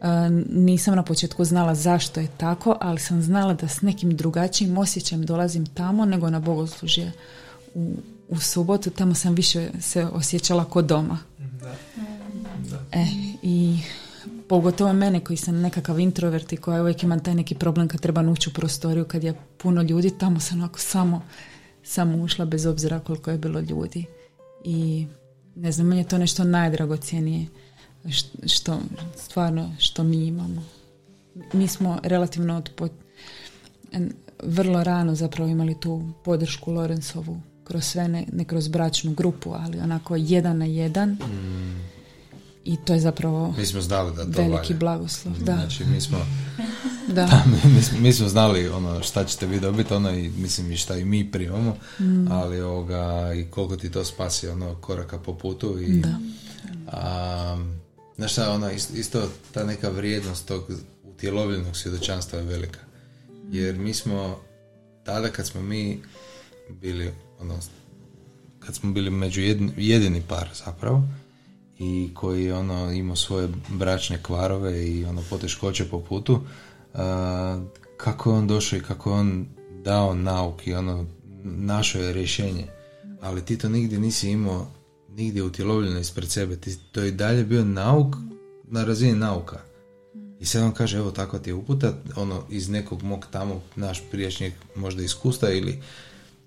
E, 0.00 0.06
nisam 0.50 0.94
na 0.94 1.02
početku 1.02 1.44
znala 1.44 1.74
zašto 1.74 2.20
je 2.20 2.28
tako, 2.36 2.76
ali 2.80 3.00
sam 3.00 3.22
znala 3.22 3.54
da 3.54 3.68
s 3.68 3.80
nekim 3.80 4.16
drugačijim 4.16 4.78
osjećajem 4.78 5.26
dolazim 5.26 5.66
tamo 5.66 6.04
nego 6.04 6.30
na 6.30 6.40
bogoslužje 6.40 7.12
u, 7.74 7.94
u 8.28 8.40
subotu. 8.40 8.90
Tamo 8.90 9.14
sam 9.14 9.34
više 9.34 9.68
se 9.80 10.04
osjećala 10.04 10.64
kod 10.64 10.84
doma. 10.84 11.18
Da. 11.38 11.74
E, 12.92 13.06
i 13.42 13.78
pogotovo 14.48 14.92
mene 14.92 15.20
koji 15.20 15.36
sam 15.36 15.60
nekakav 15.60 16.00
introvert 16.00 16.52
i 16.52 16.56
koja 16.56 16.82
uvijek 16.82 17.02
imam 17.02 17.22
taj 17.22 17.34
neki 17.34 17.54
problem 17.54 17.88
kad 17.88 18.00
treba 18.00 18.20
ući 18.20 18.50
u 18.50 18.52
prostoriju 18.52 19.04
kad 19.04 19.24
je 19.24 19.34
puno 19.58 19.82
ljudi, 19.82 20.18
tamo 20.18 20.40
sam 20.40 20.58
onako 20.58 20.78
samo, 20.78 21.22
samo 21.82 22.22
ušla 22.22 22.44
bez 22.44 22.66
obzira 22.66 23.00
koliko 23.00 23.30
je 23.30 23.38
bilo 23.38 23.60
ljudi. 23.60 24.04
I 24.64 25.06
ne 25.54 25.72
znam, 25.72 25.86
meni 25.86 26.00
je 26.00 26.08
to 26.08 26.18
nešto 26.18 26.44
najdragocjenije 26.44 27.46
što 28.46 28.78
stvarno 29.16 29.74
što 29.78 30.02
mi 30.02 30.26
imamo. 30.26 30.62
Mi 31.52 31.68
smo 31.68 31.98
relativno 32.02 32.56
od 32.56 32.70
vrlo 34.42 34.84
rano 34.84 35.14
zapravo 35.14 35.50
imali 35.50 35.80
tu 35.80 36.10
podršku 36.24 36.72
Lorenzovu 36.72 37.40
kroz 37.64 37.84
sve, 37.84 38.08
ne, 38.08 38.26
ne 38.32 38.44
kroz 38.44 38.68
bračnu 38.68 39.14
grupu, 39.14 39.52
ali 39.52 39.78
onako 39.78 40.16
jedan 40.16 40.58
na 40.58 40.64
jedan. 40.64 41.10
Mm 41.10 41.95
i 42.66 42.76
to 42.76 42.92
je 42.94 43.00
zapravo 43.00 43.54
mi 43.58 43.66
smo 43.66 43.80
znali 43.80 44.16
da 44.16 44.24
to 44.24 44.42
veliki 44.42 44.72
valja. 44.72 44.78
blagoslov. 44.78 45.34
Da. 45.38 45.54
Znači 45.54 45.84
mi 45.84 46.00
smo, 46.00 46.18
da. 47.16 47.44
mi, 47.46 48.00
mi, 48.00 48.12
smo 48.12 48.28
znali 48.28 48.68
ono 48.68 49.02
šta 49.02 49.24
ćete 49.24 49.46
vi 49.46 49.60
dobiti, 49.60 49.94
ono 49.94 50.10
i 50.10 50.28
mislim 50.28 50.72
i 50.72 50.76
šta 50.76 50.96
i 50.96 51.04
mi 51.04 51.30
primamo, 51.30 51.76
mm. 52.00 52.32
ali 52.32 52.60
ovoga 52.60 53.32
i 53.34 53.44
koliko 53.50 53.76
ti 53.76 53.90
to 53.90 54.04
spasi 54.04 54.48
ono 54.48 54.74
koraka 54.74 55.18
po 55.18 55.34
putu 55.34 55.80
i 55.80 56.00
da. 56.00 56.18
A, 56.92 57.58
znaš 58.16 58.32
šta, 58.32 58.50
ono, 58.50 58.70
isto 58.70 59.28
ta 59.52 59.64
neka 59.64 59.88
vrijednost 59.88 60.48
tog 60.48 60.70
utjelovljenog 61.04 61.76
svjedočanstva 61.76 62.38
je 62.38 62.44
velika. 62.44 62.80
Jer 63.50 63.76
mi 63.76 63.94
smo 63.94 64.38
tada 65.04 65.28
kad 65.28 65.46
smo 65.46 65.62
mi 65.62 66.02
bili 66.68 67.10
ono, 67.40 67.58
kad 68.60 68.74
smo 68.74 68.92
bili 68.92 69.10
među 69.10 69.40
jedini 69.76 70.22
par 70.28 70.48
zapravo, 70.64 71.02
i 71.78 72.10
koji 72.14 72.44
je 72.44 72.54
ono 72.54 72.92
imao 72.92 73.16
svoje 73.16 73.48
bračne 73.68 74.22
kvarove 74.22 74.88
i 74.88 75.04
ono 75.04 75.22
poteškoće 75.30 75.84
po 75.84 76.00
putu 76.00 76.32
uh, 76.34 77.00
kako 77.96 78.30
je 78.30 78.36
on 78.36 78.46
došao 78.46 78.76
i 78.76 78.82
kako 78.82 79.10
je 79.10 79.16
on 79.16 79.46
dao 79.84 80.14
nauk 80.14 80.66
i 80.66 80.74
ono 80.74 81.06
našo 81.44 81.98
je 81.98 82.12
rješenje. 82.12 82.66
Ali 83.20 83.44
ti 83.44 83.58
to 83.58 83.68
nigdje 83.68 83.98
nisi 83.98 84.30
imao 84.30 84.66
nigdje 85.08 85.42
utjelovljeno 85.42 86.00
ispred 86.00 86.30
sebe. 86.30 86.56
Ti, 86.56 86.76
to 86.92 87.00
je 87.00 87.08
i 87.08 87.12
dalje 87.12 87.44
bio 87.44 87.64
nauk 87.64 88.16
na 88.64 88.84
razini 88.84 89.18
nauka. 89.18 89.60
I 90.40 90.46
sad 90.46 90.62
on 90.62 90.72
kaže 90.72 90.98
evo 90.98 91.10
tako 91.10 91.38
ti 91.38 91.50
je 91.50 91.54
uputa. 91.54 91.92
Ono 92.16 92.42
iz 92.50 92.68
nekog 92.68 93.02
mog 93.02 93.26
tamo 93.30 93.62
naš 93.76 94.02
prijašnjeg 94.10 94.52
možda 94.76 95.02
iskustva 95.02 95.50
ili 95.50 95.82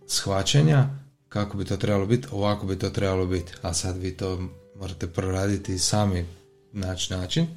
shvaćanja 0.07 0.89
kako 1.29 1.57
bi 1.57 1.65
to 1.65 1.77
trebalo 1.77 2.05
biti 2.05 2.27
ovako 2.31 2.65
bi 2.65 2.79
to 2.79 2.89
trebalo 2.89 3.25
biti. 3.25 3.53
A 3.61 3.73
sad 3.73 3.97
vi 3.97 4.17
to 4.17 4.49
morate 4.79 5.07
proraditi 5.07 5.79
sami 5.79 6.25
naći 6.73 7.13
način, 7.13 7.47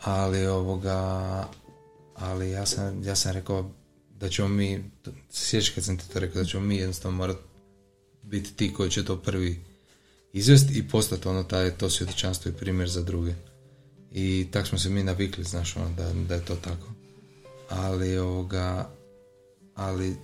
ali 0.00 0.46
ovoga, 0.46 1.48
ali 2.14 2.50
ja 2.50 2.66
sam, 2.66 3.04
ja 3.04 3.16
sam 3.16 3.32
rekao 3.32 3.70
da 4.20 4.28
ćemo 4.28 4.48
mi, 4.48 4.90
sjećaš 5.30 5.70
kad 5.70 5.84
sam 5.84 5.98
ti 5.98 6.08
to 6.12 6.18
rekao, 6.18 6.42
da 6.42 6.48
ćemo 6.48 6.64
mi 6.64 6.76
jednostavno 6.76 7.18
morati 7.18 7.40
biti 8.22 8.54
ti 8.54 8.74
koji 8.74 8.90
će 8.90 9.04
to 9.04 9.16
prvi 9.16 9.64
izvesti 10.32 10.78
i 10.78 10.88
postati 10.88 11.28
ono 11.28 11.42
taj, 11.42 11.70
to 11.70 11.90
svjedočanstvo 11.90 12.48
i 12.48 12.54
primjer 12.54 12.88
za 12.88 13.02
druge. 13.02 13.34
I 14.12 14.46
tak 14.50 14.66
smo 14.66 14.78
se 14.78 14.90
mi 14.90 15.02
navikli, 15.02 15.44
znaš, 15.44 15.76
ono, 15.76 15.90
da, 15.96 16.12
da 16.28 16.34
je 16.34 16.44
to 16.44 16.56
tako. 16.56 16.88
Ali 17.68 18.18
ovoga, 18.18 18.90
ali 19.74 20.16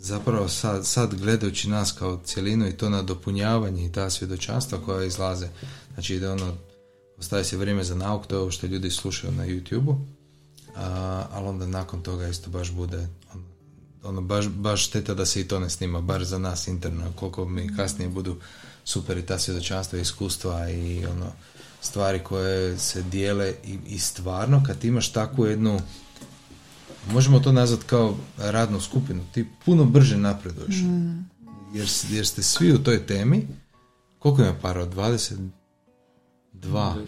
zapravo 0.00 0.48
sad, 0.48 0.86
sad 0.86 1.14
gledajući 1.14 1.68
nas 1.68 1.92
kao 1.92 2.20
cjelinu 2.24 2.68
i 2.68 2.76
to 2.76 2.88
nadopunjavanje 2.88 3.86
i 3.86 3.92
ta 3.92 4.10
svjedočanstva 4.10 4.78
koja 4.84 5.04
izlaze, 5.04 5.48
znači 5.94 6.18
da 6.18 6.32
ono, 6.32 6.56
ostaje 7.18 7.44
se 7.44 7.56
vrijeme 7.56 7.84
za 7.84 7.94
nauk, 7.94 8.26
to 8.26 8.34
je 8.34 8.40
ovo 8.40 8.50
što 8.50 8.66
ljudi 8.66 8.90
slušaju 8.90 9.32
na 9.32 9.46
YouTube-u, 9.46 9.96
ali 11.32 11.48
onda 11.48 11.66
nakon 11.66 12.02
toga 12.02 12.28
isto 12.28 12.50
baš 12.50 12.70
bude 12.70 13.08
ono, 13.34 13.44
ono, 14.02 14.20
baš, 14.20 14.48
baš 14.48 14.86
šteta 14.86 15.14
da 15.14 15.26
se 15.26 15.40
i 15.40 15.48
to 15.48 15.58
ne 15.58 15.70
snima, 15.70 16.00
bar 16.00 16.24
za 16.24 16.38
nas 16.38 16.68
interno, 16.68 17.12
koliko 17.16 17.44
mi 17.44 17.76
kasnije 17.76 18.08
budu 18.08 18.36
super 18.84 19.18
i 19.18 19.26
ta 19.26 19.38
svjedočanstva 19.38 19.98
i 19.98 20.02
iskustva 20.02 20.70
i 20.70 21.06
ono 21.06 21.32
stvari 21.80 22.18
koje 22.24 22.78
se 22.78 23.02
dijele 23.02 23.54
i, 23.64 23.78
i 23.86 23.98
stvarno 23.98 24.62
kad 24.66 24.84
imaš 24.84 25.12
takvu 25.12 25.46
jednu 25.46 25.80
možemo 27.12 27.40
to 27.40 27.52
nazvati 27.52 27.84
kao 27.86 28.16
radnu 28.38 28.80
skupinu, 28.80 29.22
ti 29.32 29.46
puno 29.64 29.84
brže 29.84 30.16
napreduješ. 30.16 30.76
Mm. 30.76 31.30
jer, 31.74 31.88
jer 32.10 32.26
ste 32.26 32.42
svi 32.42 32.72
u 32.72 32.82
toj 32.82 33.06
temi, 33.06 33.46
koliko 34.18 34.42
ima 34.42 34.54
para, 34.62 34.86
22? 34.86 37.06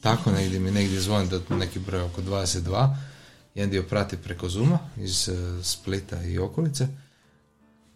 Tako 0.00 0.32
negdje 0.32 0.60
mi 0.60 0.70
negdje 0.70 1.00
zvoni 1.00 1.28
da 1.28 1.56
neki 1.56 1.78
broj 1.78 2.02
oko 2.02 2.22
22. 2.22 2.96
Jedan 3.54 3.70
dio 3.70 3.82
prati 3.82 4.16
preko 4.16 4.48
Zuma 4.48 4.78
iz 4.96 5.28
uh, 5.28 5.64
Splita 5.64 6.22
i 6.22 6.38
okolice. 6.38 6.88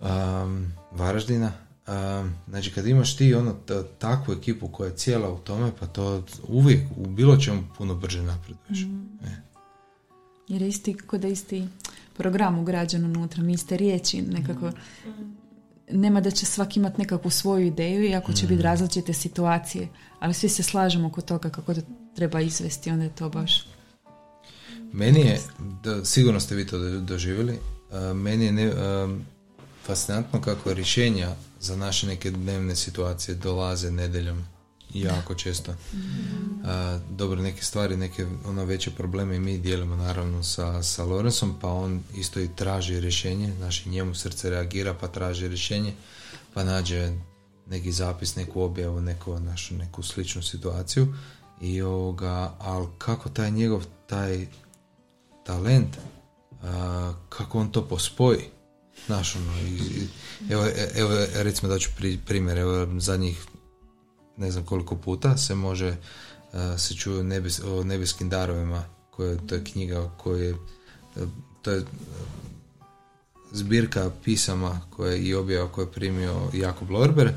Um, 0.00 0.72
Varaždina. 0.90 1.52
Um, 1.86 2.34
znači 2.48 2.72
kad 2.72 2.86
imaš 2.86 3.16
ti 3.16 3.34
ono 3.34 3.54
takvu 3.98 4.34
ekipu 4.34 4.68
koja 4.68 4.88
je 4.88 4.96
cijela 4.96 5.32
u 5.32 5.38
tome, 5.38 5.72
pa 5.80 5.86
to 5.86 6.22
uvijek 6.48 6.88
u 6.96 7.06
bilo 7.06 7.36
čemu 7.36 7.62
puno 7.78 7.94
brže 7.94 8.22
napreduješ. 8.22 8.80
Mm. 8.80 9.26
E. 9.26 9.51
Jer 10.52 10.62
je 10.62 10.68
isti, 10.68 10.94
kod 10.94 11.24
isti 11.24 11.68
program 12.16 12.58
ugrađen 12.58 13.04
unutra, 13.04 13.50
iste 13.50 13.76
riječi, 13.76 14.22
nekako. 14.22 14.70
Mm 15.06 15.42
nema 15.92 16.20
da 16.20 16.30
će 16.30 16.46
svaki 16.46 16.80
imati 16.80 17.00
nekakvu 17.00 17.30
svoju 17.30 17.66
ideju 17.66 18.04
i 18.04 18.14
ako 18.14 18.32
će 18.32 18.46
biti 18.46 18.60
mm. 18.60 18.64
različite 18.64 19.12
situacije, 19.12 19.88
ali 20.20 20.34
svi 20.34 20.48
se 20.48 20.62
slažemo 20.62 21.08
oko 21.08 21.20
toga 21.20 21.50
kako 21.50 21.74
to 21.74 21.80
treba 22.16 22.40
izvesti, 22.40 22.90
onda 22.90 23.04
je 23.04 23.14
to 23.14 23.28
baš... 23.28 23.66
Meni 24.92 25.20
je, 25.20 25.40
da, 25.84 26.04
sigurno 26.04 26.40
ste 26.40 26.54
vi 26.54 26.66
to 26.66 26.78
doživjeli, 27.00 27.58
meni 28.14 28.44
je 28.44 28.52
ne, 28.52 28.72
fascinantno 29.84 30.40
kako 30.40 30.74
rješenja 30.74 31.34
za 31.60 31.76
naše 31.76 32.06
neke 32.06 32.30
dnevne 32.30 32.76
situacije 32.76 33.34
dolaze 33.34 33.90
nedeljom 33.90 34.44
jako 34.94 35.34
često. 35.34 35.74
A, 36.64 36.98
dobro, 37.10 37.42
neke 37.42 37.64
stvari, 37.64 37.96
neke 37.96 38.26
ono 38.46 38.64
veće 38.64 38.90
probleme 38.90 39.38
mi 39.38 39.58
dijelimo 39.58 39.96
naravno 39.96 40.42
sa, 40.42 40.82
sa 40.82 41.04
Lorensom, 41.04 41.58
pa 41.60 41.68
on 41.68 42.02
isto 42.14 42.40
i 42.40 42.48
traži 42.56 43.00
rješenje, 43.00 43.54
naši 43.60 43.88
njemu 43.88 44.14
srce 44.14 44.50
reagira 44.50 44.94
pa 44.94 45.08
traži 45.08 45.48
rješenje, 45.48 45.94
pa 46.54 46.64
nađe 46.64 47.12
neki 47.66 47.92
zapis, 47.92 48.36
neku 48.36 48.62
objavu, 48.62 49.00
neku, 49.00 49.40
našu, 49.40 49.74
neku 49.74 50.02
sličnu 50.02 50.42
situaciju. 50.42 51.14
I 51.60 51.82
ovoga, 51.82 52.54
ali 52.58 52.86
kako 52.98 53.28
taj 53.28 53.50
njegov, 53.50 53.84
taj 54.06 54.46
talent, 55.46 55.96
a, 56.62 57.14
kako 57.28 57.60
on 57.60 57.72
to 57.72 57.88
pospoji, 57.88 58.50
Znaš, 59.06 59.36
ono, 59.36 59.68
i, 59.68 60.06
evo, 60.50 60.66
evo, 60.94 61.10
recimo 61.34 61.72
da 61.72 61.78
ću 61.78 61.90
primjer, 62.26 62.58
evo, 62.58 62.86
zadnjih 62.98 63.46
ne 64.42 64.50
znam 64.50 64.64
koliko 64.64 64.96
puta 64.96 65.36
se 65.36 65.54
može 65.54 65.88
uh, 65.88 66.58
se 66.78 66.94
čuju 66.94 67.24
nebes, 67.24 67.60
o 67.60 67.84
nebeskim 67.84 68.28
darovima 68.28 68.84
koje, 69.10 69.46
to 69.46 69.54
je 69.54 69.64
knjiga 69.64 70.10
koje 70.16 70.52
uh, 70.52 70.58
to 71.62 71.70
je 71.70 71.78
uh, 71.78 71.86
zbirka 73.52 74.10
pisama 74.24 74.80
koje 74.90 75.22
i 75.22 75.34
objava 75.34 75.68
koje 75.68 75.84
je 75.84 75.92
primio 75.92 76.50
Jakob 76.52 76.90
Lorber 76.90 77.32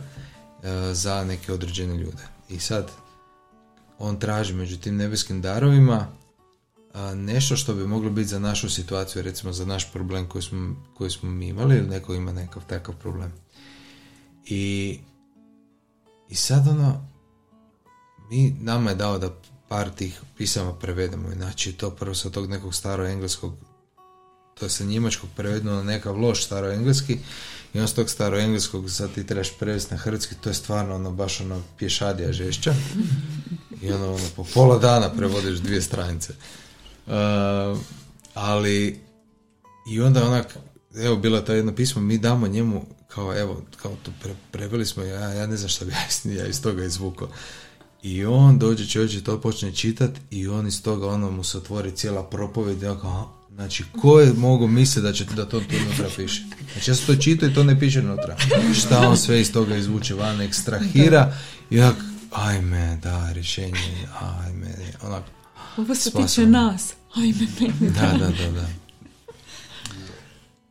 za 0.93 1.24
neke 1.24 1.53
određene 1.53 1.97
ljude. 1.97 2.24
I 2.49 2.60
sad 2.60 2.91
on 3.99 4.20
traži 4.20 4.53
među 4.53 4.78
tim 4.78 4.95
nebeskim 4.95 5.41
darovima 5.41 6.08
nešto 7.16 7.56
što 7.56 7.74
bi 7.74 7.88
moglo 7.88 8.10
biti 8.10 8.28
za 8.28 8.39
našu 8.39 8.70
situaciju, 8.70 9.22
recimo 9.22 9.53
za 9.53 9.66
naš 9.66 9.91
problem 9.91 10.30
koji 10.30 10.41
smo, 10.41 10.76
koji 10.97 11.10
smo 11.10 11.30
mi 11.30 11.47
imali 11.47 11.76
ili 11.76 11.88
neko 11.88 12.14
ima 12.14 12.32
nekakav 12.32 12.64
takav 12.68 12.95
problem. 12.95 13.34
I 14.45 14.99
i 16.30 16.36
sad 16.36 16.67
ono, 16.67 17.07
mi, 18.30 18.55
nama 18.61 18.89
je 18.89 18.95
dao 18.95 19.17
da 19.17 19.30
par 19.67 19.89
tih 19.89 20.21
pisama 20.38 20.73
prevedemo. 20.73 21.30
Znači 21.32 21.73
to 21.73 21.89
prvo 21.89 22.15
sa 22.15 22.30
tog 22.30 22.49
nekog 22.49 22.76
staro 22.76 23.07
engleskog, 23.07 23.53
to 24.59 24.65
je 24.65 24.69
sa 24.69 24.84
njemačkog 24.84 25.30
prevedeno 25.36 25.76
na 25.76 25.84
nekav 25.84 26.17
loš 26.17 26.45
staro 26.45 26.71
engleski 26.71 27.17
i 27.73 27.80
on 27.80 27.88
s 27.88 27.93
tog 27.93 28.09
staro 28.09 28.39
engleskog 28.39 28.89
sad 28.89 29.13
ti 29.13 29.28
trebaš 29.28 29.57
prevesti 29.59 29.93
na 29.93 29.97
hrvatski, 29.97 30.36
to 30.36 30.49
je 30.49 30.53
stvarno 30.53 30.95
ono 30.95 31.11
baš 31.11 31.41
ono 31.41 31.61
pješadija 31.78 32.32
žešća. 32.32 32.73
I 33.82 33.91
ono, 33.91 34.13
ono 34.13 34.26
po 34.36 34.45
pola 34.53 34.78
dana 34.78 35.09
prevodiš 35.09 35.59
dvije 35.59 35.82
stranice. 35.82 36.34
Uh, 37.07 37.13
ali 38.34 38.99
i 39.91 40.01
onda 40.01 40.28
onak, 40.28 40.57
evo 40.95 41.15
bilo 41.15 41.38
je 41.38 41.45
to 41.45 41.53
jedno 41.53 41.76
pismo, 41.76 42.01
mi 42.01 42.17
damo 42.17 42.47
njemu 42.47 42.86
kao 43.16 43.38
evo, 43.38 43.61
kao 43.82 43.91
to 44.03 44.11
pre, 44.22 44.36
preveli 44.51 44.86
smo, 44.86 45.03
ja, 45.03 45.34
ja 45.34 45.47
ne 45.47 45.57
znam 45.57 45.70
šta 45.70 45.86
bi 45.86 45.91
ja, 45.91 46.43
ja 46.43 46.47
iz 46.47 46.61
toga 46.61 46.84
izvukao. 46.84 47.28
I 48.03 48.26
on 48.26 48.59
dođe 48.59 48.88
čovječe 48.88 49.24
to 49.24 49.41
počne 49.41 49.76
čitat 49.76 50.11
i 50.32 50.47
on 50.47 50.68
iz 50.68 50.84
toga 50.84 51.07
ono 51.07 51.32
mu 51.32 51.43
se 51.43 51.57
otvori 51.57 51.91
cijela 51.91 52.24
propovjed 52.24 52.78
i 52.78 52.82
kao, 52.82 53.34
znači 53.53 53.84
ko 54.01 54.20
je 54.20 54.34
mogu 54.34 54.68
misliti 54.68 55.01
da 55.01 55.13
će 55.13 55.26
da 55.26 55.45
to 55.45 55.59
tu 55.59 55.76
unutra 55.88 56.09
piše? 56.16 56.43
Znači 56.74 56.91
ja 56.91 56.95
sam 56.95 57.05
to 57.05 57.22
čitao 57.22 57.49
i 57.49 57.53
to 57.53 57.63
ne 57.63 57.80
piše 57.80 57.99
unutra. 57.99 58.38
Šta 58.80 59.09
on 59.09 59.18
sve 59.18 59.41
iz 59.41 59.53
toga 59.53 59.76
izvuče 59.76 60.13
van, 60.13 60.41
ekstrahira 60.41 61.34
i 61.70 61.80
onak, 61.80 61.95
ajme, 62.32 62.99
da, 63.03 63.32
rješenje, 63.32 64.07
ajme, 64.22 64.76
onak. 65.01 65.24
Ovo 65.78 65.95
se 65.95 66.11
tiče 66.11 66.45
nas, 66.45 66.93
ajme, 67.16 67.47
meni, 67.59 67.93
da. 67.93 68.01
Da, 68.01 68.18
da, 68.18 68.28
da, 68.28 68.51
da. 68.51 68.68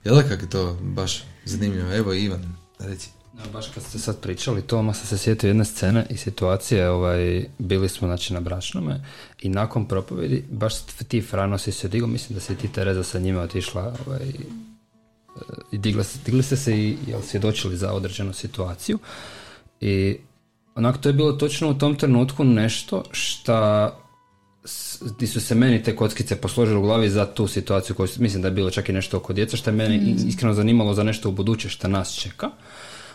Jel 0.04 0.22
kak 0.28 0.42
je 0.42 0.50
to 0.50 0.78
baš 0.82 1.22
Zanimljivo, 1.44 1.94
evo 1.94 2.12
Ivan, 2.12 2.56
reci. 2.78 3.10
baš 3.52 3.68
kad 3.68 3.82
ste 3.82 3.98
sad 3.98 4.20
pričali 4.20 4.62
Toma 4.62 4.94
se 4.94 5.18
sjetio 5.18 5.48
jedne 5.48 5.64
scene 5.64 6.06
i 6.10 6.16
situacije, 6.16 6.90
ovaj, 6.90 7.44
bili 7.58 7.88
smo 7.88 8.08
znači 8.08 8.34
na 8.34 8.40
brašnome 8.40 9.04
i 9.42 9.48
nakon 9.48 9.88
propovedi, 9.88 10.44
baš 10.50 10.74
ti 11.08 11.22
Frano 11.22 11.58
si 11.58 11.72
se 11.72 11.88
digao, 11.88 12.08
mislim 12.08 12.34
da 12.34 12.40
si 12.40 12.56
ti 12.56 12.72
Tereza 12.72 13.02
sa 13.02 13.18
njima 13.18 13.40
otišla 13.40 13.94
ovaj, 14.06 14.32
i 15.72 15.78
digli, 15.78 16.04
digli 16.24 16.42
ste 16.42 16.56
se 16.56 16.78
i 16.78 16.96
jel, 17.06 17.22
svjedočili 17.22 17.76
za 17.76 17.92
određenu 17.92 18.32
situaciju 18.32 18.98
i 19.80 20.16
onako 20.74 20.98
to 20.98 21.08
je 21.08 21.12
bilo 21.12 21.32
točno 21.32 21.70
u 21.70 21.74
tom 21.74 21.96
trenutku 21.96 22.44
nešto 22.44 23.02
što 23.12 23.54
di 25.18 25.26
su 25.26 25.40
se 25.40 25.54
meni 25.54 25.82
te 25.82 25.96
kockice 25.96 26.36
posložile 26.36 26.78
u 26.78 26.82
glavi 26.82 27.10
za 27.10 27.26
tu 27.26 27.46
situaciju 27.46 27.96
koju 27.96 28.08
mislim 28.18 28.42
da 28.42 28.48
je 28.48 28.52
bilo 28.52 28.70
čak 28.70 28.88
i 28.88 28.92
nešto 28.92 29.16
oko 29.16 29.32
djeca 29.32 29.56
što 29.56 29.70
je 29.70 29.76
mene 29.76 29.98
mm. 29.98 30.28
iskreno 30.28 30.54
zanimalo 30.54 30.94
za 30.94 31.02
nešto 31.02 31.28
u 31.28 31.32
buduće 31.32 31.68
što 31.68 31.88
nas 31.88 32.14
čeka. 32.14 32.50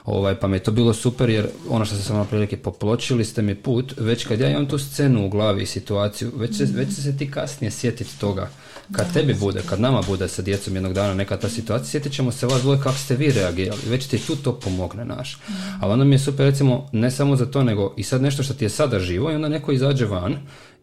Ovaj, 0.05 0.35
pa 0.35 0.47
mi 0.47 0.55
je 0.55 0.63
to 0.63 0.71
bilo 0.71 0.93
super 0.93 1.29
jer 1.29 1.47
ono 1.69 1.85
što 1.85 1.95
ste 1.95 2.03
samo 2.03 2.25
prilike 2.25 2.57
popločili 2.57 3.25
ste 3.25 3.41
mi 3.41 3.55
put, 3.55 3.93
već 3.97 4.25
kad 4.25 4.39
ja 4.39 4.49
imam 4.49 4.65
tu 4.65 4.77
scenu 4.77 5.25
u 5.25 5.29
glavi 5.29 5.63
i 5.63 5.65
situaciju, 5.65 6.31
već, 6.35 6.57
se, 6.57 6.65
već 6.65 6.93
se 6.93 7.17
ti 7.17 7.31
kasnije 7.31 7.71
sjetiti 7.71 8.19
toga. 8.19 8.49
Kad 8.91 9.13
tebi 9.13 9.33
bude, 9.33 9.61
kad 9.69 9.81
nama 9.81 10.01
bude 10.07 10.27
sa 10.27 10.41
djecom 10.41 10.75
jednog 10.75 10.93
dana 10.93 11.13
neka 11.13 11.37
ta 11.37 11.49
situacija, 11.49 11.89
sjetit 11.89 12.13
ćemo 12.13 12.31
se 12.31 12.47
vas 12.47 12.61
dvoje 12.61 12.79
kako 12.83 12.97
ste 12.97 13.15
vi 13.15 13.31
reagirali, 13.31 13.81
već 13.87 14.07
ti 14.07 14.17
tu 14.27 14.35
to 14.35 14.59
pomogne 14.59 15.05
naš. 15.05 15.37
Mm. 15.37 15.53
Ali 15.81 15.93
onda 15.93 16.05
mi 16.05 16.15
je 16.15 16.19
super 16.19 16.45
recimo 16.45 16.89
ne 16.91 17.11
samo 17.11 17.35
za 17.35 17.45
to, 17.45 17.63
nego 17.63 17.93
i 17.97 18.03
sad 18.03 18.21
nešto 18.21 18.43
što 18.43 18.53
ti 18.53 18.65
je 18.65 18.69
sada 18.69 18.99
živo 18.99 19.31
i 19.31 19.35
onda 19.35 19.49
neko 19.49 19.71
izađe 19.71 20.05
van 20.05 20.37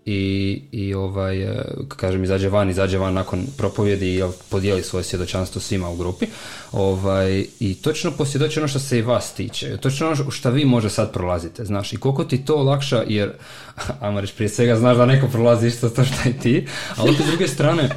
i, 0.06 0.62
i 0.72 0.94
ovaj, 0.94 1.42
e, 1.42 1.64
kažem, 1.88 2.24
izađe 2.24 2.48
van, 2.48 2.70
izađe 2.70 2.98
van 2.98 3.14
nakon 3.14 3.46
propovjedi 3.56 4.14
i 4.14 4.22
podijeli 4.48 4.82
svoje 4.82 5.04
svjedočanstvo 5.04 5.60
svima 5.60 5.88
u 5.88 5.96
grupi. 5.96 6.26
Ovaj, 6.72 7.44
I 7.60 7.74
točno 7.74 8.10
posvjedoči 8.10 8.58
ono 8.58 8.68
što 8.68 8.78
se 8.78 8.98
i 8.98 9.02
vas 9.02 9.34
tiče. 9.34 9.76
Točno 9.76 10.06
ono 10.06 10.30
što 10.30 10.50
vi 10.50 10.64
može 10.64 10.90
sad 10.90 11.12
prolazite, 11.12 11.64
znaš. 11.64 11.92
I 11.92 11.96
koliko 11.96 12.24
ti 12.24 12.44
to 12.44 12.54
olakša, 12.54 13.04
jer, 13.08 13.32
ajmo 14.00 14.20
reći, 14.20 14.34
prije 14.34 14.48
svega 14.48 14.76
znaš 14.76 14.96
da 14.96 15.06
neko 15.06 15.28
prolazi 15.28 15.66
isto 15.66 15.88
to 15.88 16.04
što 16.04 16.28
i 16.28 16.32
ti, 16.32 16.66
ali 16.96 17.14
s 17.14 17.26
druge 17.26 17.48
strane, 17.48 17.90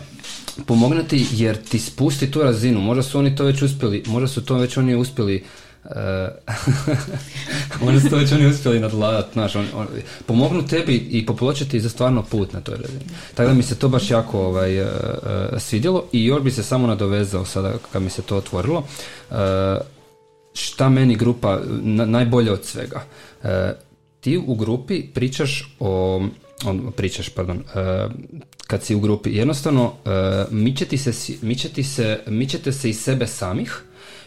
pomogne 0.66 1.08
ti 1.08 1.26
jer 1.32 1.58
ti 1.58 1.80
spusti 1.80 2.32
tu 2.32 2.44
razinu. 2.44 2.82
Možda 2.82 3.04
su 3.04 3.20
oni 3.20 3.36
to 3.36 3.44
već 3.44 3.62
uspjeli, 3.62 4.04
možda 4.08 4.28
su 4.28 4.46
to 4.46 4.56
već 4.56 4.78
oni 4.78 4.96
uspjeli 4.96 5.44
oni 7.88 8.02
su 8.02 8.10
to 8.10 8.16
već 8.16 8.32
oni 8.32 8.48
uspjeli 8.48 8.80
nadvladati, 8.80 9.34
znaš, 9.34 9.56
on, 9.56 9.66
on, 9.76 9.88
pomognu 10.26 10.68
tebi 10.68 10.96
i 10.96 11.26
popločiti 11.26 11.80
za 11.80 11.90
stvarno 11.90 12.24
put 12.24 12.54
na 12.54 12.62
toj 12.62 12.76
razini. 12.76 13.06
Tako 13.36 13.50
da 13.50 13.54
mi 13.54 13.64
se 13.64 13.76
to 13.76 13.90
baš 13.90 14.12
jako 14.12 14.40
ovaj, 14.40 14.82
uh, 14.82 14.88
svidjelo 15.58 16.06
i 16.12 16.26
još 16.26 16.42
bi 16.42 16.52
se 16.52 16.64
samo 16.64 16.88
nadovezao 16.88 17.46
sada 17.46 17.74
kad 17.92 18.02
mi 18.02 18.10
se 18.10 18.22
to 18.22 18.38
otvorilo. 18.38 18.84
Uh, 19.30 19.38
šta 20.54 20.90
meni 20.90 21.16
grupa 21.16 21.60
najbolje 21.84 22.52
od 22.52 22.66
svega? 22.66 23.02
ti 24.20 24.38
u 24.48 24.56
grupi 24.56 25.04
pričaš 25.14 25.76
o 25.80 26.22
on, 26.66 26.92
pričaš, 26.96 27.30
pardon, 27.30 27.64
kad 28.68 28.84
si 28.84 28.96
u 28.96 29.00
grupi, 29.00 29.30
jednostavno 29.30 29.94
mičete 30.52 30.98
se, 30.98 31.38
mičete 31.42 31.84
se, 31.84 32.20
mičete 32.28 32.72
se 32.72 32.90
iz 32.90 33.00
sebe 33.00 33.28
samih 33.28 33.84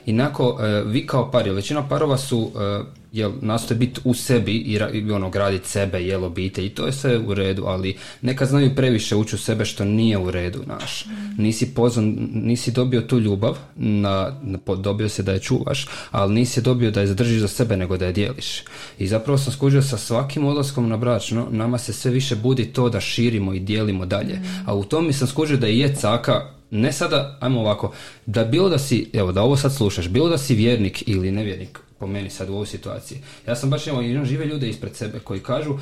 i 0.07 0.13
nako 0.13 0.59
e, 0.61 0.83
vi 0.87 1.07
kao 1.07 1.31
par, 1.31 1.51
većina 1.51 1.89
parova 1.89 2.19
su 2.19 2.51
e, 2.57 3.03
jel, 3.13 3.33
nastoje 3.41 3.79
biti 3.79 4.01
u 4.05 4.15
sebi 4.15 4.53
i, 4.53 4.81
i 4.93 5.11
ono, 5.11 5.31
graditi 5.31 5.69
sebe, 5.69 6.03
jel, 6.03 6.25
obitelj 6.25 6.67
i 6.67 6.69
to 6.69 6.87
je 6.87 6.93
sve 6.93 7.19
u 7.19 7.35
redu, 7.35 7.65
ali 7.67 7.97
nekad 8.23 8.49
znaju 8.49 8.75
previše 8.75 9.17
ući 9.17 9.35
u 9.35 9.39
sebe 9.39 9.65
što 9.65 9.85
nije 9.85 10.19
u 10.19 10.31
redu, 10.31 10.63
naš. 10.67 11.05
Nisi 11.39 11.75
pozvan, 11.75 12.17
nisi 12.33 12.73
dobio 12.73 13.01
tu 13.01 13.19
ljubav, 13.19 13.59
na, 13.77 14.41
na, 14.43 14.59
dobio 14.77 15.09
se 15.09 15.23
da 15.23 15.33
je 15.33 15.41
čuvaš, 15.41 15.87
ali 16.11 16.35
nisi 16.35 16.63
dobio 16.63 16.91
da 16.91 17.01
je 17.01 17.07
zadržiš 17.07 17.41
za 17.41 17.49
sebe, 17.49 17.77
nego 17.77 17.97
da 17.97 18.07
je 18.07 18.13
dijeliš. 18.13 18.63
I 18.99 19.07
zapravo 19.07 19.39
sam 19.39 19.53
skužio 19.53 19.83
sa 19.83 19.99
svakim 19.99 20.45
odlaskom 20.45 20.89
na 20.89 20.97
bračno, 20.97 21.47
nama 21.51 21.79
se 21.79 21.93
sve 21.93 22.11
više 22.11 22.37
budi 22.37 22.73
to 22.73 22.89
da 22.89 23.01
širimo 23.01 23.55
i 23.55 23.61
dijelimo 23.61 24.07
dalje. 24.07 24.41
A 24.67 24.75
u 24.75 24.85
tom 24.85 25.13
sam 25.13 25.29
skužio 25.29 25.57
da 25.57 25.67
je 25.67 25.95
caka 25.95 26.62
ne 26.73 26.93
sada, 26.93 27.37
ajmo 27.41 27.61
ovako, 27.61 27.93
da 28.27 28.45
bilo 28.45 28.69
da 28.69 28.79
si, 28.79 29.11
evo 29.13 29.33
da 29.33 29.43
ovo 29.43 29.57
sad 29.57 29.75
slušaš, 29.75 30.09
bilo 30.09 30.29
da 30.29 30.39
si 30.39 30.55
vjernik 30.55 31.09
ili 31.09 31.31
nevjernik, 31.31 31.81
po 31.99 32.07
meni 32.07 32.31
sad 32.31 32.49
u 32.51 32.53
ovoj 32.53 32.67
situaciji. 32.67 33.19
Ja 33.47 33.57
sam 33.57 33.71
baš 33.71 33.87
imao 33.87 34.03
imam 34.03 34.27
žive 34.27 34.47
ljude 34.47 34.69
ispred 34.69 34.97
sebe 34.97 35.19
koji 35.19 35.41
kažu 35.41 35.71
uh, 35.71 35.79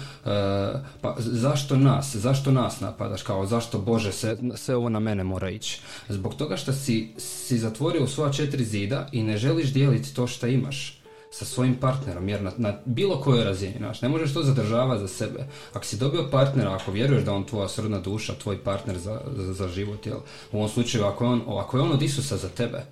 pa 1.01 1.17
zašto 1.19 1.77
nas, 1.77 2.17
zašto 2.17 2.53
nas 2.53 2.81
napadaš, 2.81 3.23
kao 3.23 3.47
zašto 3.47 3.79
Bože 3.79 4.13
se, 4.13 4.37
sve 4.57 4.77
ovo 4.77 4.89
na 4.89 5.01
mene 5.01 5.25
mora 5.25 5.51
ići. 5.51 5.81
Zbog 6.09 6.35
toga 6.35 6.57
što 6.57 6.73
si, 6.73 7.09
si 7.19 7.59
zatvorio 7.59 8.07
svoja 8.07 8.33
četiri 8.33 8.65
zida 8.65 9.09
i 9.13 9.23
ne 9.23 9.39
želiš 9.39 9.73
dijeliti 9.73 10.15
to 10.15 10.27
što 10.27 10.47
imaš 10.47 11.00
sa 11.31 11.45
svojim 11.45 11.75
partnerom, 11.75 12.29
jer 12.29 12.43
na, 12.43 12.53
na 12.57 12.79
bilo 12.85 13.21
kojoj 13.21 13.45
razini, 13.45 13.75
znaš, 13.79 14.03
ne 14.03 14.09
možeš 14.09 14.35
to 14.35 14.43
zadržavati 14.43 15.01
za 15.01 15.09
sebe. 15.09 15.47
Ako 15.73 15.85
si 15.85 15.97
dobio 15.97 16.29
partnera, 16.31 16.73
ako 16.73 16.93
vjeruješ 16.93 17.25
da 17.25 17.33
on 17.33 17.45
tvoja 17.45 17.69
srodna 17.69 18.01
duša, 18.01 18.35
tvoj 18.35 18.59
partner 18.59 18.99
za, 18.99 19.21
za, 19.37 19.53
za 19.53 19.69
život, 19.69 20.07
jel, 20.07 20.19
u 20.53 20.57
ovom 20.57 20.69
slučaju, 20.69 21.05
ako 21.05 21.25
je, 21.25 21.31
on, 21.31 21.43
ako 21.59 21.77
je 21.77 21.83
on 21.83 21.93
od 21.93 22.03
Isusa 22.03 22.37
za 22.37 22.49
tebe, 22.49 22.83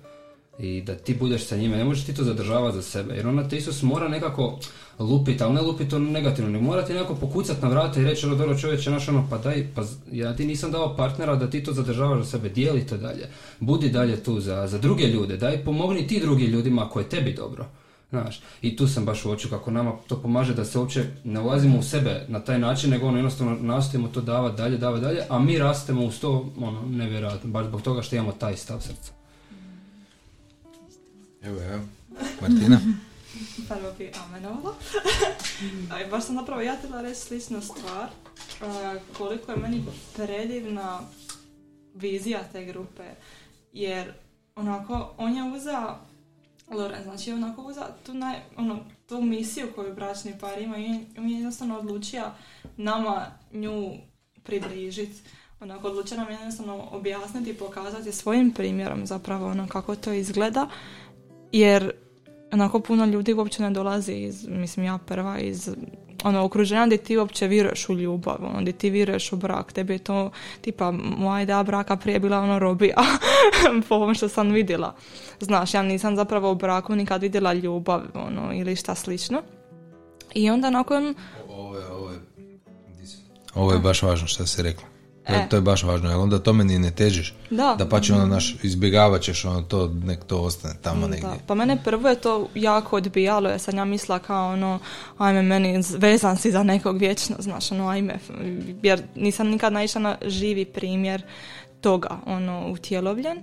i 0.59 0.81
da 0.81 0.95
ti 0.95 1.15
budeš 1.19 1.45
sa 1.45 1.57
njime, 1.57 1.77
ne 1.77 1.83
možeš 1.83 2.05
ti 2.05 2.13
to 2.13 2.23
zadržavati 2.23 2.75
za 2.75 2.81
sebe, 2.81 3.15
jer 3.15 3.27
onda 3.27 3.47
te 3.47 3.57
Isus 3.57 3.81
mora 3.81 4.07
nekako 4.07 4.59
lupiti, 4.99 5.43
ali 5.43 5.53
ne 5.53 5.61
lupiti 5.61 5.95
ono 5.95 6.09
negativno, 6.09 6.51
ne 6.51 6.61
mora 6.61 6.85
ti 6.85 6.93
nekako 6.93 7.15
pokucati 7.15 7.61
na 7.61 7.69
vrata 7.69 7.99
i 7.99 8.03
reći 8.03 8.25
ono 8.25 8.35
dobro 8.35 8.59
čovječe, 8.59 8.91
naš 8.91 9.07
ono, 9.07 9.27
pa 9.29 9.37
daj, 9.37 9.67
pa 9.75 9.83
ja 10.11 10.35
ti 10.35 10.45
nisam 10.45 10.71
dao 10.71 10.95
partnera 10.95 11.35
da 11.35 11.49
ti 11.49 11.63
to 11.63 11.73
zadržavaš 11.73 12.23
za 12.23 12.31
sebe, 12.31 12.49
dijeli 12.49 12.87
to 12.87 12.97
dalje, 12.97 13.29
budi 13.59 13.89
dalje 13.89 14.23
tu 14.23 14.39
za, 14.39 14.67
za 14.67 14.77
druge 14.77 15.07
ljude, 15.07 15.37
daj 15.37 15.63
pomogni 15.63 16.07
ti 16.07 16.19
drugim 16.19 16.49
ljudima 16.49 16.85
ako 16.85 16.99
je 16.99 17.09
tebi 17.09 17.33
dobro. 17.33 17.65
Znaš, 18.09 18.41
i 18.61 18.75
tu 18.75 18.87
sam 18.87 19.05
baš 19.05 19.25
uočio 19.25 19.49
kako 19.49 19.71
nama 19.71 19.91
to 20.07 20.21
pomaže 20.21 20.53
da 20.53 20.65
se 20.65 20.79
uopće 20.79 21.05
ne 21.23 21.39
ulazimo 21.39 21.79
u 21.79 21.83
sebe 21.83 22.25
na 22.27 22.39
taj 22.39 22.59
način, 22.59 22.89
nego 22.89 23.07
ono 23.07 23.17
jednostavno 23.17 23.57
nastojimo 23.61 24.07
to 24.07 24.21
davati 24.21 24.57
dalje, 24.57 24.77
davati 24.77 25.01
dalje, 25.01 25.25
a 25.29 25.39
mi 25.39 25.57
rastemo 25.57 26.05
uz 26.05 26.19
to, 26.19 26.51
ono, 26.57 26.81
nevjerojatno, 26.81 27.49
baš 27.49 27.67
zbog 27.67 27.81
toga 27.81 28.01
što 28.01 28.15
imamo 28.15 28.31
taj 28.31 28.57
stav 28.57 28.81
srca. 28.81 29.11
Evo, 31.41 31.61
evo. 31.61 31.81
Martina? 32.41 32.79
Prvo 33.69 33.93
bi 33.97 34.11
amenovala. 34.27 34.73
Baš 36.11 36.25
sam 36.25 36.35
napravo 36.35 36.61
ja 36.61 36.75
htjela 36.75 37.01
reći 37.01 37.19
sličnu 37.19 37.61
stvar. 37.61 38.09
koliko 39.17 39.51
je 39.51 39.57
meni 39.57 39.83
predivna 40.15 40.99
vizija 41.95 42.39
te 42.51 42.65
grupe. 42.65 43.03
Jer 43.73 44.13
onako, 44.55 45.13
on 45.17 45.35
je 45.35 45.43
uzeo 45.43 46.08
Loren, 46.71 47.03
znači 47.03 47.31
onako 47.31 47.61
uzeo 47.61 47.83
tu, 48.05 48.13
naj, 48.13 48.39
ono, 48.57 48.79
tu 49.07 49.21
misiju 49.21 49.67
koju 49.75 49.95
bračni 49.95 50.33
par 50.39 50.61
ima 50.61 50.77
i 50.77 51.05
on 51.17 51.29
je 51.29 51.35
jednostavno 51.35 51.79
odlučio 51.79 52.23
nama 52.77 53.25
nju 53.53 53.91
približiti. 54.43 55.21
Onako 55.59 55.87
odlučio 55.87 56.17
nam 56.17 56.31
jednostavno 56.31 56.87
objasniti 56.91 57.49
i 57.49 57.53
pokazati 57.53 58.11
svojim 58.11 58.51
primjerom 58.51 59.05
zapravo 59.05 59.47
ono 59.47 59.67
kako 59.67 59.95
to 59.95 60.13
izgleda 60.13 60.67
jer 61.51 61.91
onako 62.51 62.79
puno 62.79 63.05
ljudi 63.05 63.33
uopće 63.33 63.63
ne 63.63 63.71
dolazi 63.71 64.13
iz, 64.13 64.47
mislim 64.47 64.85
ja 64.85 64.97
prva 64.97 65.39
iz 65.39 65.69
ono 66.23 66.43
okruženja 66.43 66.85
gdje 66.85 66.97
ti 66.97 67.17
uopće 67.17 67.47
vjeruješ 67.47 67.89
u 67.89 67.93
ljubav, 67.93 68.37
ono 68.39 68.61
gdje 68.61 68.73
ti 68.73 68.89
vjeruješ 68.89 69.33
u 69.33 69.35
brak, 69.35 69.71
tebi 69.71 69.93
je 69.93 69.99
to 69.99 70.31
tipa 70.61 70.91
moja 70.91 71.41
ideja 71.41 71.63
braka 71.63 71.95
prije 71.97 72.19
bila 72.19 72.39
ono 72.39 72.59
robija 72.59 72.95
po 73.89 73.95
ovom 73.95 74.13
što 74.13 74.29
sam 74.29 74.51
vidjela. 74.51 74.95
Znaš, 75.39 75.73
ja 75.73 75.81
nisam 75.81 76.15
zapravo 76.15 76.51
u 76.51 76.55
braku 76.55 76.95
nikad 76.95 77.21
vidjela 77.21 77.53
ljubav 77.53 78.01
ono 78.13 78.53
ili 78.53 78.75
šta 78.75 78.95
slično. 78.95 79.41
I 80.33 80.49
onda 80.49 80.69
nakon... 80.69 81.15
Ovo 81.49 81.77
je, 81.77 81.85
ovo 81.87 82.11
je, 82.11 82.19
ovo 83.55 83.73
je 83.73 83.79
baš 83.79 84.01
važno 84.01 84.27
što 84.27 84.45
si 84.45 84.63
rekla. 84.63 84.88
E. 85.29 85.49
To 85.49 85.55
je 85.55 85.61
baš 85.61 85.83
važno, 85.83 86.09
jer 86.09 86.17
onda 86.17 86.39
tome 86.39 86.63
ni 86.63 86.79
ne 86.79 86.91
težiš. 86.91 87.33
Da. 87.49 87.75
Da 87.77 87.89
pa 87.89 88.01
će 88.01 88.13
ono 88.13 88.25
naš, 88.25 88.55
izbjegavat 88.63 89.21
ćeš 89.21 89.45
ono 89.45 89.61
to, 89.61 89.91
nek 90.03 90.23
to 90.23 90.41
ostane 90.41 90.75
tamo 90.81 91.07
negdje. 91.07 91.29
Da. 91.29 91.35
Pa 91.47 91.55
mene 91.55 91.77
prvo 91.83 92.09
je 92.09 92.15
to 92.15 92.47
jako 92.55 92.95
odbijalo, 92.95 93.49
jer 93.49 93.59
sam 93.59 93.77
ja 93.77 93.85
mislila 93.85 94.19
kao 94.19 94.53
ono, 94.53 94.79
ajme 95.17 95.41
meni 95.41 95.83
vezan 95.97 96.37
si 96.37 96.51
za 96.51 96.63
nekog 96.63 96.97
vječno, 96.97 97.35
znaš, 97.39 97.71
ono 97.71 97.87
ajme, 97.87 98.19
jer 98.83 99.01
nisam 99.15 99.47
nikad 99.47 99.73
naišla 99.73 100.01
na 100.01 100.17
živi 100.25 100.65
primjer 100.65 101.23
toga, 101.81 102.19
ono, 102.25 102.71
utjelovljen. 102.71 103.37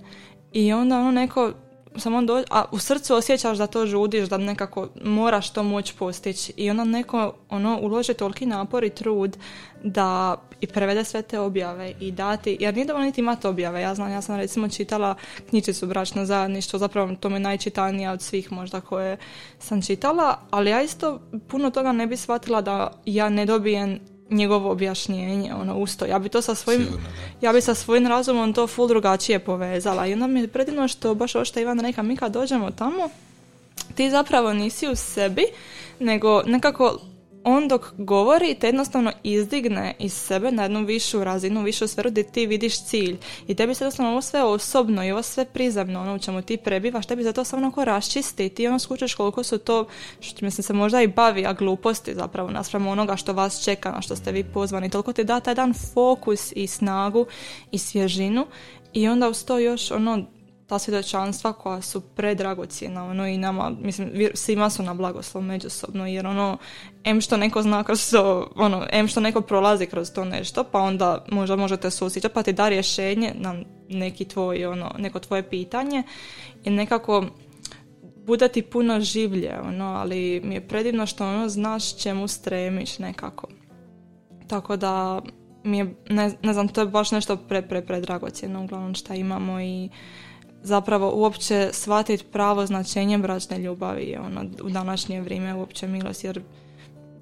I 0.53 0.73
onda 0.73 0.99
ono 0.99 1.11
neko 1.11 1.53
samo 1.99 2.23
do, 2.23 2.43
a 2.51 2.65
u 2.73 2.79
srcu 2.79 3.15
osjećaš 3.15 3.59
da 3.59 3.67
to 3.67 3.87
žudiš, 3.87 4.29
da 4.29 4.39
nekako 4.39 4.89
moraš 5.05 5.51
to 5.51 5.63
moći 5.63 5.95
postići 5.99 6.53
i 6.57 6.71
onda 6.71 6.85
neko 6.85 7.35
ono 7.49 7.79
uloži 7.83 8.15
toliki 8.15 8.47
napor 8.47 8.85
i 8.85 8.91
trud 8.91 9.37
da 9.83 10.37
i 10.61 10.67
prevede 10.67 11.05
sve 11.05 11.23
te 11.23 11.41
objave 11.41 11.93
i 12.01 12.11
dati, 12.13 12.57
jer 12.61 12.75
nije 12.75 12.87
dovoljno 12.87 13.07
niti 13.07 13.21
imati 13.21 13.47
objave, 13.47 13.81
ja 13.81 13.95
znam, 13.95 14.13
ja 14.13 14.23
sam 14.23 14.37
recimo 14.37 14.69
čitala 14.69 15.15
knjižicu 15.49 15.87
Bračno 15.87 16.25
zajedništvo, 16.25 16.79
zapravo 16.79 17.15
to 17.21 17.29
mi 17.29 17.35
je 17.35 17.41
najčitanija 17.41 18.13
od 18.13 18.23
svih 18.23 18.53
možda 18.53 18.81
koje 18.81 19.17
sam 19.59 19.83
čitala, 19.83 20.39
ali 20.51 20.71
ja 20.71 20.83
isto 20.83 21.21
puno 21.49 21.71
toga 21.71 21.93
ne 21.93 22.07
bi 22.07 22.17
shvatila 22.17 22.61
da 22.61 22.93
ja 23.05 23.29
ne 23.29 23.47
dobijem 23.47 24.16
njegovo 24.31 24.71
objašnjenje, 24.71 25.55
ono 25.55 25.77
usto. 25.77 26.05
Ja 26.05 26.19
bi 26.19 26.29
to 26.29 26.43
sa 26.43 26.55
svojim, 26.55 26.87
ja 27.41 27.53
bi 27.53 27.61
sa 27.61 27.75
svojim 27.75 28.07
razumom 28.07 28.53
to 28.53 28.67
full 28.67 28.89
drugačije 28.89 29.39
povezala. 29.39 30.07
I 30.07 30.13
onda 30.13 30.27
mi 30.27 30.41
je 30.41 30.49
predivno 30.49 30.89
što 30.89 31.15
baš 31.15 31.35
ovo 31.35 31.45
što 31.45 31.61
Ivan 31.61 31.81
reka, 31.81 32.03
mi 32.03 32.17
kad 32.17 32.33
dođemo 32.33 32.71
tamo, 32.71 33.09
ti 33.95 34.11
zapravo 34.11 34.53
nisi 34.53 34.89
u 34.89 34.97
sebi, 34.97 35.45
nego 36.01 36.43
nekako 36.43 36.99
on 37.49 37.69
dok 37.69 37.93
govori 37.99 38.55
te 38.55 38.67
jednostavno 38.67 39.13
izdigne 39.23 39.95
iz 39.99 40.13
sebe 40.13 40.51
na 40.51 40.63
jednu 40.63 40.85
višu 40.85 41.25
razinu, 41.25 41.63
višu 41.63 41.89
sferu 41.89 42.11
gdje 42.11 42.23
ti 42.23 42.47
vidiš 42.47 42.85
cilj. 42.85 43.17
I 43.47 43.55
tebi 43.55 43.75
se 43.75 43.85
jednostavno 43.85 44.13
ovo 44.13 44.23
sve 44.23 44.43
osobno 44.43 45.05
i 45.05 45.11
ovo 45.11 45.23
sve 45.23 45.45
prizemno, 45.45 46.01
ono 46.01 46.15
u 46.15 46.19
čemu 46.19 46.43
ti 46.43 46.57
prebivaš, 46.57 47.07
tebi 47.07 47.23
za 47.23 47.33
to 47.33 47.45
samo 47.45 47.63
onako 47.63 47.85
raščisti 47.85 48.47
i 48.47 48.49
ti 48.49 48.67
ono 48.67 48.79
skučeš 48.79 49.15
koliko 49.15 49.43
su 49.43 49.59
to, 49.59 49.87
što 50.21 50.45
mislim 50.45 50.63
se 50.63 50.73
možda 50.73 51.03
i 51.03 51.07
bavi, 51.07 51.47
a 51.47 51.53
gluposti 51.53 52.15
zapravo 52.15 52.51
naspram 52.51 52.87
onoga 52.87 53.17
što 53.17 53.33
vas 53.33 53.65
čeka, 53.65 53.91
na 53.91 54.03
što 54.03 54.17
ste 54.17 54.33
vi 54.33 54.45
pozvani. 54.45 54.91
Toliko 54.91 55.13
ti 55.13 55.25
da 55.25 55.41
taj 55.41 55.55
dan 55.55 55.75
fokus 55.95 56.53
i 56.57 56.67
snagu 56.67 57.27
i 57.71 57.79
svježinu 57.79 58.47
i 58.93 59.09
onda 59.09 59.29
uz 59.29 59.45
to 59.45 59.59
još 59.59 59.91
ono 59.91 60.25
ta 60.67 60.79
svjedočanstva 60.79 61.53
koja 61.53 61.83
su 61.83 62.01
predragocjena 62.01 63.05
ono 63.05 63.27
i 63.27 63.39
nama, 63.39 63.71
mislim, 63.81 64.31
svima 64.35 64.71
su 64.71 64.83
na 64.83 64.95
blagoslov 64.95 65.45
međusobno, 65.45 66.07
jer 66.07 66.27
ono, 66.27 66.59
em 67.05 67.21
što 67.21 67.37
neko 67.37 67.63
zna 67.63 67.85
kroz 67.85 68.11
to, 68.11 68.53
ono, 68.57 68.87
em 68.93 69.09
što 69.09 69.21
neko 69.21 69.41
prolazi 69.41 69.87
kroz 69.87 70.13
to 70.13 70.25
nešto, 70.25 70.65
pa 70.65 70.81
onda 70.81 71.25
možda 71.29 71.57
možete 71.57 71.91
susjećati, 71.91 72.35
pa 72.35 72.43
ti 72.43 72.53
da 72.53 72.69
rješenje 72.69 73.33
na 73.35 73.55
neki 73.89 74.25
tvoj, 74.25 74.67
ono, 74.67 74.95
neko 74.99 75.19
tvoje 75.19 75.51
pitanje 75.51 76.03
i 76.65 76.71
nekako 76.71 77.25
bude 78.27 78.49
ti 78.49 78.63
puno 78.63 79.01
življe, 79.01 79.61
ono, 79.61 79.85
ali 79.85 80.41
mi 80.45 80.55
je 80.55 80.69
predivno 80.69 81.07
što 81.07 81.27
ono 81.27 81.49
znaš 81.49 82.03
čemu 82.03 82.29
stremiš 82.29 82.99
nekako. 82.99 83.47
Tako 84.49 84.77
da 84.77 85.23
mi 85.65 85.79
je, 85.79 85.95
ne, 86.09 86.33
ne 86.43 86.53
znam, 86.53 86.69
to 86.69 86.81
je 86.81 86.87
baš 86.87 87.11
nešto 87.11 87.37
pre, 87.37 87.63
pre, 87.63 87.87
pre 87.87 88.03
uglavnom 88.65 88.95
šta 88.95 89.15
imamo 89.15 89.61
i 89.61 89.89
zapravo 90.67 91.13
uopće 91.15 91.69
shvatiti 91.73 92.25
pravo 92.33 92.67
značenje 92.67 93.19
bračne 93.19 93.59
ljubavi 93.59 94.17
ono, 94.27 94.45
u 94.63 94.69
današnje 94.69 95.21
vrijeme 95.21 95.55
uopće 95.55 95.87
milost 95.87 96.25
jer 96.25 96.41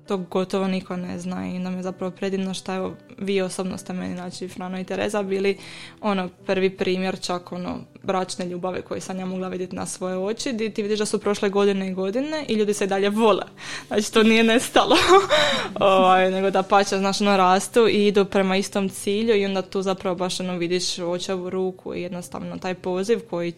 to 0.07 0.16
gotovo 0.16 0.68
niko 0.68 0.96
ne 0.96 1.18
zna 1.18 1.46
i 1.46 1.59
nam 1.59 1.76
je 1.76 1.82
zapravo 1.82 2.11
predivno 2.11 2.55
što 2.55 2.74
evo 2.74 2.94
vi 3.18 3.40
osobno 3.40 3.78
ste 3.78 3.92
meni 3.92 4.14
znači 4.14 4.48
Frano 4.48 4.80
i 4.80 4.84
Tereza 4.84 5.22
bili 5.22 5.59
ono 6.00 6.28
prvi 6.46 6.70
primjer 6.70 7.20
čak 7.20 7.52
ono 7.52 7.78
bračne 8.02 8.46
ljubave 8.46 8.82
koje 8.82 9.00
sam 9.00 9.18
ja 9.18 9.26
mogla 9.26 9.48
vidjeti 9.48 9.76
na 9.76 9.86
svoje 9.86 10.18
oči 10.18 10.52
gdje 10.52 10.74
ti 10.74 10.82
vidiš 10.82 10.98
da 10.98 11.07
su 11.07 11.18
prošle 11.18 11.48
godine 11.48 11.88
i 11.88 11.94
godine 11.94 12.44
i 12.48 12.55
ljudi 12.55 12.74
se 12.74 12.86
dalje 12.86 13.11
vole. 13.11 13.42
Znači 13.86 14.12
to 14.12 14.22
nije 14.22 14.44
nestalo. 14.44 14.96
Ovaj, 15.80 16.30
nego 16.30 16.50
da 16.50 16.62
pače 16.62 16.98
znaš 16.98 17.20
ono 17.20 17.36
rastu 17.36 17.88
i 17.88 18.07
idu 18.07 18.24
prema 18.24 18.57
istom 18.57 18.88
cilju 18.88 19.36
i 19.36 19.44
onda 19.44 19.62
tu 19.62 19.82
zapravo 19.82 20.16
baš 20.16 20.40
ono 20.40 20.57
vidiš 20.57 20.98
očevu 20.98 21.50
ruku 21.50 21.94
i 21.94 22.02
jednostavno 22.02 22.59
taj 22.59 22.74
poziv 22.74 23.20
koji 23.30 23.52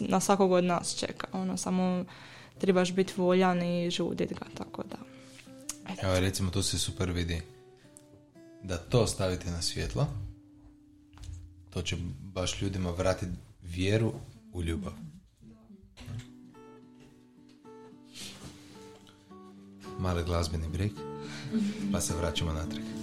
na 0.00 0.20
svakog 0.20 0.52
od 0.52 0.64
nas 0.64 0.98
čeka. 1.00 1.26
Ono 1.32 1.56
samo 1.56 2.04
trebaš 2.58 2.92
biti 2.92 3.12
voljan 3.16 3.62
i 3.62 3.90
žudit 3.90 4.32
ga 4.32 4.46
tako 4.54 4.82
da 4.82 5.11
Evo 6.02 6.20
recimo 6.20 6.50
to 6.50 6.62
se 6.62 6.78
super 6.78 7.10
vidi. 7.10 7.42
Da 8.62 8.76
to 8.76 9.06
stavite 9.06 9.50
na 9.50 9.62
svjetlo, 9.62 10.06
to 11.70 11.82
će 11.82 11.96
baš 12.20 12.62
ljudima 12.62 12.90
vratiti 12.90 13.32
vjeru 13.62 14.12
u 14.52 14.62
ljubav. 14.62 14.92
Mali 19.98 20.24
glazbeni 20.24 20.68
break, 20.68 20.92
pa 21.92 22.00
se 22.00 22.14
vraćamo 22.16 22.52
natrag. 22.52 23.01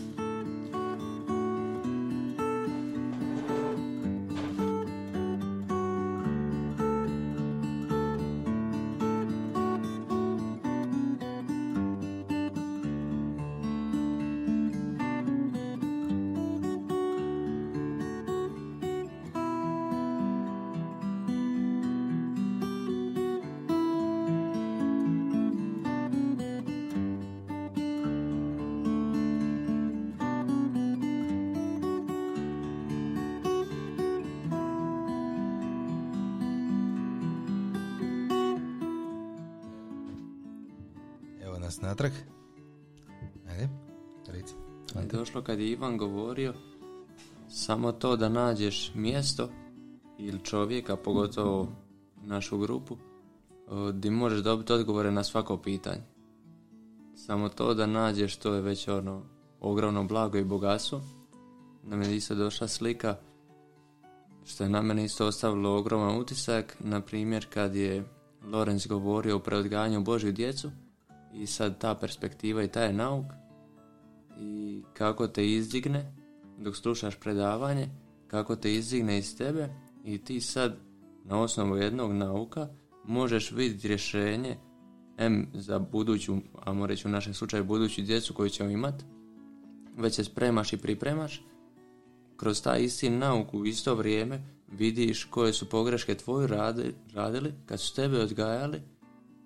Ivan 45.79 45.97
govorio, 45.97 46.53
samo 47.49 47.91
to 47.91 48.15
da 48.15 48.29
nađeš 48.29 48.91
mjesto 48.95 49.49
ili 50.17 50.43
čovjeka, 50.43 50.95
pogotovo 50.95 51.67
našu 52.23 52.57
grupu, 52.57 52.97
gdje 53.93 54.11
možeš 54.11 54.39
dobiti 54.39 54.73
odgovore 54.73 55.11
na 55.11 55.23
svako 55.23 55.57
pitanje. 55.57 56.01
Samo 57.15 57.49
to 57.49 57.73
da 57.73 57.85
nađeš, 57.85 58.35
to 58.35 58.53
je 58.53 58.61
već 58.61 58.87
ono 58.87 59.21
ogromno 59.59 60.03
blago 60.03 60.37
i 60.37 60.43
bogatstvo. 60.43 61.01
Na 61.83 61.95
meni 61.95 62.15
isto 62.15 62.35
došla 62.35 62.67
slika 62.67 63.15
što 64.45 64.63
je 64.63 64.69
na 64.69 64.81
mene 64.81 65.05
isto 65.05 65.27
ostavilo 65.27 65.77
ogroman 65.77 66.17
utisak, 66.17 66.77
na 66.79 67.01
primjer 67.01 67.45
kad 67.53 67.75
je 67.75 68.03
Lorenz 68.43 68.87
govorio 68.87 69.35
o 69.35 69.39
preodgajanju 69.39 70.01
Božju 70.01 70.31
djecu 70.31 70.71
i 71.33 71.47
sad 71.47 71.77
ta 71.77 71.95
perspektiva 71.95 72.63
i 72.63 72.67
taj 72.67 72.93
nauk 72.93 73.25
i 74.39 74.83
kako 74.93 75.27
te 75.27 75.47
izdigne 75.47 76.13
dok 76.57 76.75
slušaš 76.75 77.15
predavanje, 77.15 77.89
kako 78.27 78.55
te 78.55 78.73
izdigne 78.73 79.17
iz 79.17 79.37
tebe 79.37 79.69
i 80.03 80.17
ti 80.17 80.41
sad 80.41 80.75
na 81.25 81.41
osnovu 81.41 81.77
jednog 81.77 82.13
nauka 82.13 82.67
možeš 83.05 83.51
vidjeti 83.51 83.87
rješenje 83.87 84.57
M 85.17 85.47
za 85.53 85.79
buduću, 85.79 86.37
a 86.65 86.85
reći 86.85 87.07
u 87.07 87.11
našem 87.11 87.33
slučaju 87.33 87.63
buduću 87.63 88.01
djecu 88.01 88.33
koju 88.33 88.49
ćemo 88.49 88.69
imati, 88.69 89.05
već 89.97 90.15
se 90.15 90.23
spremaš 90.23 90.73
i 90.73 90.77
pripremaš, 90.77 91.43
kroz 92.37 92.61
taj 92.61 92.83
isti 92.83 93.09
nauku 93.09 93.59
u 93.59 93.65
isto 93.65 93.95
vrijeme 93.95 94.43
vidiš 94.71 95.23
koje 95.23 95.53
su 95.53 95.69
pogreške 95.69 96.15
tvoji 96.15 96.47
radili 97.13 97.53
kad 97.65 97.79
su 97.81 97.95
tebe 97.95 98.19
odgajali, 98.19 98.81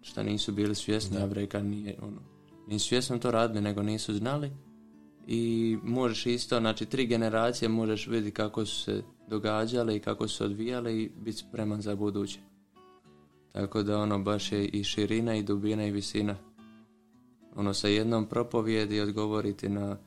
šta 0.01 0.23
nisu 0.23 0.51
bili 0.51 0.75
svjesni, 0.75 1.17
a 1.17 1.27
breka 1.27 1.61
nije 1.61 1.97
ono, 2.01 2.21
nisu 2.67 2.87
svjesno 2.87 3.17
to 3.17 3.31
radili, 3.31 3.61
nego 3.61 3.83
nisu 3.83 4.13
znali 4.13 4.51
i 5.27 5.77
možeš 5.83 6.25
isto, 6.25 6.59
znači 6.59 6.85
tri 6.85 7.05
generacije 7.05 7.69
možeš 7.69 8.07
vidjeti 8.07 8.35
kako 8.35 8.65
su 8.65 8.83
se 8.83 9.03
događale 9.27 9.95
i 9.95 9.99
kako 9.99 10.27
su 10.27 10.37
se 10.37 10.43
odvijale 10.43 10.97
i 10.97 11.11
biti 11.21 11.37
spreman 11.37 11.81
za 11.81 11.95
buduće. 11.95 12.39
Tako 13.51 13.83
da 13.83 13.99
ono 13.99 14.19
baš 14.19 14.51
je 14.51 14.65
i 14.65 14.83
širina 14.83 15.35
i 15.35 15.43
dubina 15.43 15.85
i 15.85 15.91
visina. 15.91 16.35
Ono 17.55 17.73
sa 17.73 17.87
jednom 17.87 18.25
propovijedi 18.25 19.01
odgovoriti 19.01 19.69
na 19.69 19.97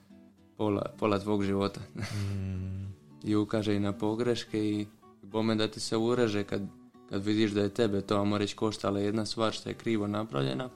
pola, 0.57 0.83
pola 0.99 1.19
tvog 1.19 1.45
života. 1.45 1.81
Mm. 1.95 2.87
I 3.29 3.37
ukaže 3.37 3.77
i 3.77 3.81
na 3.81 3.93
pogreške 3.93 4.71
i 4.71 4.87
bome 5.23 5.55
da 5.55 5.69
ti 5.69 5.81
se 5.81 5.97
ureže 5.97 6.45
kad, 6.45 6.63
kad 7.11 7.25
vidiš 7.25 7.51
da 7.51 7.63
je 7.63 7.75
tebe 7.75 8.01
to, 8.01 8.17
amo 8.17 8.39
reći, 8.39 8.57
koštala 8.57 9.01
jedna 9.01 9.27
stvar 9.27 9.53
što 9.53 9.69
je 9.69 9.75
krivo 9.75 10.07
napravljena, 10.07 10.69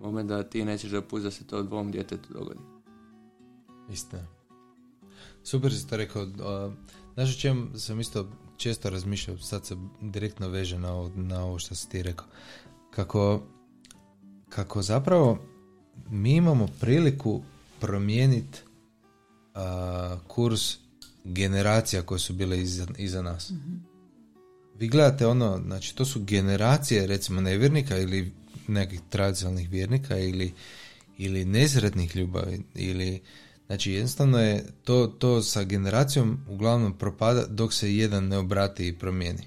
bome 0.00 0.24
da 0.24 0.42
ti 0.42 0.64
nećeš 0.64 0.90
dopustiti 0.90 1.24
da 1.24 1.30
se 1.30 1.46
to 1.46 1.62
dvom 1.62 1.90
djetetu 1.90 2.32
dogodi. 2.32 2.75
Istina. 3.90 4.26
Super 5.44 5.74
si 5.74 5.88
to 5.88 5.96
rekao. 5.96 6.26
Znaš 7.14 7.36
o 7.36 7.40
čem 7.40 7.70
sam 7.76 8.00
isto 8.00 8.30
često 8.56 8.90
razmišljao, 8.90 9.38
sad 9.38 9.66
se 9.66 9.76
direktno 10.00 10.48
veže 10.48 10.78
na 10.78 10.92
ovo, 10.92 11.10
na 11.14 11.44
ovo 11.44 11.58
što 11.58 11.74
si 11.74 11.88
ti 11.88 12.02
rekao. 12.02 12.26
Kako, 12.90 13.42
kako 14.48 14.82
zapravo 14.82 15.38
mi 16.10 16.36
imamo 16.36 16.68
priliku 16.80 17.42
promijeniti 17.80 18.58
kurs 20.26 20.76
generacija 21.24 22.02
koje 22.02 22.18
su 22.18 22.32
bile 22.32 22.60
iza, 22.60 22.86
iza 22.98 23.22
nas. 23.22 23.50
mm 23.50 23.96
Vi 24.78 24.88
gledate 24.88 25.26
ono, 25.26 25.60
znači 25.66 25.96
to 25.96 26.04
su 26.04 26.24
generacije 26.24 27.06
recimo 27.06 27.40
nevjernika 27.40 27.98
ili 27.98 28.32
nekih 28.68 29.00
tradicionalnih 29.10 29.70
vjernika 29.70 30.18
ili, 30.18 30.54
ili 31.18 31.44
nezretnih 31.44 32.16
ljubavi 32.16 32.62
ili 32.74 33.22
Znači 33.66 33.92
jednostavno 33.92 34.38
je 34.38 34.64
to, 34.84 35.06
to 35.06 35.42
sa 35.42 35.64
generacijom 35.64 36.38
uglavnom 36.48 36.98
propada 36.98 37.46
dok 37.46 37.72
se 37.72 37.96
jedan 37.96 38.28
ne 38.28 38.38
obrati 38.38 38.88
i 38.88 38.98
promijeni. 38.98 39.42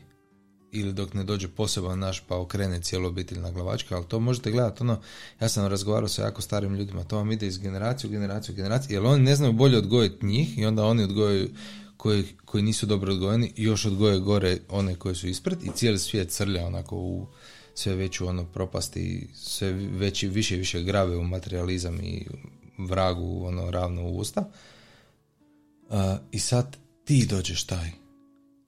Ili 0.72 0.94
dok 0.94 1.14
ne 1.14 1.24
dođe 1.24 1.48
poseban 1.48 2.00
naš 2.00 2.24
pa 2.28 2.38
okrene 2.38 2.82
cijelu 2.82 3.08
obitelj 3.08 3.40
na 3.40 3.52
glavačke, 3.52 3.96
ali 3.96 4.06
to 4.06 4.20
možete 4.20 4.52
gledati 4.52 4.84
ono, 4.84 5.02
ja 5.42 5.50
sam 5.50 5.68
razgovarao 5.68 6.10
sa 6.10 6.24
jako 6.24 6.42
starim 6.42 6.76
ljudima, 6.76 7.04
to 7.04 7.18
vam 7.18 7.32
ide 7.32 7.48
iz 7.48 7.58
generacije 7.58 8.08
u 8.08 8.12
generaciju 8.12 8.54
u 8.54 8.56
generaciju, 8.56 8.96
jer 8.96 9.06
oni 9.06 9.24
ne 9.24 9.36
znaju 9.36 9.54
bolje 9.54 9.78
odgojiti 9.78 10.26
njih 10.26 10.58
i 10.58 10.66
onda 10.66 10.86
oni 10.86 11.04
odgojaju 11.04 11.50
koji, 11.98 12.26
koji 12.46 12.64
nisu 12.64 12.86
dobro 12.86 13.14
odgojeni 13.14 13.54
još 13.56 13.86
odgoje 13.86 14.20
gore 14.20 14.58
one 14.70 14.96
koji 14.96 15.16
su 15.16 15.28
ispred 15.28 15.64
i 15.64 15.70
cijeli 15.76 16.00
svijet 16.00 16.30
crlja 16.30 16.66
onako 16.66 16.96
u 16.96 17.28
sve 17.74 17.96
veću 17.96 18.28
ono 18.28 18.46
propasti 18.46 19.28
sve 19.34 19.72
veći, 19.74 20.28
više 20.28 20.56
i 20.56 20.60
više 20.60 20.84
grave 20.84 21.18
u 21.18 21.24
materializam 21.24 22.00
i 22.02 22.28
vragu 22.80 23.46
ono 23.46 23.72
ravno 23.72 24.04
u 24.04 24.18
usta. 24.18 24.50
Uh, 25.90 25.96
I 26.32 26.40
sad 26.40 26.78
ti 27.06 27.26
dođeš 27.30 27.64
taj 27.64 27.92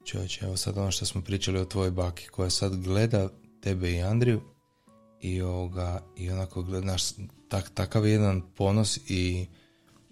čovječe, 0.06 0.46
evo 0.46 0.58
sad 0.58 0.78
ono 0.78 0.92
što 0.92 1.06
smo 1.06 1.22
pričali 1.22 1.60
o 1.60 1.66
tvojoj 1.66 1.92
baki 1.92 2.28
koja 2.28 2.50
sad 2.50 2.76
gleda 2.76 3.30
tebe 3.62 3.92
i 3.92 4.02
Andriju 4.02 4.42
i 5.22 5.42
ovoga, 5.42 6.04
i 6.18 6.32
onako 6.32 6.64
gledaš 6.64 7.04
tak, 7.50 7.70
takav 7.74 8.08
jedan 8.08 8.42
ponos 8.56 9.00
i 9.08 9.48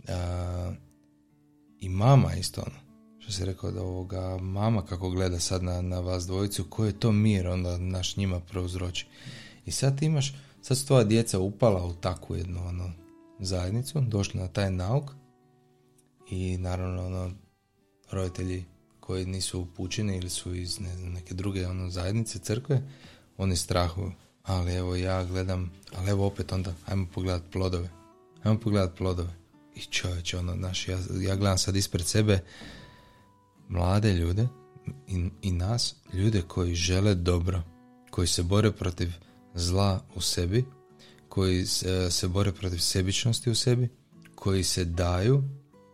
uh, 0.03 0.75
i 1.79 1.89
mama 1.89 2.35
isto 2.35 2.61
ono 2.61 2.79
što 3.19 3.31
si 3.31 3.45
rekao 3.45 3.71
da 3.71 3.81
ovoga 3.81 4.37
mama 4.37 4.85
kako 4.85 5.09
gleda 5.09 5.39
sad 5.39 5.63
na, 5.63 5.81
na 5.81 5.99
vas 5.99 6.27
dvojicu 6.27 6.63
koji 6.69 6.89
je 6.89 6.99
to 6.99 7.11
mir 7.11 7.47
onda 7.47 7.77
naš 7.77 8.17
njima 8.17 8.39
prouzroči 8.39 9.07
i 9.65 9.71
sad 9.71 10.03
imaš 10.03 10.33
sad 10.61 10.77
su 10.77 10.87
tvoja 10.87 11.03
djeca 11.03 11.39
upala 11.39 11.85
u 11.85 11.93
takvu 11.93 12.35
jednu 12.35 12.67
ono 12.67 12.91
zajednicu, 13.39 14.01
došli 14.01 14.39
na 14.39 14.47
taj 14.47 14.71
nauk 14.71 15.11
i 16.29 16.57
naravno 16.57 17.05
ono, 17.05 17.31
roditelji 18.11 18.65
koji 18.99 19.25
nisu 19.25 19.61
upućeni 19.61 20.17
ili 20.17 20.29
su 20.29 20.55
iz 20.55 20.79
ne 20.79 20.95
znam, 20.95 21.13
neke 21.13 21.33
druge 21.33 21.67
ono, 21.67 21.89
zajednice, 21.89 22.39
crkve, 22.39 22.81
oni 23.37 23.55
strahuju. 23.55 24.11
Ali 24.43 24.73
evo 24.73 24.95
ja 24.95 25.23
gledam, 25.23 25.71
ali 25.95 26.09
evo 26.09 26.27
opet 26.27 26.51
onda, 26.51 26.73
ajmo 26.85 27.07
pogledat 27.13 27.43
plodove. 27.51 27.89
Ajmo 28.43 28.59
pogledat 28.59 28.97
plodove. 28.97 29.33
I 29.75 29.81
čovječe, 29.81 30.37
ono, 30.37 30.55
naš, 30.55 30.87
ja, 30.87 30.97
ja 31.21 31.35
gledam 31.35 31.57
sad 31.57 31.75
ispred 31.75 32.05
sebe 32.05 32.43
mlade 33.67 34.13
ljude 34.13 34.47
i, 35.07 35.29
i 35.41 35.51
nas, 35.51 35.95
ljude 36.13 36.41
koji 36.41 36.75
žele 36.75 37.15
dobro, 37.15 37.61
koji 38.09 38.27
se 38.27 38.43
bore 38.43 38.71
protiv 38.71 39.09
zla 39.53 40.01
u 40.15 40.21
sebi, 40.21 40.65
koji 41.29 41.65
se 42.09 42.27
bore 42.27 42.51
protiv 42.51 42.77
sebičnosti 42.77 43.49
u 43.49 43.55
sebi, 43.55 43.89
koji 44.35 44.63
se 44.63 44.85
daju, 44.85 45.43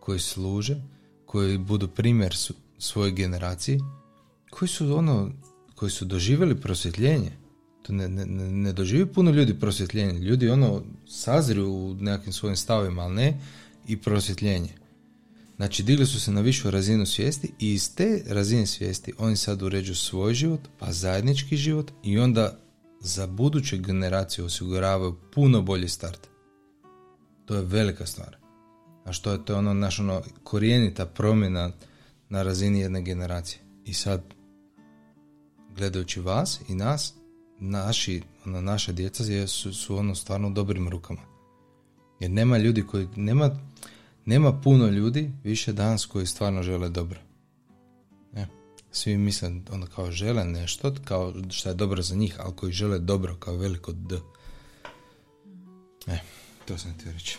koji 0.00 0.18
služe, 0.18 0.82
koji 1.26 1.58
budu 1.58 1.88
primjer 1.88 2.36
svojoj 2.78 3.12
generaciji, 3.12 3.80
koji 4.50 4.68
su 4.68 4.96
ono, 4.96 5.30
koji 5.74 5.90
su 5.90 6.04
doživjeli 6.04 6.60
prosvjetljenje. 6.60 7.30
To 7.82 7.92
ne, 7.92 8.08
ne, 8.08 8.26
ne 8.50 8.72
doživi 8.72 9.06
puno 9.06 9.30
ljudi 9.30 9.60
prosvjetljenje. 9.60 10.18
Ljudi 10.18 10.48
ono 10.48 10.82
sazriju 11.08 11.72
u 11.72 11.94
nekakvim 11.94 12.32
svojim 12.32 12.56
stavima, 12.56 13.02
ali 13.02 13.14
ne 13.14 13.40
i 13.88 13.96
prosvjetljenje. 13.96 14.70
Znači, 15.56 15.82
digli 15.82 16.06
su 16.06 16.20
se 16.20 16.32
na 16.32 16.40
višu 16.40 16.70
razinu 16.70 17.06
svijesti 17.06 17.52
i 17.58 17.72
iz 17.72 17.94
te 17.94 18.22
razine 18.26 18.66
svijesti 18.66 19.12
oni 19.18 19.36
sad 19.36 19.62
uređuju 19.62 19.94
svoj 19.94 20.34
život, 20.34 20.60
pa 20.78 20.92
zajednički 20.92 21.56
život 21.56 21.90
i 22.02 22.18
onda 22.18 22.58
za 23.06 23.26
buduće 23.26 23.78
generacije 23.78 24.44
osiguravaju 24.44 25.16
puno 25.34 25.62
bolji 25.62 25.88
start. 25.88 26.28
To 27.44 27.54
je 27.54 27.62
velika 27.62 28.06
stvar. 28.06 28.36
A 29.04 29.12
što 29.12 29.32
je 29.32 29.44
to 29.44 29.58
ono 29.58 29.74
naš 29.74 30.00
ono 30.00 30.22
korijenita 30.44 31.06
promjena 31.06 31.70
na 32.28 32.42
razini 32.42 32.80
jedne 32.80 33.02
generacije. 33.02 33.60
I 33.84 33.94
sad 33.94 34.22
gledajući 35.76 36.20
vas 36.20 36.60
i 36.68 36.74
nas, 36.74 37.14
naši, 37.58 38.22
ono, 38.46 38.60
naša 38.60 38.92
djeca 38.92 39.46
su, 39.46 39.74
su 39.74 39.96
ono 39.96 40.14
stvarno 40.14 40.50
dobrim 40.50 40.88
rukama. 40.88 41.20
Jer 42.20 42.30
nema 42.30 42.58
ljudi 42.58 42.82
koji, 42.82 43.08
nema, 43.16 43.50
nema 44.24 44.60
puno 44.60 44.86
ljudi 44.86 45.30
više 45.44 45.72
danas 45.72 46.06
koji 46.06 46.26
stvarno 46.26 46.62
žele 46.62 46.88
dobro 46.88 47.25
svi 48.96 49.16
misle 49.16 49.48
onda 49.48 49.86
kao 49.86 50.10
žele 50.10 50.44
nešto, 50.44 50.94
kao 51.04 51.34
što 51.50 51.68
je 51.68 51.74
dobro 51.74 52.02
za 52.02 52.14
njih, 52.14 52.36
ali 52.38 52.56
koji 52.56 52.72
žele 52.72 52.98
dobro 52.98 53.36
kao 53.38 53.56
veliko 53.56 53.92
D. 53.92 54.16
E, 56.06 56.18
to 56.64 56.78
sam 56.78 56.98
ti 56.98 57.12
reći. 57.12 57.38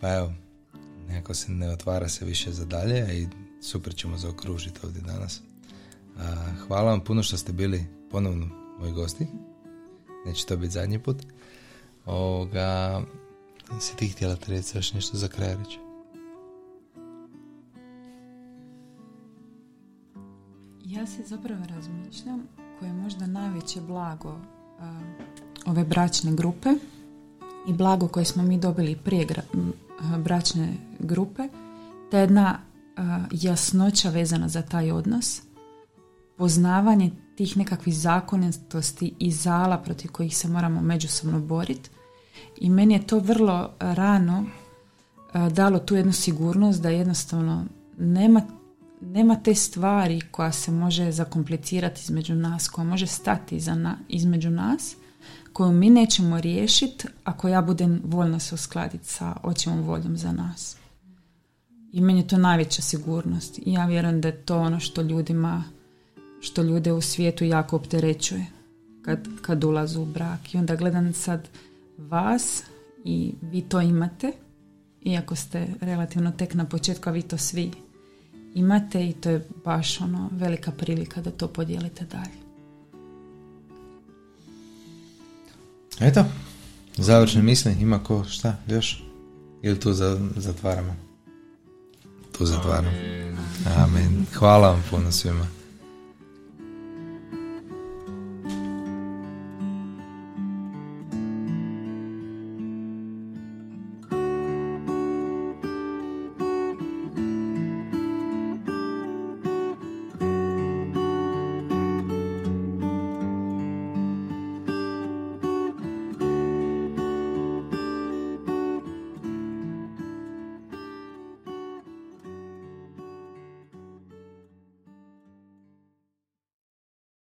Pa 0.00 0.14
evo, 0.14 0.32
nekako 1.08 1.34
se 1.34 1.52
ne 1.52 1.70
otvara 1.70 2.08
se 2.08 2.24
više 2.24 2.52
za 2.52 2.64
dalje 2.64 3.20
i 3.20 3.26
super 3.62 3.94
ćemo 3.94 4.18
zaokružiti 4.18 4.80
ovdje 4.82 5.02
danas. 5.02 5.40
hvala 6.66 6.90
vam 6.90 7.04
puno 7.04 7.22
što 7.22 7.36
ste 7.36 7.52
bili 7.52 7.84
ponovno 8.10 8.46
moji 8.78 8.92
gosti 8.92 9.26
neće 10.26 10.46
to 10.46 10.56
biti 10.56 10.72
zadnji 10.72 10.98
put. 10.98 11.16
Ovoga, 12.06 13.02
si 13.80 13.96
ti 13.96 14.08
htjela 14.08 14.36
reći 14.46 14.78
još 14.78 14.92
nešto 14.92 15.16
za 15.16 15.28
kraj 15.28 15.54
reći? 15.54 15.78
Ja 20.84 21.06
se 21.06 21.22
zapravo 21.26 21.64
razmišljam 21.68 22.48
koje 22.78 22.88
je 22.88 22.94
možda 22.94 23.26
najveće 23.26 23.80
blago 23.80 24.36
ove 25.66 25.84
bračne 25.84 26.34
grupe 26.34 26.68
i 27.68 27.72
blago 27.72 28.08
koje 28.08 28.24
smo 28.24 28.42
mi 28.42 28.58
dobili 28.58 28.96
prije 29.04 29.26
bračne 30.18 30.74
grupe, 30.98 31.42
ta 32.10 32.18
jedna 32.18 32.60
jasnoća 33.30 34.10
vezana 34.10 34.48
za 34.48 34.62
taj 34.62 34.92
odnos, 34.92 35.42
poznavanje 36.36 37.10
tih 37.40 37.56
nekakvih 37.56 37.96
zakonitosti 37.96 39.14
i 39.18 39.32
zala 39.32 39.78
protiv 39.78 40.10
kojih 40.10 40.36
se 40.36 40.48
moramo 40.48 40.80
međusobno 40.80 41.40
boriti. 41.40 41.90
I 42.56 42.70
meni 42.70 42.94
je 42.94 43.06
to 43.06 43.18
vrlo 43.18 43.70
rano 43.78 44.46
dalo 45.50 45.78
tu 45.78 45.94
jednu 45.94 46.12
sigurnost 46.12 46.82
da 46.82 46.88
jednostavno 46.88 47.64
nema, 47.98 48.42
nema 49.00 49.36
te 49.36 49.54
stvari 49.54 50.20
koja 50.30 50.52
se 50.52 50.72
može 50.72 51.12
zakomplicirati 51.12 52.00
između 52.04 52.34
nas, 52.34 52.68
koja 52.68 52.84
može 52.84 53.06
stati 53.06 53.60
za 53.60 53.74
na, 53.74 53.96
između 54.08 54.50
nas, 54.50 54.96
koju 55.52 55.72
mi 55.72 55.90
nećemo 55.90 56.40
riješiti 56.40 57.06
ako 57.24 57.48
ja 57.48 57.62
budem 57.62 58.02
voljna 58.04 58.38
se 58.38 58.54
uskladiti 58.54 59.06
sa 59.06 59.36
očevom 59.42 59.82
voljom 59.82 60.16
za 60.16 60.32
nas. 60.32 60.76
I 61.92 62.00
meni 62.00 62.20
je 62.20 62.28
to 62.28 62.38
najveća 62.38 62.82
sigurnost. 62.82 63.58
I 63.58 63.72
ja 63.72 63.86
vjerujem 63.86 64.20
da 64.20 64.28
je 64.28 64.42
to 64.42 64.58
ono 64.58 64.80
što 64.80 65.02
ljudima, 65.02 65.64
što 66.40 66.62
ljude 66.62 66.92
u 66.92 67.00
svijetu 67.00 67.44
jako 67.44 67.76
opterećuje 67.76 68.46
kad, 69.02 69.28
kad 69.42 69.64
ulazu 69.64 70.02
u 70.02 70.04
brak. 70.04 70.54
I 70.54 70.58
onda 70.58 70.76
gledam 70.76 71.12
sad 71.12 71.48
vas 71.98 72.62
i 73.04 73.34
vi 73.42 73.62
to 73.62 73.80
imate, 73.80 74.32
iako 75.02 75.36
ste 75.36 75.66
relativno 75.80 76.30
tek 76.30 76.54
na 76.54 76.64
početku, 76.64 77.08
a 77.08 77.12
vi 77.12 77.22
to 77.22 77.38
svi 77.38 77.70
imate 78.54 79.08
i 79.08 79.12
to 79.12 79.30
je 79.30 79.48
baš 79.64 80.00
ono 80.00 80.30
velika 80.32 80.72
prilika 80.72 81.20
da 81.20 81.30
to 81.30 81.48
podijelite 81.48 82.04
dalje. 82.04 82.40
Eto, 86.00 86.24
završne 86.96 87.42
misli, 87.42 87.76
ima 87.80 88.04
ko 88.04 88.24
šta 88.24 88.56
još? 88.66 89.04
Ili 89.62 89.80
tu 89.80 89.92
zatvaramo? 90.36 90.96
Tu 92.38 92.46
zatvaramo. 92.46 92.96
Amen. 93.76 94.26
Hvala 94.34 94.70
vam 94.70 94.84
puno 94.90 95.12
svima. 95.12 95.46